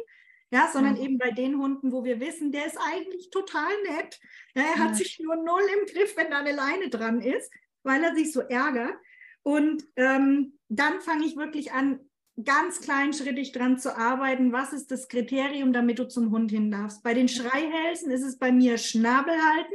Ja, 0.51 0.71
sondern 0.73 0.95
mhm. 0.95 1.03
eben 1.03 1.19
bei 1.19 1.33
den 1.33 1.59
Hunden, 1.59 1.91
wo 1.91 2.05
wir 2.05 2.21
wissen, 2.21 2.53
der 2.53 2.67
ist 2.67 2.79
eigentlich 2.79 3.31
total 3.31 3.71
nett. 3.89 4.21
Ja, 4.55 4.63
er 4.63 4.79
hat 4.79 4.97
sich 4.97 5.19
nur 5.21 5.37
null 5.37 5.63
im 5.81 5.87
Griff, 5.87 6.17
wenn 6.17 6.31
da 6.31 6.39
eine 6.39 6.53
Leine 6.53 6.89
dran 6.89 7.21
ist, 7.21 7.53
weil 7.83 8.03
er 8.05 8.15
sich 8.15 8.33
so 8.33 8.41
ärgert. 8.41 8.95
Und 9.43 9.85
ähm, 9.97 10.59
dann 10.69 11.01
fange 11.01 11.27
ich 11.27 11.37
wirklich 11.37 11.73
an, 11.73 12.01
ganz 12.45 12.81
kleinschrittig 12.81 13.53
dran 13.53 13.79
zu 13.79 13.97
arbeiten. 13.97 14.53
Was 14.53 14.73
ist 14.73 14.91
das 14.91 15.09
Kriterium, 15.09 15.73
damit 15.73 15.99
du 15.99 16.07
zum 16.07 16.31
Hund 16.31 16.51
hin 16.51 16.71
darfst? 16.71 17.03
Bei 17.03 17.15
den 17.15 17.29
Schreihälsen 17.29 18.11
ist 18.11 18.23
es 18.23 18.39
bei 18.39 18.53
mir 18.53 18.79
Schnabel 18.79 19.35
halten. 19.35 19.75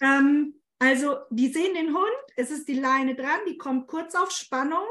Ähm, 0.00 0.54
also 0.78 1.16
die 1.30 1.48
sehen 1.48 1.74
den 1.74 1.94
Hund, 1.94 2.06
es 2.36 2.50
ist 2.50 2.68
die 2.68 2.78
Leine 2.78 3.14
dran, 3.14 3.40
die 3.48 3.56
kommt 3.56 3.88
kurz 3.88 4.14
auf 4.14 4.30
Spannung 4.30 4.86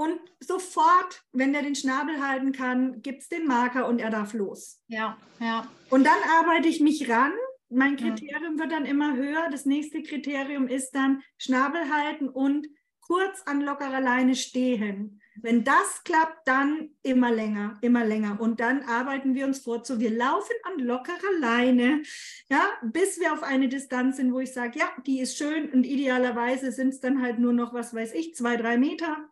und 0.00 0.18
sofort, 0.40 1.24
wenn 1.32 1.52
der 1.52 1.60
den 1.60 1.74
Schnabel 1.74 2.26
halten 2.26 2.52
kann, 2.52 3.02
gibt 3.02 3.20
es 3.20 3.28
den 3.28 3.46
Marker 3.46 3.86
und 3.86 4.00
er 4.00 4.08
darf 4.08 4.32
los. 4.32 4.80
Ja, 4.88 5.18
ja. 5.40 5.68
Und 5.90 6.04
dann 6.04 6.16
arbeite 6.38 6.68
ich 6.68 6.80
mich 6.80 7.10
ran. 7.10 7.32
Mein 7.68 7.98
Kriterium 7.98 8.56
ja. 8.56 8.62
wird 8.62 8.72
dann 8.72 8.86
immer 8.86 9.14
höher. 9.14 9.50
Das 9.50 9.66
nächste 9.66 10.02
Kriterium 10.02 10.68
ist 10.68 10.92
dann 10.92 11.22
Schnabel 11.36 11.92
halten 11.94 12.30
und 12.30 12.66
kurz 13.02 13.42
an 13.44 13.60
lockerer 13.60 14.00
Leine 14.00 14.36
stehen. 14.36 15.20
Wenn 15.42 15.64
das 15.64 16.02
klappt, 16.04 16.48
dann 16.48 16.92
immer 17.02 17.30
länger, 17.30 17.76
immer 17.82 18.06
länger. 18.06 18.40
Und 18.40 18.58
dann 18.60 18.82
arbeiten 18.84 19.34
wir 19.34 19.44
uns 19.44 19.58
vor 19.58 19.84
zu, 19.84 20.00
wir 20.00 20.10
laufen 20.10 20.56
an 20.62 20.78
lockerer 20.78 21.38
Leine, 21.40 22.04
ja, 22.48 22.70
bis 22.82 23.20
wir 23.20 23.34
auf 23.34 23.42
eine 23.42 23.68
Distanz 23.68 24.16
sind, 24.16 24.32
wo 24.32 24.40
ich 24.40 24.54
sage, 24.54 24.78
ja, 24.78 24.90
die 25.06 25.20
ist 25.20 25.36
schön 25.36 25.70
und 25.70 25.84
idealerweise 25.84 26.72
sind 26.72 26.88
es 26.88 27.00
dann 27.00 27.20
halt 27.20 27.38
nur 27.38 27.52
noch, 27.52 27.74
was 27.74 27.92
weiß 27.92 28.14
ich, 28.14 28.34
zwei, 28.34 28.56
drei 28.56 28.78
Meter 28.78 29.28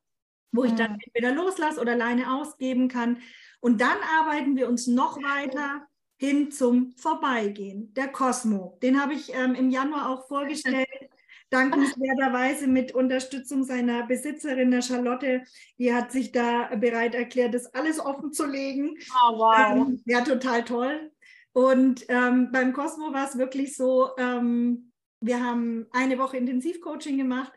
wo 0.52 0.64
ich 0.64 0.74
dann 0.74 0.92
mhm. 0.92 0.98
entweder 1.04 1.34
loslasse 1.34 1.80
oder 1.80 1.96
Leine 1.96 2.32
ausgeben 2.34 2.88
kann. 2.88 3.18
Und 3.60 3.80
dann 3.80 3.96
arbeiten 4.18 4.56
wir 4.56 4.68
uns 4.68 4.86
noch 4.86 5.16
weiter 5.22 5.86
hin 6.16 6.50
zum 6.50 6.92
Vorbeigehen. 6.96 7.92
Der 7.94 8.08
Cosmo, 8.08 8.78
den 8.82 9.00
habe 9.00 9.14
ich 9.14 9.32
ähm, 9.34 9.54
im 9.54 9.70
Januar 9.70 10.10
auch 10.10 10.26
vorgestellt. 10.26 10.88
Dankenswerterweise 11.50 12.66
mit 12.66 12.92
Unterstützung 12.92 13.64
seiner 13.64 14.06
Besitzerin, 14.06 14.70
der 14.70 14.82
Charlotte, 14.82 15.44
die 15.78 15.94
hat 15.94 16.12
sich 16.12 16.30
da 16.30 16.74
bereit 16.76 17.14
erklärt, 17.14 17.54
das 17.54 17.72
alles 17.72 17.98
offen 17.98 18.34
zu 18.34 18.44
legen. 18.44 18.98
Oh, 19.14 19.38
wow. 19.38 19.88
Ähm, 19.88 20.02
ja, 20.04 20.20
total 20.20 20.62
toll. 20.64 21.10
Und 21.54 22.04
ähm, 22.08 22.50
beim 22.52 22.74
Cosmo 22.74 23.14
war 23.14 23.26
es 23.26 23.38
wirklich 23.38 23.74
so, 23.76 24.10
ähm, 24.18 24.92
wir 25.20 25.42
haben 25.42 25.86
eine 25.90 26.18
Woche 26.18 26.36
Intensivcoaching 26.36 27.16
gemacht 27.16 27.52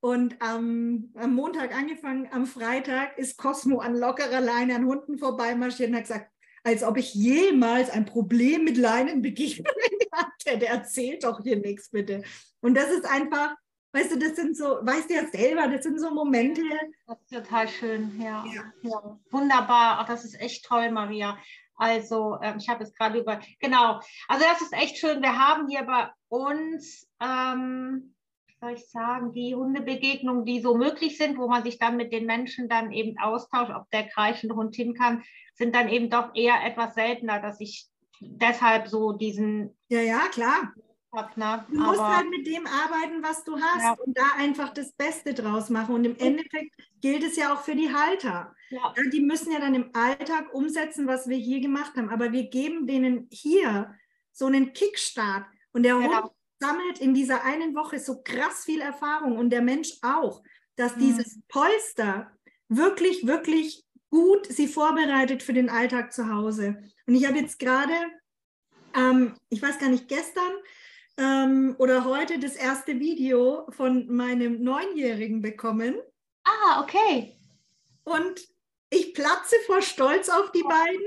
und 0.00 0.36
ähm, 0.42 1.12
am 1.16 1.34
Montag 1.34 1.74
angefangen, 1.74 2.28
am 2.30 2.46
Freitag 2.46 3.18
ist 3.18 3.38
Cosmo 3.38 3.78
an 3.78 3.96
lockerer 3.96 4.40
Leine 4.40 4.76
an 4.76 4.86
Hunden 4.86 5.18
vorbeimarschiert 5.18 5.90
und 5.90 5.96
hat 5.96 6.02
gesagt, 6.02 6.30
als 6.64 6.82
ob 6.82 6.96
ich 6.96 7.14
jemals 7.14 7.90
ein 7.90 8.06
Problem 8.06 8.64
mit 8.64 8.76
Leinenbegegnungen 8.76 9.72
hatte. 10.12 10.58
Der 10.58 10.70
erzählt 10.70 11.24
doch 11.24 11.40
hier 11.42 11.56
nichts, 11.56 11.90
bitte. 11.90 12.22
Und 12.60 12.74
das 12.74 12.90
ist 12.90 13.04
einfach, 13.04 13.54
weißt 13.92 14.12
du, 14.12 14.18
das 14.18 14.34
sind 14.34 14.56
so, 14.56 14.78
weißt 14.82 15.08
du 15.08 15.14
ja 15.14 15.26
selber, 15.28 15.68
das 15.68 15.84
sind 15.84 16.00
so 16.00 16.10
Momente. 16.10 16.62
Das 17.06 17.18
ist 17.20 17.32
total 17.32 17.68
schön, 17.68 18.20
ja. 18.20 18.44
ja. 18.52 18.72
ja. 18.82 19.20
Wunderbar, 19.30 19.98
Ach, 20.00 20.06
das 20.06 20.24
ist 20.24 20.40
echt 20.40 20.64
toll, 20.64 20.90
Maria. 20.90 21.38
Also, 21.76 22.38
ähm, 22.42 22.56
ich 22.58 22.68
habe 22.68 22.82
es 22.82 22.92
gerade 22.94 23.20
über, 23.20 23.40
genau. 23.60 24.00
Also, 24.26 24.44
das 24.44 24.62
ist 24.62 24.72
echt 24.72 24.98
schön. 24.98 25.22
Wir 25.22 25.38
haben 25.38 25.68
hier 25.68 25.84
bei 25.84 26.10
uns, 26.28 27.06
ähm, 27.20 28.15
soll 28.60 28.72
ich 28.72 28.86
sagen, 28.88 29.32
die 29.32 29.54
Hundebegegnungen, 29.54 30.44
die 30.44 30.60
so 30.60 30.76
möglich 30.76 31.18
sind, 31.18 31.38
wo 31.38 31.48
man 31.48 31.62
sich 31.62 31.78
dann 31.78 31.96
mit 31.96 32.12
den 32.12 32.26
Menschen 32.26 32.68
dann 32.68 32.92
eben 32.92 33.18
austauscht, 33.18 33.72
ob 33.74 33.90
der 33.90 34.08
kreischende 34.08 34.54
Hund 34.56 34.74
hin 34.74 34.94
kann, 34.94 35.22
sind 35.54 35.74
dann 35.74 35.88
eben 35.88 36.10
doch 36.10 36.34
eher 36.34 36.64
etwas 36.64 36.94
seltener, 36.94 37.40
dass 37.40 37.60
ich 37.60 37.86
deshalb 38.20 38.88
so 38.88 39.12
diesen. 39.12 39.76
Ja, 39.88 40.00
ja, 40.00 40.20
klar. 40.30 40.72
Hab, 41.12 41.36
ne? 41.36 41.64
Du 41.70 41.80
musst 41.80 41.98
Aber, 41.98 42.16
halt 42.16 42.28
mit 42.28 42.46
dem 42.46 42.66
arbeiten, 42.66 43.22
was 43.22 43.42
du 43.44 43.58
hast 43.58 43.82
ja. 43.82 43.92
und 44.04 44.16
da 44.16 44.24
einfach 44.36 44.74
das 44.74 44.92
Beste 44.92 45.32
draus 45.32 45.70
machen. 45.70 45.94
Und 45.94 46.04
im 46.04 46.16
Endeffekt 46.18 46.74
gilt 47.00 47.22
es 47.22 47.36
ja 47.36 47.54
auch 47.54 47.62
für 47.62 47.74
die 47.74 47.94
Halter. 47.94 48.54
Ja. 48.68 48.92
Die 49.12 49.20
müssen 49.20 49.52
ja 49.52 49.60
dann 49.60 49.74
im 49.74 49.90
Alltag 49.94 50.52
umsetzen, 50.52 51.06
was 51.06 51.26
wir 51.28 51.38
hier 51.38 51.60
gemacht 51.60 51.96
haben. 51.96 52.10
Aber 52.10 52.32
wir 52.32 52.48
geben 52.50 52.86
denen 52.86 53.28
hier 53.30 53.94
so 54.32 54.46
einen 54.46 54.74
Kickstart. 54.74 55.46
Und 55.72 55.84
der 55.84 55.98
ja. 55.98 56.02
Hund 56.02 56.32
sammelt 56.58 56.98
in 57.00 57.14
dieser 57.14 57.44
einen 57.44 57.74
Woche 57.74 57.98
so 57.98 58.22
krass 58.22 58.64
viel 58.64 58.80
Erfahrung 58.80 59.36
und 59.36 59.50
der 59.50 59.62
Mensch 59.62 59.92
auch, 60.02 60.42
dass 60.76 60.96
mhm. 60.96 61.00
dieses 61.00 61.40
Polster 61.48 62.30
wirklich, 62.68 63.26
wirklich 63.26 63.84
gut 64.10 64.46
sie 64.46 64.68
vorbereitet 64.68 65.42
für 65.42 65.52
den 65.52 65.68
Alltag 65.68 66.12
zu 66.12 66.32
Hause. 66.32 66.78
Und 67.06 67.14
ich 67.14 67.26
habe 67.26 67.38
jetzt 67.38 67.58
gerade 67.58 67.94
ähm, 68.96 69.36
ich 69.50 69.62
weiß 69.62 69.78
gar 69.78 69.90
nicht, 69.90 70.08
gestern 70.08 70.52
ähm, 71.18 71.76
oder 71.78 72.04
heute 72.04 72.38
das 72.38 72.56
erste 72.56 72.98
Video 72.98 73.66
von 73.70 74.08
meinem 74.08 74.62
Neunjährigen 74.62 75.42
bekommen. 75.42 75.96
Ah, 76.44 76.82
okay. 76.82 77.38
Und 78.04 78.40
ich 78.90 79.14
platze 79.14 79.56
vor 79.66 79.82
Stolz 79.82 80.28
auf 80.28 80.50
die 80.52 80.62
beiden. 80.62 81.06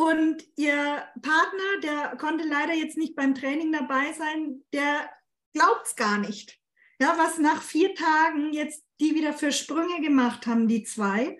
Und 0.00 0.42
ihr 0.56 1.04
Partner, 1.20 1.80
der 1.82 2.16
konnte 2.16 2.48
leider 2.48 2.72
jetzt 2.72 2.96
nicht 2.96 3.14
beim 3.14 3.34
Training 3.34 3.70
dabei 3.70 4.14
sein, 4.14 4.64
der 4.72 5.10
glaubt 5.52 5.88
es 5.88 5.94
gar 5.94 6.16
nicht. 6.16 6.58
Ja, 6.98 7.18
was 7.18 7.36
nach 7.36 7.60
vier 7.60 7.94
Tagen 7.94 8.54
jetzt 8.54 8.82
die 8.98 9.14
wieder 9.14 9.34
für 9.34 9.52
Sprünge 9.52 10.00
gemacht 10.00 10.46
haben, 10.46 10.68
die 10.68 10.84
zwei. 10.84 11.38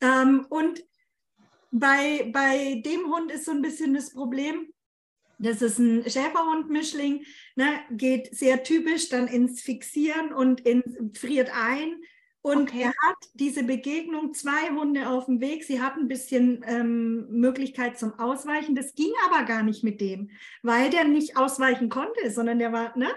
Ähm, 0.00 0.46
und 0.48 0.84
bei, 1.70 2.28
bei 2.32 2.82
dem 2.84 3.06
Hund 3.06 3.30
ist 3.30 3.44
so 3.44 3.52
ein 3.52 3.62
bisschen 3.62 3.94
das 3.94 4.12
Problem, 4.12 4.72
das 5.38 5.62
ist 5.62 5.78
ein 5.78 6.02
Schäferhund-Mischling, 6.10 7.24
ne, 7.54 7.84
geht 7.92 8.34
sehr 8.34 8.64
typisch 8.64 9.10
dann 9.10 9.28
ins 9.28 9.62
Fixieren 9.62 10.32
und 10.32 10.60
in, 10.62 11.12
friert 11.14 11.50
ein. 11.54 12.02
Und 12.46 12.70
okay. 12.70 12.82
er 12.82 12.88
hat 12.90 13.16
diese 13.34 13.64
Begegnung, 13.64 14.32
zwei 14.32 14.70
Hunde 14.70 15.08
auf 15.08 15.24
dem 15.24 15.40
Weg. 15.40 15.64
Sie 15.64 15.82
hatten 15.82 16.02
ein 16.02 16.08
bisschen 16.08 16.64
ähm, 16.68 17.26
Möglichkeit 17.28 17.98
zum 17.98 18.16
Ausweichen. 18.20 18.76
Das 18.76 18.94
ging 18.94 19.10
aber 19.28 19.44
gar 19.44 19.64
nicht 19.64 19.82
mit 19.82 20.00
dem, 20.00 20.30
weil 20.62 20.90
der 20.90 21.02
nicht 21.02 21.36
ausweichen 21.36 21.88
konnte, 21.88 22.30
sondern 22.30 22.60
der 22.60 22.72
war 22.72 22.96
ne, 22.96 23.10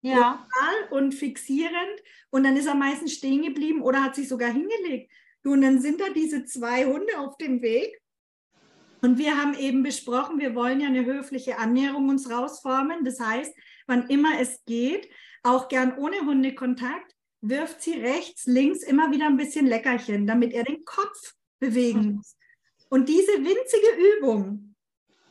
ja. 0.00 0.44
und 0.90 1.14
fixierend. 1.14 2.02
Und 2.30 2.42
dann 2.42 2.56
ist 2.56 2.66
er 2.66 2.74
meistens 2.74 3.12
stehen 3.12 3.42
geblieben 3.42 3.80
oder 3.80 4.02
hat 4.02 4.16
sich 4.16 4.28
sogar 4.28 4.50
hingelegt. 4.50 5.08
Und 5.44 5.62
dann 5.62 5.80
sind 5.80 6.00
da 6.00 6.08
diese 6.12 6.44
zwei 6.44 6.84
Hunde 6.84 7.16
auf 7.20 7.36
dem 7.36 7.62
Weg. 7.62 7.96
Und 9.02 9.18
wir 9.18 9.40
haben 9.40 9.54
eben 9.54 9.84
besprochen, 9.84 10.40
wir 10.40 10.56
wollen 10.56 10.80
ja 10.80 10.88
eine 10.88 11.04
höfliche 11.04 11.58
Annäherung 11.58 12.08
uns 12.08 12.28
rausformen. 12.28 13.04
Das 13.04 13.20
heißt, 13.20 13.54
wann 13.86 14.08
immer 14.08 14.40
es 14.40 14.64
geht, 14.64 15.08
auch 15.44 15.68
gern 15.68 15.96
ohne 15.96 16.22
Hundekontakt, 16.22 17.13
wirft 17.48 17.82
sie 17.82 18.00
rechts, 18.00 18.46
links 18.46 18.82
immer 18.82 19.10
wieder 19.10 19.26
ein 19.26 19.36
bisschen 19.36 19.66
Leckerchen, 19.66 20.26
damit 20.26 20.52
er 20.52 20.64
den 20.64 20.84
Kopf 20.84 21.34
bewegen 21.60 22.16
muss. 22.16 22.36
Und 22.88 23.08
diese 23.08 23.32
winzige 23.32 24.18
Übung 24.18 24.74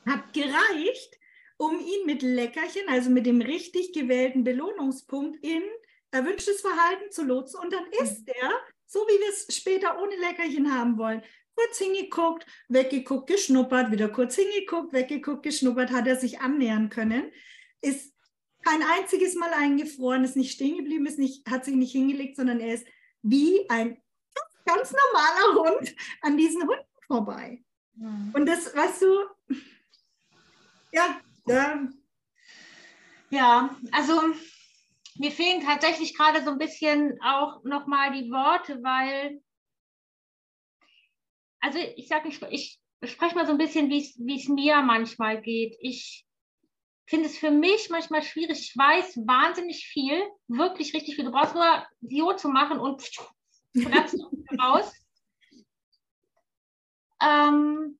hat 0.05 0.33
gereicht, 0.33 1.19
um 1.57 1.79
ihn 1.79 2.05
mit 2.05 2.21
Leckerchen, 2.21 2.87
also 2.87 3.09
mit 3.09 3.25
dem 3.25 3.41
richtig 3.41 3.93
gewählten 3.93 4.43
Belohnungspunkt 4.43 5.43
in 5.43 5.63
erwünschtes 6.11 6.61
Verhalten 6.61 7.11
zu 7.11 7.23
lotsen. 7.23 7.59
Und 7.59 7.73
dann 7.73 7.85
ist 8.01 8.27
er, 8.27 8.51
so 8.85 8.99
wie 8.99 9.19
wir 9.19 9.29
es 9.29 9.55
später 9.55 9.99
ohne 10.01 10.15
Leckerchen 10.17 10.71
haben 10.71 10.97
wollen, 10.97 11.23
kurz 11.55 11.77
hingeguckt, 11.77 12.45
weggeguckt, 12.67 13.27
geschnuppert, 13.27 13.91
wieder 13.91 14.09
kurz 14.09 14.35
hingeguckt, 14.35 14.93
weggeguckt, 14.93 15.43
geschnuppert, 15.43 15.91
hat 15.91 16.07
er 16.07 16.15
sich 16.15 16.41
annähern 16.41 16.89
können, 16.89 17.31
ist 17.81 18.12
kein 18.63 18.81
einziges 18.83 19.35
Mal 19.35 19.53
eingefroren, 19.53 20.23
ist 20.23 20.35
nicht 20.35 20.53
stehen 20.53 20.77
geblieben, 20.77 21.05
ist 21.05 21.19
nicht, 21.19 21.49
hat 21.49 21.65
sich 21.65 21.75
nicht 21.75 21.91
hingelegt, 21.91 22.37
sondern 22.37 22.59
er 22.59 22.75
ist 22.75 22.87
wie 23.21 23.69
ein 23.69 24.01
ganz 24.65 24.93
normaler 24.93 25.69
Hund 25.69 25.95
an 26.21 26.37
diesen 26.37 26.61
Hunden 26.61 26.85
vorbei. 27.07 27.63
Mhm. 27.95 28.31
Und 28.33 28.45
das, 28.45 28.75
weißt 28.75 29.01
du, 29.01 29.55
ja, 30.91 31.21
ja. 31.47 31.87
Ja, 33.29 33.75
also 33.91 34.21
mir 35.15 35.31
fehlen 35.31 35.63
tatsächlich 35.65 36.15
gerade 36.15 36.43
so 36.43 36.51
ein 36.51 36.59
bisschen 36.59 37.19
auch 37.23 37.63
nochmal 37.63 38.11
die 38.11 38.29
Worte, 38.29 38.81
weil, 38.83 39.41
also 41.59 41.79
ich 41.79 42.07
sage, 42.07 42.29
ich, 42.29 42.41
ich 42.51 42.79
spreche 43.05 43.35
mal 43.35 43.47
so 43.47 43.53
ein 43.53 43.57
bisschen, 43.57 43.89
wie 43.89 44.35
es 44.35 44.47
mir 44.47 44.81
manchmal 44.81 45.41
geht. 45.41 45.75
Ich 45.79 46.22
finde 47.05 47.27
es 47.27 47.37
für 47.37 47.51
mich 47.51 47.89
manchmal 47.89 48.23
schwierig. 48.23 48.59
Ich 48.59 48.77
weiß 48.77 49.17
wahnsinnig 49.25 49.85
viel, 49.85 50.21
wirklich 50.47 50.93
richtig 50.93 51.15
viel. 51.15 51.25
Du 51.25 51.31
brauchst 51.31 51.55
nur 51.55 51.85
Dio 52.01 52.33
zu 52.35 52.49
machen 52.49 52.79
und 52.79 53.03
raus. 54.61 54.93
Ähm, 57.21 57.99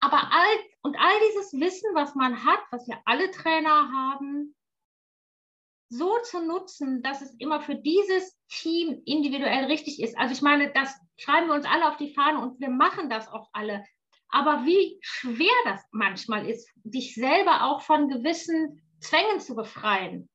aber 0.00 0.32
all, 0.32 0.58
und 0.82 0.96
all 0.96 1.20
dieses 1.28 1.52
Wissen, 1.52 1.94
was 1.94 2.14
man 2.14 2.44
hat, 2.44 2.60
was 2.70 2.86
ja 2.88 3.00
alle 3.04 3.30
Trainer 3.30 3.92
haben, 3.92 4.54
so 5.88 6.18
zu 6.22 6.40
nutzen, 6.44 7.02
dass 7.02 7.20
es 7.20 7.34
immer 7.34 7.60
für 7.60 7.76
dieses 7.76 8.36
Team 8.48 9.02
individuell 9.04 9.66
richtig 9.66 10.02
ist. 10.02 10.18
Also 10.18 10.32
ich 10.32 10.42
meine, 10.42 10.72
das 10.72 10.98
schreiben 11.18 11.48
wir 11.48 11.54
uns 11.54 11.66
alle 11.66 11.88
auf 11.88 11.98
die 11.98 12.14
Fahne 12.14 12.40
und 12.40 12.58
wir 12.60 12.70
machen 12.70 13.10
das 13.10 13.28
auch 13.28 13.50
alle. 13.52 13.84
Aber 14.32 14.64
wie 14.64 14.98
schwer 15.02 15.52
das 15.64 15.86
manchmal 15.92 16.48
ist, 16.48 16.68
dich 16.82 17.14
selber 17.14 17.64
auch 17.64 17.82
von 17.82 18.08
gewissen 18.08 18.82
Zwängen 18.98 19.40
zu 19.40 19.54
befreien. 19.54 20.28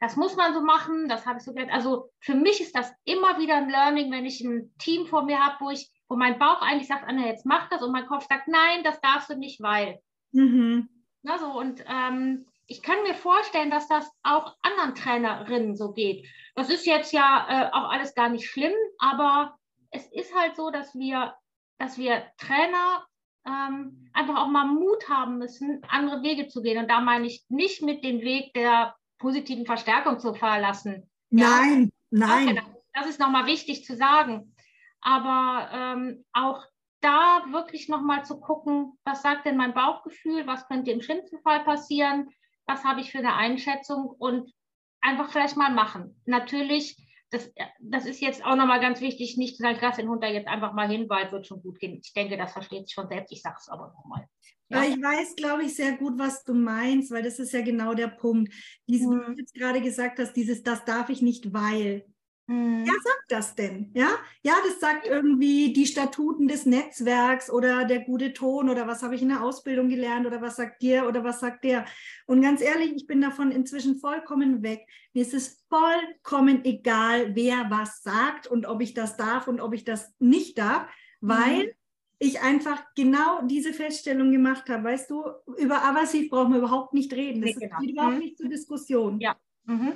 Das 0.00 0.16
muss 0.16 0.34
man 0.34 0.52
so 0.52 0.60
machen, 0.60 1.08
das 1.08 1.24
habe 1.24 1.38
ich 1.38 1.44
so 1.44 1.52
gelernt. 1.52 1.72
Also 1.72 2.10
für 2.18 2.34
mich 2.34 2.60
ist 2.60 2.74
das 2.74 2.92
immer 3.04 3.38
wieder 3.38 3.54
ein 3.54 3.70
Learning, 3.70 4.10
wenn 4.10 4.26
ich 4.26 4.40
ein 4.40 4.74
Team 4.78 5.06
vor 5.06 5.22
mir 5.22 5.38
habe, 5.38 5.56
wo 5.60 5.70
ich, 5.70 5.88
wo 6.08 6.16
mein 6.16 6.40
Bauch 6.40 6.60
eigentlich 6.60 6.88
sagt, 6.88 7.06
Anna, 7.06 7.26
jetzt 7.26 7.46
mach 7.46 7.68
das 7.68 7.82
und 7.82 7.92
mein 7.92 8.08
Kopf 8.08 8.26
sagt, 8.28 8.48
nein, 8.48 8.82
das 8.82 9.00
darfst 9.00 9.30
du 9.30 9.36
nicht, 9.36 9.62
weil. 9.62 10.00
Mhm. 10.32 10.88
Na 11.22 11.38
so, 11.38 11.46
und 11.46 11.84
ähm, 11.86 12.46
ich 12.66 12.82
kann 12.82 13.02
mir 13.04 13.14
vorstellen, 13.14 13.70
dass 13.70 13.86
das 13.86 14.10
auch 14.24 14.56
anderen 14.62 14.96
Trainerinnen 14.96 15.76
so 15.76 15.92
geht. 15.92 16.26
Das 16.56 16.68
ist 16.68 16.86
jetzt 16.86 17.12
ja 17.12 17.46
äh, 17.48 17.70
auch 17.72 17.88
alles 17.88 18.16
gar 18.16 18.28
nicht 18.28 18.50
schlimm, 18.50 18.74
aber 18.98 19.56
es 19.92 20.10
ist 20.10 20.34
halt 20.34 20.56
so, 20.56 20.70
dass 20.70 20.92
wir, 20.96 21.34
dass 21.78 21.96
wir 21.96 22.24
Trainer 22.38 23.06
ähm, 23.46 24.08
einfach 24.12 24.36
auch 24.36 24.48
mal 24.48 24.66
Mut 24.66 25.08
haben 25.08 25.38
müssen, 25.38 25.82
andere 25.88 26.22
Wege 26.22 26.48
zu 26.48 26.62
gehen. 26.62 26.78
Und 26.78 26.90
da 26.90 27.00
meine 27.00 27.26
ich 27.26 27.44
nicht 27.48 27.82
mit 27.82 28.04
dem 28.04 28.20
Weg 28.20 28.52
der 28.54 28.94
positiven 29.18 29.66
Verstärkung 29.66 30.18
zu 30.18 30.34
verlassen. 30.34 31.10
Nein, 31.30 31.90
ja, 32.10 32.26
nein. 32.26 32.60
Das 32.92 33.06
ist 33.06 33.20
nochmal 33.20 33.46
wichtig 33.46 33.84
zu 33.84 33.96
sagen. 33.96 34.54
Aber 35.00 35.70
ähm, 35.72 36.24
auch 36.32 36.64
da 37.00 37.42
wirklich 37.50 37.88
nochmal 37.88 38.24
zu 38.24 38.38
gucken, 38.38 38.92
was 39.04 39.22
sagt 39.22 39.46
denn 39.46 39.56
mein 39.56 39.74
Bauchgefühl, 39.74 40.46
was 40.46 40.68
könnte 40.68 40.92
im 40.92 41.02
schlimmsten 41.02 41.40
Fall 41.40 41.64
passieren, 41.64 42.28
was 42.66 42.84
habe 42.84 43.00
ich 43.00 43.10
für 43.10 43.18
eine 43.18 43.34
Einschätzung 43.34 44.06
und 44.06 44.52
einfach 45.00 45.30
vielleicht 45.30 45.56
mal 45.56 45.72
machen. 45.72 46.20
Natürlich 46.26 46.96
das, 47.32 47.50
das 47.80 48.06
ist 48.06 48.20
jetzt 48.20 48.44
auch 48.44 48.56
nochmal 48.56 48.80
ganz 48.80 49.00
wichtig, 49.00 49.36
nicht 49.38 49.56
zu 49.56 49.62
sagen, 49.62 49.78
lass 49.80 49.96
den 49.96 50.08
Hund 50.08 50.22
da 50.22 50.28
jetzt 50.28 50.48
einfach 50.48 50.74
mal 50.74 50.88
hin, 50.88 51.08
weil 51.08 51.26
es 51.26 51.32
wird 51.32 51.46
schon 51.46 51.62
gut 51.62 51.78
gehen. 51.78 51.98
Ich 52.02 52.12
denke, 52.12 52.36
das 52.36 52.52
versteht 52.52 52.86
sich 52.86 52.94
schon 52.94 53.08
selbst. 53.08 53.32
Ich 53.32 53.40
sage 53.40 53.56
es 53.58 53.68
aber 53.68 53.92
nochmal. 53.96 54.26
Ja. 54.68 54.84
Ich 54.84 54.96
weiß, 55.02 55.36
glaube 55.36 55.64
ich, 55.64 55.74
sehr 55.74 55.92
gut, 55.96 56.18
was 56.18 56.44
du 56.44 56.54
meinst, 56.54 57.10
weil 57.10 57.22
das 57.22 57.38
ist 57.38 57.52
ja 57.52 57.62
genau 57.62 57.94
der 57.94 58.08
Punkt. 58.08 58.52
Dieses, 58.86 59.06
mhm. 59.06 59.20
wie 59.20 59.34
du 59.34 59.40
jetzt 59.40 59.54
gerade 59.54 59.80
gesagt 59.80 60.18
hast, 60.18 60.34
dieses, 60.34 60.62
das 60.62 60.84
darf 60.84 61.08
ich 61.08 61.22
nicht, 61.22 61.52
weil. 61.52 62.06
Mhm. 62.46 62.84
Wer 62.84 62.94
sagt 63.02 63.24
das 63.28 63.54
denn? 63.54 63.90
Ja? 63.94 64.10
ja, 64.42 64.54
das 64.66 64.80
sagt 64.80 65.06
irgendwie 65.06 65.72
die 65.72 65.86
Statuten 65.86 66.48
des 66.48 66.66
Netzwerks 66.66 67.50
oder 67.50 67.84
der 67.84 68.00
gute 68.00 68.32
Ton 68.32 68.68
oder 68.68 68.86
was 68.86 69.02
habe 69.02 69.14
ich 69.14 69.22
in 69.22 69.28
der 69.28 69.42
Ausbildung 69.42 69.88
gelernt 69.88 70.26
oder 70.26 70.42
was 70.42 70.56
sagt 70.56 70.82
dir 70.82 71.06
oder 71.06 71.22
was 71.22 71.40
sagt 71.40 71.64
der. 71.64 71.84
Und 72.26 72.42
ganz 72.42 72.60
ehrlich, 72.60 72.92
ich 72.96 73.06
bin 73.06 73.20
davon 73.20 73.52
inzwischen 73.52 73.98
vollkommen 73.98 74.62
weg. 74.62 74.86
Mir 75.12 75.22
ist 75.22 75.34
es 75.34 75.64
vollkommen 75.68 76.64
egal, 76.64 77.34
wer 77.36 77.70
was 77.70 78.02
sagt 78.02 78.48
und 78.48 78.66
ob 78.66 78.82
ich 78.82 78.94
das 78.94 79.16
darf 79.16 79.46
und 79.46 79.60
ob 79.60 79.72
ich 79.72 79.84
das 79.84 80.12
nicht 80.18 80.58
darf, 80.58 80.88
weil 81.20 81.66
mhm. 81.66 81.72
ich 82.18 82.40
einfach 82.40 82.82
genau 82.96 83.42
diese 83.46 83.72
Feststellung 83.72 84.32
gemacht 84.32 84.68
habe. 84.68 84.84
Weißt 84.84 85.08
du, 85.10 85.22
über 85.58 85.84
Avasiv 85.84 86.28
brauchen 86.28 86.52
wir 86.52 86.58
überhaupt 86.58 86.92
nicht 86.92 87.12
reden. 87.12 87.40
Das 87.40 87.54
nee, 87.54 87.66
genau. 87.66 87.76
steht 87.78 87.90
überhaupt 87.90 88.14
mhm. 88.14 88.18
nicht 88.20 88.38
zur 88.38 88.48
Diskussion. 88.48 89.20
Ja. 89.20 89.36
Mhm. 89.64 89.92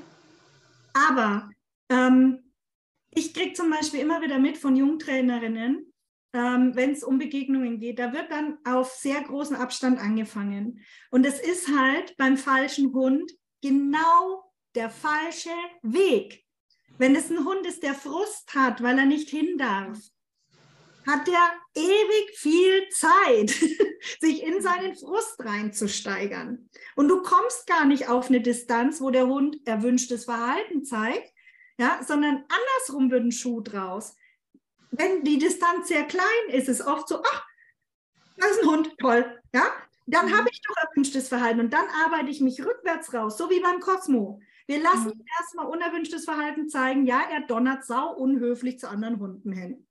Aber 0.94 1.50
ähm, 1.88 2.52
ich 3.10 3.32
kriege 3.32 3.54
zum 3.54 3.70
Beispiel 3.70 4.00
immer 4.00 4.20
wieder 4.20 4.38
mit 4.38 4.58
von 4.58 4.76
Jungtrainerinnen, 4.76 5.92
ähm, 6.32 6.74
wenn 6.74 6.92
es 6.92 7.02
um 7.02 7.18
Begegnungen 7.18 7.78
geht, 7.78 7.98
da 7.98 8.12
wird 8.12 8.30
dann 8.30 8.58
auf 8.64 8.92
sehr 8.92 9.22
großen 9.22 9.56
Abstand 9.56 9.98
angefangen. 9.98 10.80
Und 11.10 11.24
es 11.24 11.40
ist 11.40 11.68
halt 11.68 12.14
beim 12.18 12.36
falschen 12.36 12.92
Hund 12.92 13.32
genau 13.62 14.52
der 14.74 14.90
falsche 14.90 15.54
Weg. 15.82 16.44
Wenn 16.98 17.16
es 17.16 17.30
ein 17.30 17.44
Hund 17.44 17.66
ist, 17.66 17.82
der 17.82 17.94
Frust 17.94 18.54
hat, 18.54 18.82
weil 18.82 18.98
er 18.98 19.06
nicht 19.06 19.30
hin 19.30 19.56
darf, 19.56 19.98
hat 21.06 21.26
der 21.26 21.52
ewig 21.74 22.36
viel 22.36 22.88
Zeit, 22.90 23.50
sich 24.20 24.42
in 24.42 24.60
seinen 24.60 24.94
Frust 24.94 25.36
reinzusteigern. 25.38 26.68
Und 26.96 27.08
du 27.08 27.22
kommst 27.22 27.66
gar 27.66 27.86
nicht 27.86 28.08
auf 28.08 28.28
eine 28.28 28.40
Distanz, 28.40 29.00
wo 29.00 29.10
der 29.10 29.26
Hund 29.26 29.58
erwünschtes 29.66 30.24
Verhalten 30.24 30.84
zeigt, 30.84 31.32
ja, 31.78 32.00
sondern 32.06 32.44
andersrum 32.48 33.10
wird 33.10 33.24
ein 33.24 33.32
Schuh 33.32 33.60
draus. 33.60 34.16
Wenn 34.90 35.24
die 35.24 35.38
Distanz 35.38 35.88
sehr 35.88 36.04
klein 36.04 36.24
ist, 36.48 36.68
ist 36.68 36.80
es 36.80 36.86
oft 36.86 37.08
so, 37.08 37.22
ach, 37.22 37.46
das 38.36 38.50
ist 38.52 38.62
ein 38.62 38.68
Hund, 38.68 38.94
toll, 38.98 39.42
ja, 39.52 39.64
dann 40.06 40.26
mhm. 40.26 40.36
habe 40.36 40.48
ich 40.50 40.60
doch 40.62 40.76
erwünschtes 40.88 41.28
Verhalten 41.28 41.60
und 41.60 41.72
dann 41.72 41.86
arbeite 42.04 42.30
ich 42.30 42.40
mich 42.40 42.64
rückwärts 42.64 43.12
raus, 43.12 43.36
so 43.36 43.50
wie 43.50 43.60
beim 43.60 43.80
Cosmo. 43.80 44.40
Wir 44.66 44.80
lassen 44.80 45.08
mhm. 45.08 45.24
erstmal 45.38 45.66
unerwünschtes 45.66 46.24
Verhalten 46.24 46.68
zeigen, 46.68 47.06
ja, 47.06 47.20
er 47.30 47.42
donnert 47.42 47.84
sau 47.84 48.14
unhöflich 48.14 48.78
zu 48.78 48.88
anderen 48.88 49.20
Hunden 49.20 49.52
hin. 49.52 49.86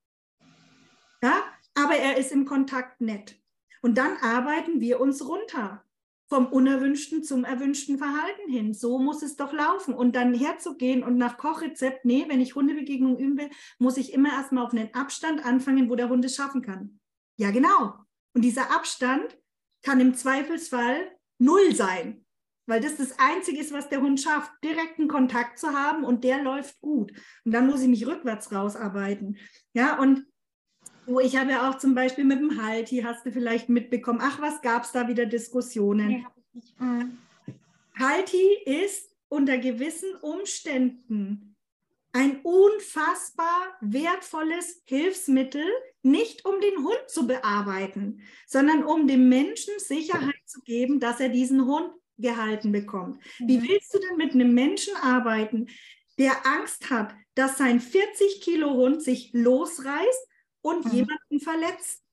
Ja, 1.22 1.44
aber 1.76 1.96
er 1.96 2.18
ist 2.18 2.32
im 2.32 2.46
Kontakt 2.46 3.02
nett. 3.02 3.40
Und 3.82 3.98
dann 3.98 4.18
arbeiten 4.18 4.82
wir 4.82 5.00
uns 5.00 5.26
runter. 5.28 5.85
Vom 6.28 6.48
unerwünschten 6.48 7.24
zum 7.24 7.44
erwünschten 7.44 7.98
Verhalten 7.98 8.50
hin. 8.50 8.74
So 8.74 8.98
muss 8.98 9.22
es 9.22 9.36
doch 9.36 9.54
laufen. 9.54 9.94
Und 9.94 10.16
dann 10.16 10.34
herzugehen 10.34 11.04
und 11.04 11.18
nach 11.18 11.38
Kochrezept, 11.38 12.06
nee, 12.06 12.26
wenn 12.28 12.42
ich 12.42 12.56
Hundebegegnung 12.56 13.18
üben 13.18 13.38
will, 13.38 13.50
muss 13.78 13.98
ich 13.98 14.14
immer 14.14 14.30
erstmal 14.30 14.66
auf 14.66 14.74
einen 14.74 14.94
Abstand 14.94 15.46
anfangen, 15.46 15.90
wo 15.90 15.96
der 15.96 16.10
Hund 16.10 16.26
es 16.26 16.36
schaffen 16.36 16.62
kann. 16.62 17.00
Ja, 17.38 17.52
genau. 17.52 17.94
Und 18.34 18.42
dieser 18.42 18.76
Abstand 18.76 19.38
kann 19.84 20.00
im 20.00 20.16
Zweifelsfall 20.16 21.12
null 21.38 21.76
sein, 21.76 22.26
weil 22.68 22.82
das 22.82 22.98
das 22.98 23.20
Einzige 23.20 23.60
ist, 23.60 23.72
was 23.72 23.90
der 23.90 24.02
Hund 24.02 24.20
schafft, 24.20 24.52
direkten 24.64 25.08
Kontakt 25.08 25.60
zu 25.60 25.74
haben 25.74 26.04
und 26.04 26.24
der 26.24 26.42
läuft 26.42 26.82
gut. 26.82 27.12
Und 27.44 27.52
dann 27.52 27.68
muss 27.68 27.82
ich 27.82 27.88
mich 27.88 28.08
rückwärts 28.08 28.52
rausarbeiten. 28.52 29.38
Ja, 29.74 30.00
und 30.00 30.26
wo 31.06 31.20
ich 31.20 31.36
habe 31.36 31.52
ja 31.52 31.70
auch 31.70 31.78
zum 31.78 31.96
Beispiel 31.96 32.24
mit 32.24 32.40
dem 32.40 32.62
Halti, 32.62 33.02
hast 33.02 33.26
du 33.26 33.32
vielleicht 33.32 33.70
mitbekommen, 33.70 34.20
ach, 34.22 34.42
was 34.42 34.62
gab 34.62 34.84
es 34.84 34.92
da 34.92 35.08
wieder 35.08 35.26
Diskussionen? 35.26 36.08
Nee, 36.08 36.26
mhm. 36.80 37.18
Halti 37.98 38.44
ist 38.66 39.16
unter 39.30 39.58
gewissen 39.58 40.14
Umständen 40.22 41.56
ein 42.12 42.40
unfassbar 42.44 43.76
wertvolles 43.82 44.82
Hilfsmittel, 44.86 45.66
nicht 46.02 46.46
um 46.46 46.62
den 46.62 46.78
Hund 46.86 47.04
zu 47.08 47.28
bearbeiten, 47.28 48.22
sondern 48.48 48.86
um 48.86 49.06
dem 49.06 49.28
Menschen 49.28 49.74
Sicherheit 49.80 50.40
zu 50.46 50.62
geben, 50.62 51.02
dass 51.02 51.20
er 51.20 51.30
diesen 51.30 51.66
Hund 51.66 51.92
gehalten 52.18 52.72
bekommt. 52.72 53.22
Wie 53.40 53.58
mhm. 53.58 53.68
willst 53.68 53.94
du 53.94 54.00
denn 54.00 54.16
mit 54.16 54.34
einem 54.34 54.54
Menschen 54.54 54.96
arbeiten, 54.96 55.68
der 56.18 56.46
Angst 56.46 56.90
hat, 56.90 57.14
dass 57.34 57.58
sein 57.58 57.82
40 57.82 58.40
Kilo 58.40 58.74
Hund 58.76 59.02
sich 59.02 59.32
losreißt 59.34 60.28
und 60.66 60.86
mhm. 60.86 60.92
jemanden 60.92 61.40
verletzt. 61.40 62.04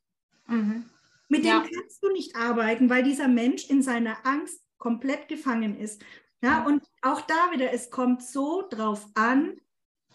Mhm. 0.46 0.84
Mit 1.28 1.46
ja. 1.46 1.60
dem 1.60 1.70
kannst 1.72 2.02
du 2.02 2.12
nicht 2.12 2.36
arbeiten, 2.36 2.90
weil 2.90 3.02
dieser 3.02 3.28
Mensch 3.28 3.70
in 3.70 3.82
seiner 3.82 4.26
Angst 4.26 4.60
komplett 4.76 5.28
gefangen 5.28 5.78
ist. 5.78 6.04
Ja, 6.42 6.66
und 6.66 6.82
auch 7.00 7.22
da 7.22 7.52
wieder, 7.52 7.72
es 7.72 7.90
kommt 7.90 8.22
so 8.22 8.64
drauf 8.68 9.06
an, 9.14 9.56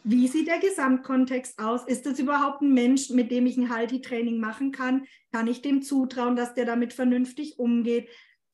wie 0.03 0.27
sieht 0.27 0.47
der 0.47 0.59
Gesamtkontext 0.59 1.57
aus? 1.57 1.83
Ist 1.85 2.05
das 2.05 2.19
überhaupt 2.19 2.61
ein 2.61 2.73
Mensch, 2.73 3.09
mit 3.09 3.31
dem 3.31 3.47
ich 3.47 3.57
ein 3.57 3.69
Halti-Training 3.69 4.39
machen 4.39 4.71
kann? 4.71 5.07
Kann 5.31 5.47
ich 5.47 5.61
dem 5.61 5.81
zutrauen, 5.81 6.35
dass 6.35 6.53
der 6.53 6.65
damit 6.65 6.93
vernünftig 6.93 7.57
umgeht? 7.57 8.07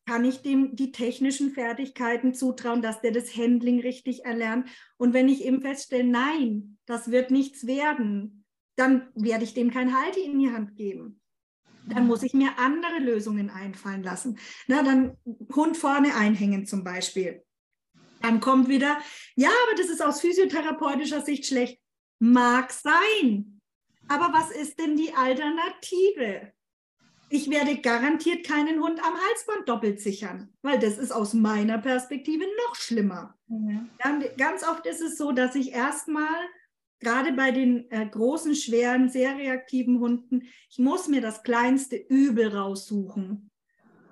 Kann 0.06 0.24
ich 0.24 0.40
dem 0.40 0.74
die 0.76 0.92
technischen 0.92 1.50
Fertigkeiten 1.50 2.32
zutrauen, 2.32 2.80
dass 2.80 3.02
der 3.02 3.12
das 3.12 3.36
Handling 3.36 3.80
richtig 3.80 4.24
erlernt? 4.24 4.68
Und 4.96 5.12
wenn 5.12 5.28
ich 5.28 5.44
eben 5.44 5.60
feststelle, 5.60 6.04
nein, 6.04 6.78
das 6.86 7.10
wird 7.10 7.30
nichts 7.30 7.66
werden, 7.66 8.43
dann 8.76 9.08
werde 9.14 9.44
ich 9.44 9.54
dem 9.54 9.70
kein 9.70 9.96
Halti 9.96 10.22
in 10.22 10.38
die 10.38 10.50
Hand 10.50 10.76
geben. 10.76 11.20
Dann 11.86 12.06
muss 12.06 12.22
ich 12.22 12.32
mir 12.32 12.58
andere 12.58 12.98
Lösungen 12.98 13.50
einfallen 13.50 14.02
lassen. 14.02 14.38
Na, 14.66 14.82
dann 14.82 15.18
Hund 15.54 15.76
vorne 15.76 16.14
einhängen 16.14 16.66
zum 16.66 16.82
Beispiel. 16.82 17.44
Dann 18.22 18.40
kommt 18.40 18.68
wieder, 18.68 18.98
ja, 19.36 19.50
aber 19.66 19.76
das 19.76 19.90
ist 19.90 20.02
aus 20.02 20.22
physiotherapeutischer 20.22 21.20
Sicht 21.20 21.46
schlecht. 21.46 21.78
Mag 22.20 22.72
sein. 22.72 23.60
Aber 24.08 24.32
was 24.32 24.50
ist 24.50 24.78
denn 24.78 24.96
die 24.96 25.12
Alternative? 25.14 26.52
Ich 27.28 27.50
werde 27.50 27.76
garantiert 27.78 28.46
keinen 28.46 28.80
Hund 28.80 28.98
am 29.04 29.14
Halsband 29.14 29.68
doppelt 29.68 30.00
sichern, 30.00 30.54
weil 30.62 30.78
das 30.78 30.98
ist 30.98 31.10
aus 31.10 31.34
meiner 31.34 31.78
Perspektive 31.78 32.44
noch 32.66 32.76
schlimmer. 32.76 33.36
Mhm. 33.48 33.90
Ganz 34.38 34.66
oft 34.66 34.86
ist 34.86 35.00
es 35.00 35.18
so, 35.18 35.32
dass 35.32 35.54
ich 35.54 35.72
erstmal 35.72 36.48
gerade 37.00 37.32
bei 37.32 37.50
den 37.50 37.90
äh, 37.90 38.06
großen, 38.06 38.54
schweren, 38.54 39.08
sehr 39.08 39.36
reaktiven 39.36 40.00
Hunden, 40.00 40.42
ich 40.70 40.78
muss 40.78 41.08
mir 41.08 41.20
das 41.20 41.42
kleinste 41.42 41.96
Übel 41.96 42.48
raussuchen. 42.48 43.50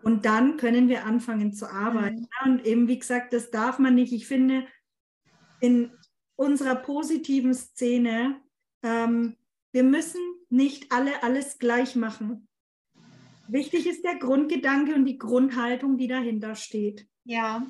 Und 0.02 0.24
dann 0.24 0.56
können 0.56 0.88
wir 0.88 1.06
anfangen 1.06 1.52
zu 1.52 1.70
arbeiten. 1.70 2.28
Mhm. 2.44 2.52
Und 2.52 2.66
eben, 2.66 2.88
wie 2.88 2.98
gesagt, 2.98 3.32
das 3.32 3.50
darf 3.50 3.78
man 3.78 3.94
nicht. 3.94 4.12
Ich 4.12 4.26
finde, 4.26 4.66
in 5.60 5.92
unserer 6.36 6.74
positiven 6.74 7.54
Szene, 7.54 8.40
ähm, 8.82 9.36
wir 9.72 9.84
müssen 9.84 10.20
nicht 10.50 10.92
alle 10.92 11.22
alles 11.22 11.58
gleich 11.58 11.96
machen. 11.96 12.48
Wichtig 13.48 13.86
ist 13.86 14.04
der 14.04 14.16
Grundgedanke 14.16 14.94
und 14.94 15.04
die 15.04 15.18
Grundhaltung, 15.18 15.98
die 15.98 16.08
dahinter 16.08 16.54
steht. 16.54 17.06
Ja, 17.24 17.66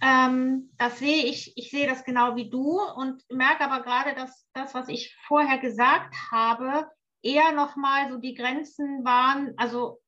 ähm, 0.00 0.70
das 0.78 0.98
sehe 0.98 1.24
ich, 1.24 1.56
ich 1.56 1.70
sehe 1.70 1.86
das 1.86 2.04
genau 2.04 2.36
wie 2.36 2.50
du 2.50 2.80
und 2.80 3.24
merke 3.30 3.64
aber 3.64 3.82
gerade, 3.82 4.14
dass 4.14 4.46
das, 4.52 4.74
was 4.74 4.88
ich 4.88 5.16
vorher 5.26 5.58
gesagt 5.58 6.14
habe, 6.30 6.88
eher 7.22 7.52
nochmal 7.52 8.10
so 8.10 8.18
die 8.18 8.34
Grenzen 8.34 9.04
waren, 9.04 9.54
also 9.56 10.00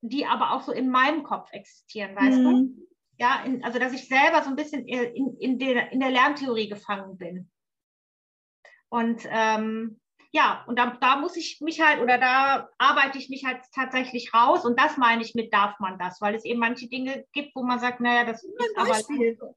die 0.00 0.26
aber 0.26 0.52
auch 0.52 0.62
so 0.62 0.72
in 0.72 0.90
meinem 0.90 1.22
Kopf 1.22 1.52
existieren, 1.52 2.14
weißt 2.16 2.38
mhm. 2.38 2.44
du? 2.44 2.86
Ja, 3.18 3.42
in, 3.44 3.64
also 3.64 3.78
dass 3.78 3.92
ich 3.92 4.08
selber 4.08 4.42
so 4.42 4.50
ein 4.50 4.56
bisschen 4.56 4.86
in, 4.86 5.36
in, 5.38 5.58
der, 5.58 5.90
in 5.92 6.00
der 6.00 6.10
Lerntheorie 6.10 6.68
gefangen 6.68 7.16
bin. 7.16 7.50
Und 8.88 9.26
ähm, 9.30 10.00
ja, 10.36 10.62
und 10.66 10.78
da, 10.78 10.98
da 11.00 11.16
muss 11.16 11.34
ich 11.34 11.62
mich 11.62 11.80
halt 11.80 12.02
oder 12.02 12.18
da 12.18 12.68
arbeite 12.76 13.16
ich 13.16 13.30
mich 13.30 13.46
halt 13.46 13.62
tatsächlich 13.74 14.34
raus 14.34 14.66
und 14.66 14.78
das 14.78 14.98
meine 14.98 15.22
ich 15.22 15.34
mit 15.34 15.50
darf 15.50 15.80
man 15.80 15.98
das, 15.98 16.20
weil 16.20 16.34
es 16.34 16.44
eben 16.44 16.60
manche 16.60 16.88
Dinge 16.88 17.24
gibt, 17.32 17.56
wo 17.56 17.62
man 17.62 17.78
sagt, 17.78 18.00
naja, 18.00 18.24
das 18.24 18.44
ist 18.44 18.76
aber 18.76 18.94
so. 18.94 19.56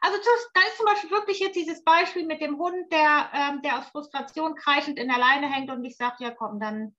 Also 0.00 0.18
das, 0.18 0.50
da 0.54 0.60
ist 0.62 0.76
zum 0.76 0.86
Beispiel 0.86 1.10
wirklich 1.12 1.38
jetzt 1.38 1.54
dieses 1.54 1.84
Beispiel 1.84 2.26
mit 2.26 2.40
dem 2.40 2.58
Hund, 2.58 2.92
der, 2.92 3.30
ähm, 3.32 3.62
der 3.62 3.78
aus 3.78 3.86
Frustration 3.86 4.56
kreischend 4.56 4.98
in 4.98 5.06
der 5.06 5.18
Leine 5.18 5.48
hängt 5.48 5.70
und 5.70 5.84
ich 5.84 5.96
sage, 5.96 6.16
ja 6.18 6.32
komm, 6.32 6.58
dann 6.58 6.96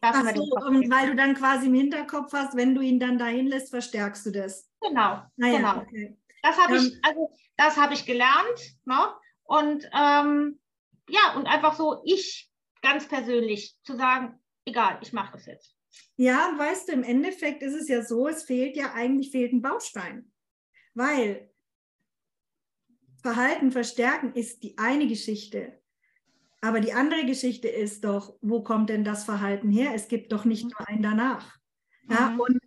Ach 0.00 0.34
so, 0.34 0.42
und 0.42 0.90
weil 0.90 1.10
du 1.10 1.14
dann 1.14 1.36
quasi 1.36 1.66
im 1.66 1.74
Hinterkopf 1.74 2.32
hast, 2.32 2.56
wenn 2.56 2.74
du 2.74 2.80
ihn 2.80 2.98
dann 2.98 3.18
dahin 3.18 3.46
lässt, 3.46 3.70
verstärkst 3.70 4.26
du 4.26 4.32
das. 4.32 4.68
Genau, 4.80 5.22
naja, 5.36 5.56
genau. 5.56 5.76
Okay. 5.82 6.18
Das 6.42 6.58
habe 6.58 6.76
ich, 6.76 6.98
also 7.04 7.30
das 7.56 7.76
habe 7.76 7.94
ich 7.94 8.04
gelernt, 8.04 8.76
ne? 8.84 9.14
Und 9.44 9.88
ähm, 9.96 10.58
ja, 11.08 11.34
und 11.36 11.46
einfach 11.46 11.74
so 11.76 12.02
ich 12.04 12.50
ganz 12.82 13.08
persönlich 13.08 13.76
zu 13.84 13.96
sagen, 13.96 14.38
egal, 14.64 14.98
ich 15.02 15.12
mache 15.12 15.32
das 15.32 15.46
jetzt. 15.46 15.76
Ja, 16.16 16.52
weißt 16.56 16.88
du, 16.88 16.92
im 16.92 17.02
Endeffekt 17.02 17.62
ist 17.62 17.74
es 17.74 17.88
ja 17.88 18.02
so, 18.02 18.28
es 18.28 18.44
fehlt 18.44 18.76
ja 18.76 18.92
eigentlich 18.94 19.30
fehlt 19.30 19.52
ein 19.52 19.62
Baustein. 19.62 20.30
Weil 20.94 21.50
Verhalten 23.22 23.72
verstärken 23.72 24.32
ist 24.34 24.62
die 24.62 24.78
eine 24.78 25.06
Geschichte. 25.06 25.80
Aber 26.60 26.80
die 26.80 26.92
andere 26.92 27.26
Geschichte 27.26 27.68
ist 27.68 28.04
doch, 28.04 28.36
wo 28.40 28.62
kommt 28.62 28.90
denn 28.90 29.04
das 29.04 29.24
Verhalten 29.24 29.70
her? 29.70 29.92
Es 29.94 30.08
gibt 30.08 30.32
doch 30.32 30.44
nicht 30.44 30.64
nur 30.64 30.88
ein 30.88 31.02
danach. 31.02 31.56
Ja, 32.08 32.30
mhm. 32.30 32.40
Und 32.40 32.58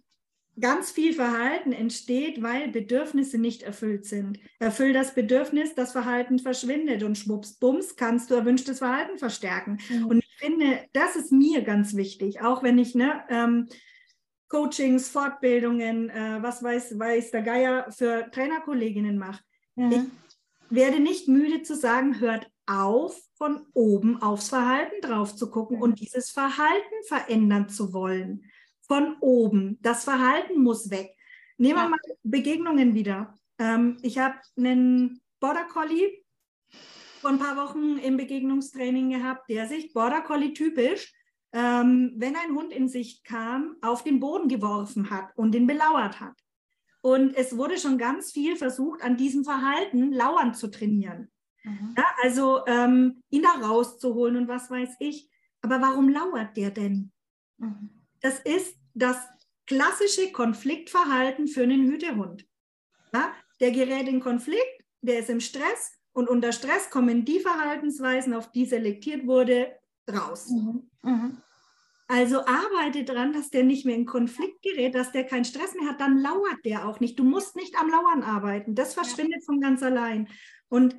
ganz 0.59 0.91
viel 0.91 1.13
Verhalten 1.13 1.71
entsteht, 1.71 2.41
weil 2.41 2.69
Bedürfnisse 2.69 3.37
nicht 3.37 3.63
erfüllt 3.63 4.05
sind. 4.05 4.39
Erfüll 4.59 4.93
das 4.93 5.13
Bedürfnis, 5.13 5.75
das 5.75 5.91
Verhalten 5.91 6.39
verschwindet 6.39 7.03
und 7.03 7.17
schwupps, 7.17 7.53
bums, 7.53 7.95
kannst 7.95 8.29
du 8.29 8.35
erwünschtes 8.35 8.79
Verhalten 8.79 9.17
verstärken. 9.17 9.79
Mhm. 9.89 10.05
Und 10.05 10.17
ich 10.19 10.35
finde, 10.37 10.79
das 10.93 11.15
ist 11.15 11.31
mir 11.31 11.63
ganz 11.63 11.95
wichtig, 11.95 12.41
auch 12.41 12.63
wenn 12.63 12.77
ich 12.77 12.95
ne, 12.95 13.23
ähm, 13.29 13.67
Coachings, 14.47 15.09
Fortbildungen, 15.09 16.09
äh, 16.09 16.39
was 16.41 16.63
weiß, 16.63 16.97
weiß 16.97 17.31
der 17.31 17.43
Geier 17.43 17.91
für 17.91 18.29
Trainerkolleginnen 18.31 19.17
mache. 19.17 19.43
Mhm. 19.75 19.91
Ich 19.91 20.01
werde 20.69 20.99
nicht 20.99 21.27
müde 21.27 21.61
zu 21.61 21.75
sagen, 21.75 22.19
hört 22.19 22.49
auf, 22.65 23.19
von 23.35 23.65
oben 23.73 24.21
aufs 24.21 24.49
Verhalten 24.49 25.01
drauf 25.01 25.35
zu 25.35 25.49
gucken 25.49 25.77
mhm. 25.77 25.83
und 25.83 25.99
dieses 25.99 26.29
Verhalten 26.29 27.03
verändern 27.07 27.69
zu 27.69 27.93
wollen 27.93 28.43
von 28.89 29.15
oben. 29.21 29.77
Das 29.81 30.03
Verhalten 30.03 30.61
muss 30.61 30.89
weg. 30.89 31.15
Nehmen 31.57 31.77
wir 31.77 31.89
mal 31.89 31.99
Begegnungen 32.23 32.95
wieder. 32.95 33.35
Ähm, 33.59 33.97
ich 34.01 34.17
habe 34.17 34.35
einen 34.57 35.21
Border 35.39 35.65
Collie 35.65 36.23
vor 37.21 37.29
ein 37.29 37.39
paar 37.39 37.55
Wochen 37.55 37.97
im 37.97 38.17
Begegnungstraining 38.17 39.11
gehabt, 39.11 39.49
der 39.49 39.67
sich 39.67 39.93
Border 39.93 40.21
Collie 40.21 40.53
typisch, 40.53 41.13
ähm, 41.51 42.13
wenn 42.15 42.35
ein 42.35 42.55
Hund 42.55 42.73
in 42.73 42.87
Sicht 42.87 43.23
kam, 43.23 43.75
auf 43.81 44.03
den 44.03 44.19
Boden 44.19 44.47
geworfen 44.47 45.09
hat 45.09 45.31
und 45.35 45.53
ihn 45.53 45.67
belauert 45.67 46.19
hat. 46.19 46.35
Und 47.01 47.35
es 47.35 47.55
wurde 47.57 47.77
schon 47.77 47.97
ganz 47.97 48.31
viel 48.31 48.55
versucht, 48.55 49.01
an 49.01 49.17
diesem 49.17 49.43
Verhalten 49.43 50.11
Lauern 50.11 50.53
zu 50.53 50.69
trainieren. 50.69 51.29
Mhm. 51.63 51.93
Ja, 51.97 52.05
also 52.23 52.65
ähm, 52.65 53.21
ihn 53.29 53.43
da 53.43 53.67
rauszuholen 53.67 54.35
und 54.37 54.47
was 54.47 54.69
weiß 54.71 54.95
ich. 54.99 55.29
Aber 55.61 55.81
warum 55.81 56.09
lauert 56.09 56.55
der 56.57 56.71
denn? 56.71 57.11
Mhm. 57.57 57.89
Das 58.21 58.39
ist 58.39 58.78
das 58.99 59.17
klassische 59.65 60.31
Konfliktverhalten 60.31 61.47
für 61.47 61.63
einen 61.63 61.87
Hütehund. 61.87 62.45
Ja, 63.13 63.33
der 63.59 63.71
gerät 63.71 64.07
in 64.07 64.19
Konflikt, 64.19 64.83
der 65.01 65.19
ist 65.19 65.29
im 65.29 65.39
Stress 65.39 65.91
und 66.11 66.27
unter 66.27 66.51
Stress 66.51 66.89
kommen 66.89 67.25
die 67.25 67.39
Verhaltensweisen, 67.39 68.33
auf 68.33 68.51
die 68.51 68.65
selektiert 68.65 69.25
wurde, 69.27 69.71
raus. 70.11 70.49
Mhm. 70.49 70.89
Mhm. 71.03 71.37
Also 72.07 72.39
arbeite 72.45 73.03
daran, 73.03 73.33
dass 73.33 73.51
der 73.51 73.63
nicht 73.63 73.85
mehr 73.85 73.95
in 73.95 74.07
Konflikt 74.07 74.63
gerät, 74.63 74.95
dass 74.95 75.11
der 75.11 75.25
keinen 75.25 75.45
Stress 75.45 75.75
mehr 75.75 75.87
hat, 75.87 76.01
dann 76.01 76.19
lauert 76.19 76.65
der 76.65 76.87
auch 76.87 76.99
nicht. 76.99 77.19
Du 77.19 77.23
musst 77.23 77.55
nicht 77.55 77.79
am 77.79 77.89
Lauern 77.89 78.23
arbeiten. 78.23 78.73
Das 78.73 78.95
verschwindet 78.95 79.41
ja. 79.41 79.45
von 79.45 79.61
ganz 79.61 79.83
allein. 79.83 80.27
Und 80.69 80.95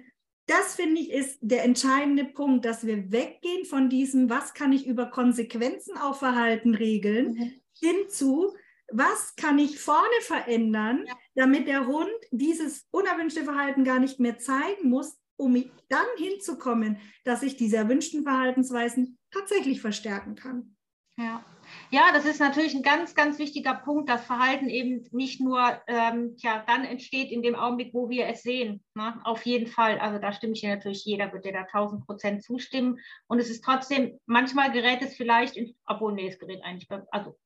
das 0.47 0.77
finde 0.77 1.01
ich 1.01 1.11
ist 1.11 1.39
der 1.41 1.65
entscheidende 1.65 2.25
Punkt, 2.25 2.65
dass 2.65 2.87
wir 2.87 3.11
weggehen 3.11 3.65
von 3.65 3.89
diesem, 3.89 4.31
was 4.31 4.55
kann 4.55 4.73
ich 4.73 4.87
über 4.87 5.07
Konsequenzen 5.07 5.97
auf 5.97 6.21
Verhalten 6.21 6.77
regeln, 6.77 7.33
mhm 7.33 7.61
hinzu, 7.81 8.55
was 8.93 9.35
kann 9.37 9.59
ich 9.59 9.79
vorne 9.79 10.21
verändern, 10.23 11.05
ja. 11.07 11.15
damit 11.35 11.67
der 11.69 11.87
Hund 11.87 12.11
dieses 12.31 12.87
unerwünschte 12.91 13.45
Verhalten 13.45 13.85
gar 13.85 14.01
nicht 14.01 14.21
mehr 14.21 14.39
zeigen 14.39 14.91
muss, 14.91 15.19
um 15.37 15.55
dann 15.89 16.07
hinzukommen, 16.19 16.99
dass 17.25 17.43
ich 17.43 17.57
diese 17.57 17.77
erwünschten 17.77 18.23
Verhaltensweisen 18.23 19.19
tatsächlich 19.31 19.81
verstärken 19.81 20.35
kann. 20.35 20.77
Ja. 21.17 21.45
Ja, 21.91 22.13
das 22.13 22.25
ist 22.25 22.41
natürlich 22.41 22.75
ein 22.75 22.83
ganz, 22.83 23.15
ganz 23.15 23.39
wichtiger 23.39 23.75
Punkt, 23.75 24.09
dass 24.09 24.25
Verhalten 24.25 24.69
eben 24.69 25.07
nicht 25.13 25.41
nur 25.41 25.81
ähm, 25.87 26.35
ja, 26.39 26.65
dann 26.67 26.85
entsteht 26.85 27.31
in 27.31 27.43
dem 27.43 27.55
Augenblick, 27.55 27.95
wo 27.95 28.09
wir 28.09 28.27
es 28.27 28.43
sehen. 28.43 28.83
Ne? 28.95 29.21
Auf 29.25 29.47
jeden 29.47 29.69
Fall. 29.69 29.99
Also 29.99 30.19
da 30.19 30.33
stimme 30.33 30.55
ich 30.55 30.63
dir 30.63 30.71
natürlich, 30.71 31.05
jeder 31.05 31.33
wird 31.33 31.45
dir 31.45 31.53
da 31.53 31.61
1000 31.61 32.07
Prozent 32.07 32.43
zustimmen. 32.43 32.99
Und 33.29 33.39
es 33.39 33.51
ist 33.51 33.63
trotzdem, 33.63 34.19
manchmal 34.27 34.73
gerät 34.73 35.03
es 35.03 35.15
vielleicht, 35.15 35.57
in, 35.57 35.75
obwohl, 35.87 36.13
nee, 36.13 36.29
es 36.29 36.39
gerät 36.39 36.63
eigentlich, 36.65 36.89
also 37.11 37.37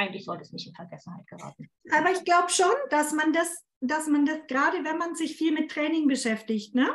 eigentlich 0.00 0.24
sollte 0.24 0.42
es 0.42 0.52
nicht 0.52 0.66
in 0.66 0.74
Vergessenheit 0.74 1.26
geraten. 1.26 1.68
Aber 1.92 2.10
ich 2.10 2.24
glaube 2.24 2.48
schon, 2.48 2.72
dass 2.88 3.12
man 3.12 3.32
das, 3.32 3.64
dass 3.80 4.06
man 4.06 4.24
das, 4.24 4.38
gerade 4.48 4.82
wenn 4.82 4.98
man 4.98 5.14
sich 5.14 5.36
viel 5.36 5.52
mit 5.52 5.70
Training 5.70 6.08
beschäftigt, 6.08 6.74
ne? 6.74 6.88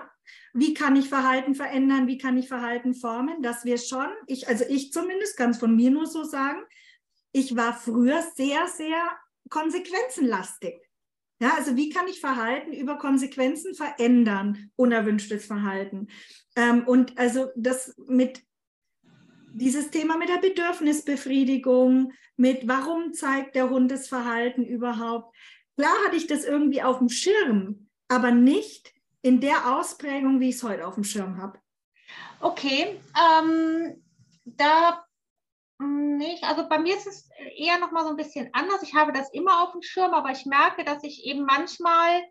Wie 0.53 0.73
kann 0.73 0.95
ich 0.95 1.07
Verhalten 1.07 1.53
verändern? 1.53 2.07
Wie 2.07 2.17
kann 2.17 2.35
ich 2.37 2.47
Verhalten 2.47 2.95
formen? 2.95 3.43
Dass 3.43 3.63
wir 3.63 3.77
schon, 3.77 4.07
ich, 4.25 4.47
also 4.47 4.65
ich 4.67 4.91
zumindest 4.91 5.37
kann 5.37 5.51
es 5.51 5.59
von 5.59 5.75
mir 5.75 5.91
nur 5.91 6.07
so 6.07 6.23
sagen, 6.23 6.63
ich 7.31 7.55
war 7.55 7.73
früher 7.73 8.23
sehr, 8.35 8.67
sehr 8.67 9.11
konsequenzenlastig. 9.49 10.81
Ja, 11.39 11.55
also 11.57 11.75
wie 11.75 11.89
kann 11.89 12.07
ich 12.07 12.21
Verhalten 12.21 12.71
über 12.71 12.97
Konsequenzen 12.97 13.75
verändern, 13.75 14.71
unerwünschtes 14.77 15.45
Verhalten? 15.45 16.07
Ähm, 16.55 16.87
und 16.87 17.17
also 17.19 17.49
das 17.55 17.93
mit 18.07 18.41
dieses 19.55 19.89
Thema 19.89 20.17
mit 20.17 20.27
der 20.27 20.37
Bedürfnisbefriedigung, 20.37 22.11
mit 22.35 22.67
warum 22.67 23.13
zeigt 23.13 23.55
der 23.55 23.69
Hund 23.69 23.89
das 23.89 24.09
Verhalten 24.09 24.65
überhaupt. 24.65 25.33
Klar 25.77 25.93
hatte 26.05 26.17
ich 26.17 26.27
das 26.27 26.43
irgendwie 26.43 26.83
auf 26.83 26.99
dem 26.99 27.09
Schirm, 27.09 27.89
aber 28.09 28.31
nicht 28.31 28.93
in 29.21 29.39
der 29.39 29.77
Ausprägung, 29.77 30.39
wie 30.41 30.49
ich 30.49 30.55
es 30.55 30.63
heute 30.63 30.85
auf 30.85 30.95
dem 30.95 31.05
Schirm 31.05 31.37
habe. 31.37 31.59
Okay, 32.41 32.99
ähm, 33.17 34.03
da 34.43 35.05
nicht. 35.79 36.43
Also 36.43 36.67
bei 36.67 36.77
mir 36.77 36.95
ist 36.95 37.07
es 37.07 37.29
eher 37.55 37.79
noch 37.79 37.91
mal 37.91 38.03
so 38.03 38.09
ein 38.09 38.17
bisschen 38.17 38.49
anders. 38.51 38.83
Ich 38.83 38.93
habe 38.93 39.13
das 39.13 39.31
immer 39.33 39.63
auf 39.63 39.71
dem 39.71 39.81
Schirm, 39.81 40.13
aber 40.13 40.31
ich 40.31 40.45
merke, 40.45 40.83
dass 40.83 41.03
ich 41.03 41.25
eben 41.25 41.45
manchmal 41.45 42.23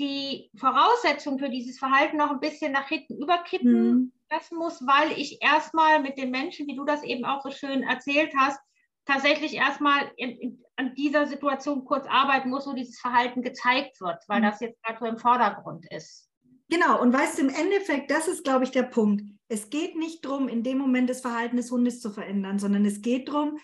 die 0.00 0.50
Voraussetzungen 0.56 1.38
für 1.38 1.50
dieses 1.50 1.78
Verhalten 1.78 2.16
noch 2.16 2.30
ein 2.30 2.40
bisschen 2.40 2.72
nach 2.72 2.88
hinten 2.88 3.16
überkippen 3.22 3.90
mhm 3.90 4.12
lassen 4.30 4.56
muss, 4.56 4.86
weil 4.86 5.12
ich 5.12 5.42
erstmal 5.42 6.00
mit 6.00 6.16
den 6.18 6.30
Menschen, 6.30 6.66
wie 6.66 6.76
du 6.76 6.84
das 6.84 7.02
eben 7.02 7.24
auch 7.24 7.42
so 7.42 7.50
schön 7.50 7.82
erzählt 7.82 8.32
hast, 8.36 8.58
tatsächlich 9.04 9.54
erstmal 9.54 10.10
in, 10.16 10.30
in, 10.30 10.64
an 10.76 10.94
dieser 10.94 11.26
Situation 11.26 11.84
kurz 11.84 12.06
arbeiten 12.06 12.50
muss, 12.50 12.66
wo 12.66 12.72
dieses 12.72 12.98
Verhalten 12.98 13.42
gezeigt 13.42 14.00
wird, 14.00 14.22
weil 14.28 14.40
mhm. 14.40 14.44
das 14.44 14.60
jetzt 14.60 14.82
gerade 14.82 14.98
so 14.98 15.06
im 15.06 15.18
Vordergrund 15.18 15.86
ist. 15.92 16.28
Genau, 16.68 17.02
und 17.02 17.12
weißt 17.12 17.38
du, 17.38 17.42
im 17.42 17.48
Endeffekt, 17.48 18.10
das 18.10 18.28
ist, 18.28 18.44
glaube 18.44 18.64
ich, 18.64 18.70
der 18.70 18.84
Punkt. 18.84 19.24
Es 19.48 19.70
geht 19.70 19.96
nicht 19.96 20.24
darum, 20.24 20.46
in 20.46 20.62
dem 20.62 20.78
Moment 20.78 21.10
das 21.10 21.20
Verhalten 21.20 21.56
des 21.56 21.72
Hundes 21.72 22.00
zu 22.00 22.10
verändern, 22.10 22.60
sondern 22.60 22.84
es 22.84 23.02
geht 23.02 23.28
darum, 23.28 23.58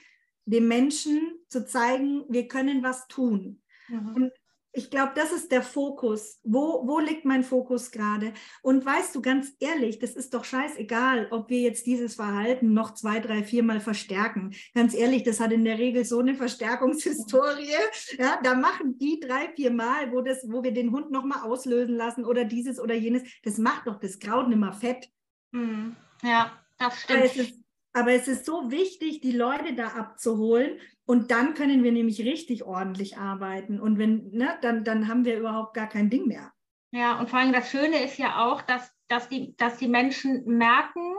dem 0.44 0.66
Menschen 0.66 1.38
zu 1.48 1.64
zeigen, 1.64 2.24
wir 2.28 2.48
können 2.48 2.82
was 2.82 3.06
tun. 3.06 3.62
Mhm. 3.88 4.14
Und 4.14 4.32
ich 4.76 4.90
glaube, 4.90 5.12
das 5.14 5.32
ist 5.32 5.50
der 5.50 5.62
Fokus. 5.62 6.38
Wo, 6.44 6.86
wo 6.86 6.98
liegt 6.98 7.24
mein 7.24 7.42
Fokus 7.42 7.90
gerade? 7.90 8.34
Und 8.60 8.84
weißt 8.84 9.14
du, 9.14 9.22
ganz 9.22 9.54
ehrlich, 9.58 9.98
das 9.98 10.10
ist 10.10 10.34
doch 10.34 10.44
scheißegal, 10.44 11.28
ob 11.30 11.48
wir 11.48 11.60
jetzt 11.60 11.86
dieses 11.86 12.16
Verhalten 12.16 12.74
noch 12.74 12.92
zwei, 12.92 13.18
drei, 13.20 13.42
viermal 13.42 13.80
verstärken. 13.80 14.54
Ganz 14.74 14.94
ehrlich, 14.94 15.22
das 15.22 15.40
hat 15.40 15.50
in 15.52 15.64
der 15.64 15.78
Regel 15.78 16.04
so 16.04 16.18
eine 16.18 16.34
Verstärkungshistorie. 16.34 17.72
Ja, 18.18 18.38
da 18.42 18.54
machen 18.54 18.98
die 18.98 19.18
drei, 19.18 19.48
vier 19.56 19.70
Mal, 19.70 20.12
wo, 20.12 20.20
das, 20.20 20.44
wo 20.46 20.62
wir 20.62 20.72
den 20.72 20.92
Hund 20.92 21.10
nochmal 21.10 21.40
auslösen 21.40 21.96
lassen 21.96 22.26
oder 22.26 22.44
dieses 22.44 22.78
oder 22.78 22.94
jenes, 22.94 23.22
das 23.44 23.56
macht 23.56 23.86
doch 23.86 23.98
das 23.98 24.18
Kraut 24.18 24.52
immer 24.52 24.74
fett. 24.74 25.08
Hm. 25.54 25.96
Ja, 26.22 26.52
das 26.78 27.00
stimmt. 27.00 27.65
Aber 27.96 28.12
es, 28.12 28.28
ist, 28.28 28.44
so 28.44 28.70
wichtig, 28.70 29.22
die 29.22 29.32
Leute 29.32 29.74
da 29.74 29.88
abzuholen 29.88 30.78
und 31.06 31.30
dann 31.30 31.54
können 31.54 31.82
wir 31.82 31.92
nämlich 31.92 32.20
richtig 32.20 32.62
ordentlich 32.62 33.16
arbeiten. 33.16 33.80
Und 33.80 33.98
wenn, 33.98 34.32
ne, 34.32 34.58
dann, 34.60 34.84
dann 34.84 35.08
haben 35.08 35.24
wir 35.24 35.38
überhaupt 35.38 35.72
gar 35.72 35.88
kein 35.88 36.10
Ding 36.10 36.26
mehr. 36.26 36.52
Ja, 36.90 37.18
und 37.18 37.30
vor 37.30 37.38
allem 37.38 37.54
das 37.54 37.70
Schöne 37.70 38.04
ist 38.04 38.18
ja 38.18 38.44
auch, 38.44 38.60
dass, 38.60 38.92
dass, 39.08 39.30
die, 39.30 39.56
dass 39.56 39.78
die 39.78 39.88
Menschen 39.88 40.44
merken, 40.44 41.16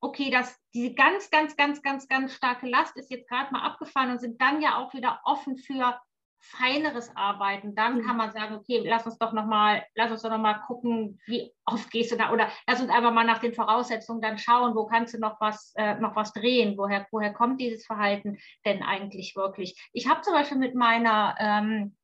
okay, 0.00 0.30
dass 0.30 0.54
diese 0.74 0.92
ganz, 0.92 1.30
ganz, 1.30 1.56
ganz, 1.56 1.80
ganz, 1.80 2.06
ganz 2.08 2.34
starke 2.34 2.68
Last 2.68 2.94
ist 2.98 3.10
jetzt 3.10 3.26
gerade 3.30 3.50
mal 3.50 3.62
abgefahren 3.62 4.10
und 4.10 4.20
sind 4.20 4.38
dann 4.38 4.60
ja 4.60 4.76
auch 4.76 4.92
wieder 4.92 5.22
offen 5.24 5.56
für 5.56 5.98
feineres 6.40 7.14
Arbeiten, 7.16 7.74
dann 7.74 8.02
kann 8.02 8.16
man 8.16 8.32
sagen, 8.32 8.56
okay, 8.56 8.82
lass 8.86 9.06
uns 9.06 9.18
doch 9.18 9.32
nochmal, 9.32 9.84
lass 9.94 10.10
uns 10.10 10.22
doch 10.22 10.30
noch 10.30 10.38
mal 10.38 10.54
gucken, 10.66 11.20
wie 11.26 11.52
oft 11.64 11.90
gehst 11.90 12.12
du 12.12 12.16
da 12.16 12.32
oder 12.32 12.48
lass 12.66 12.80
uns 12.80 12.90
einfach 12.90 13.12
mal 13.12 13.24
nach 13.24 13.38
den 13.38 13.54
Voraussetzungen 13.54 14.20
dann 14.20 14.38
schauen, 14.38 14.74
wo 14.74 14.86
kannst 14.86 15.14
du 15.14 15.18
noch 15.18 15.40
was, 15.40 15.72
äh, 15.76 15.96
noch 15.96 16.16
was 16.16 16.32
drehen, 16.32 16.76
woher, 16.78 17.06
woher 17.10 17.32
kommt 17.32 17.60
dieses 17.60 17.84
Verhalten 17.84 18.38
denn 18.64 18.82
eigentlich 18.82 19.36
wirklich? 19.36 19.90
Ich 19.92 20.08
habe 20.08 20.22
zum 20.22 20.32
Beispiel 20.32 20.58
mit 20.58 20.74
meiner 20.74 21.34
ähm, 21.38 21.96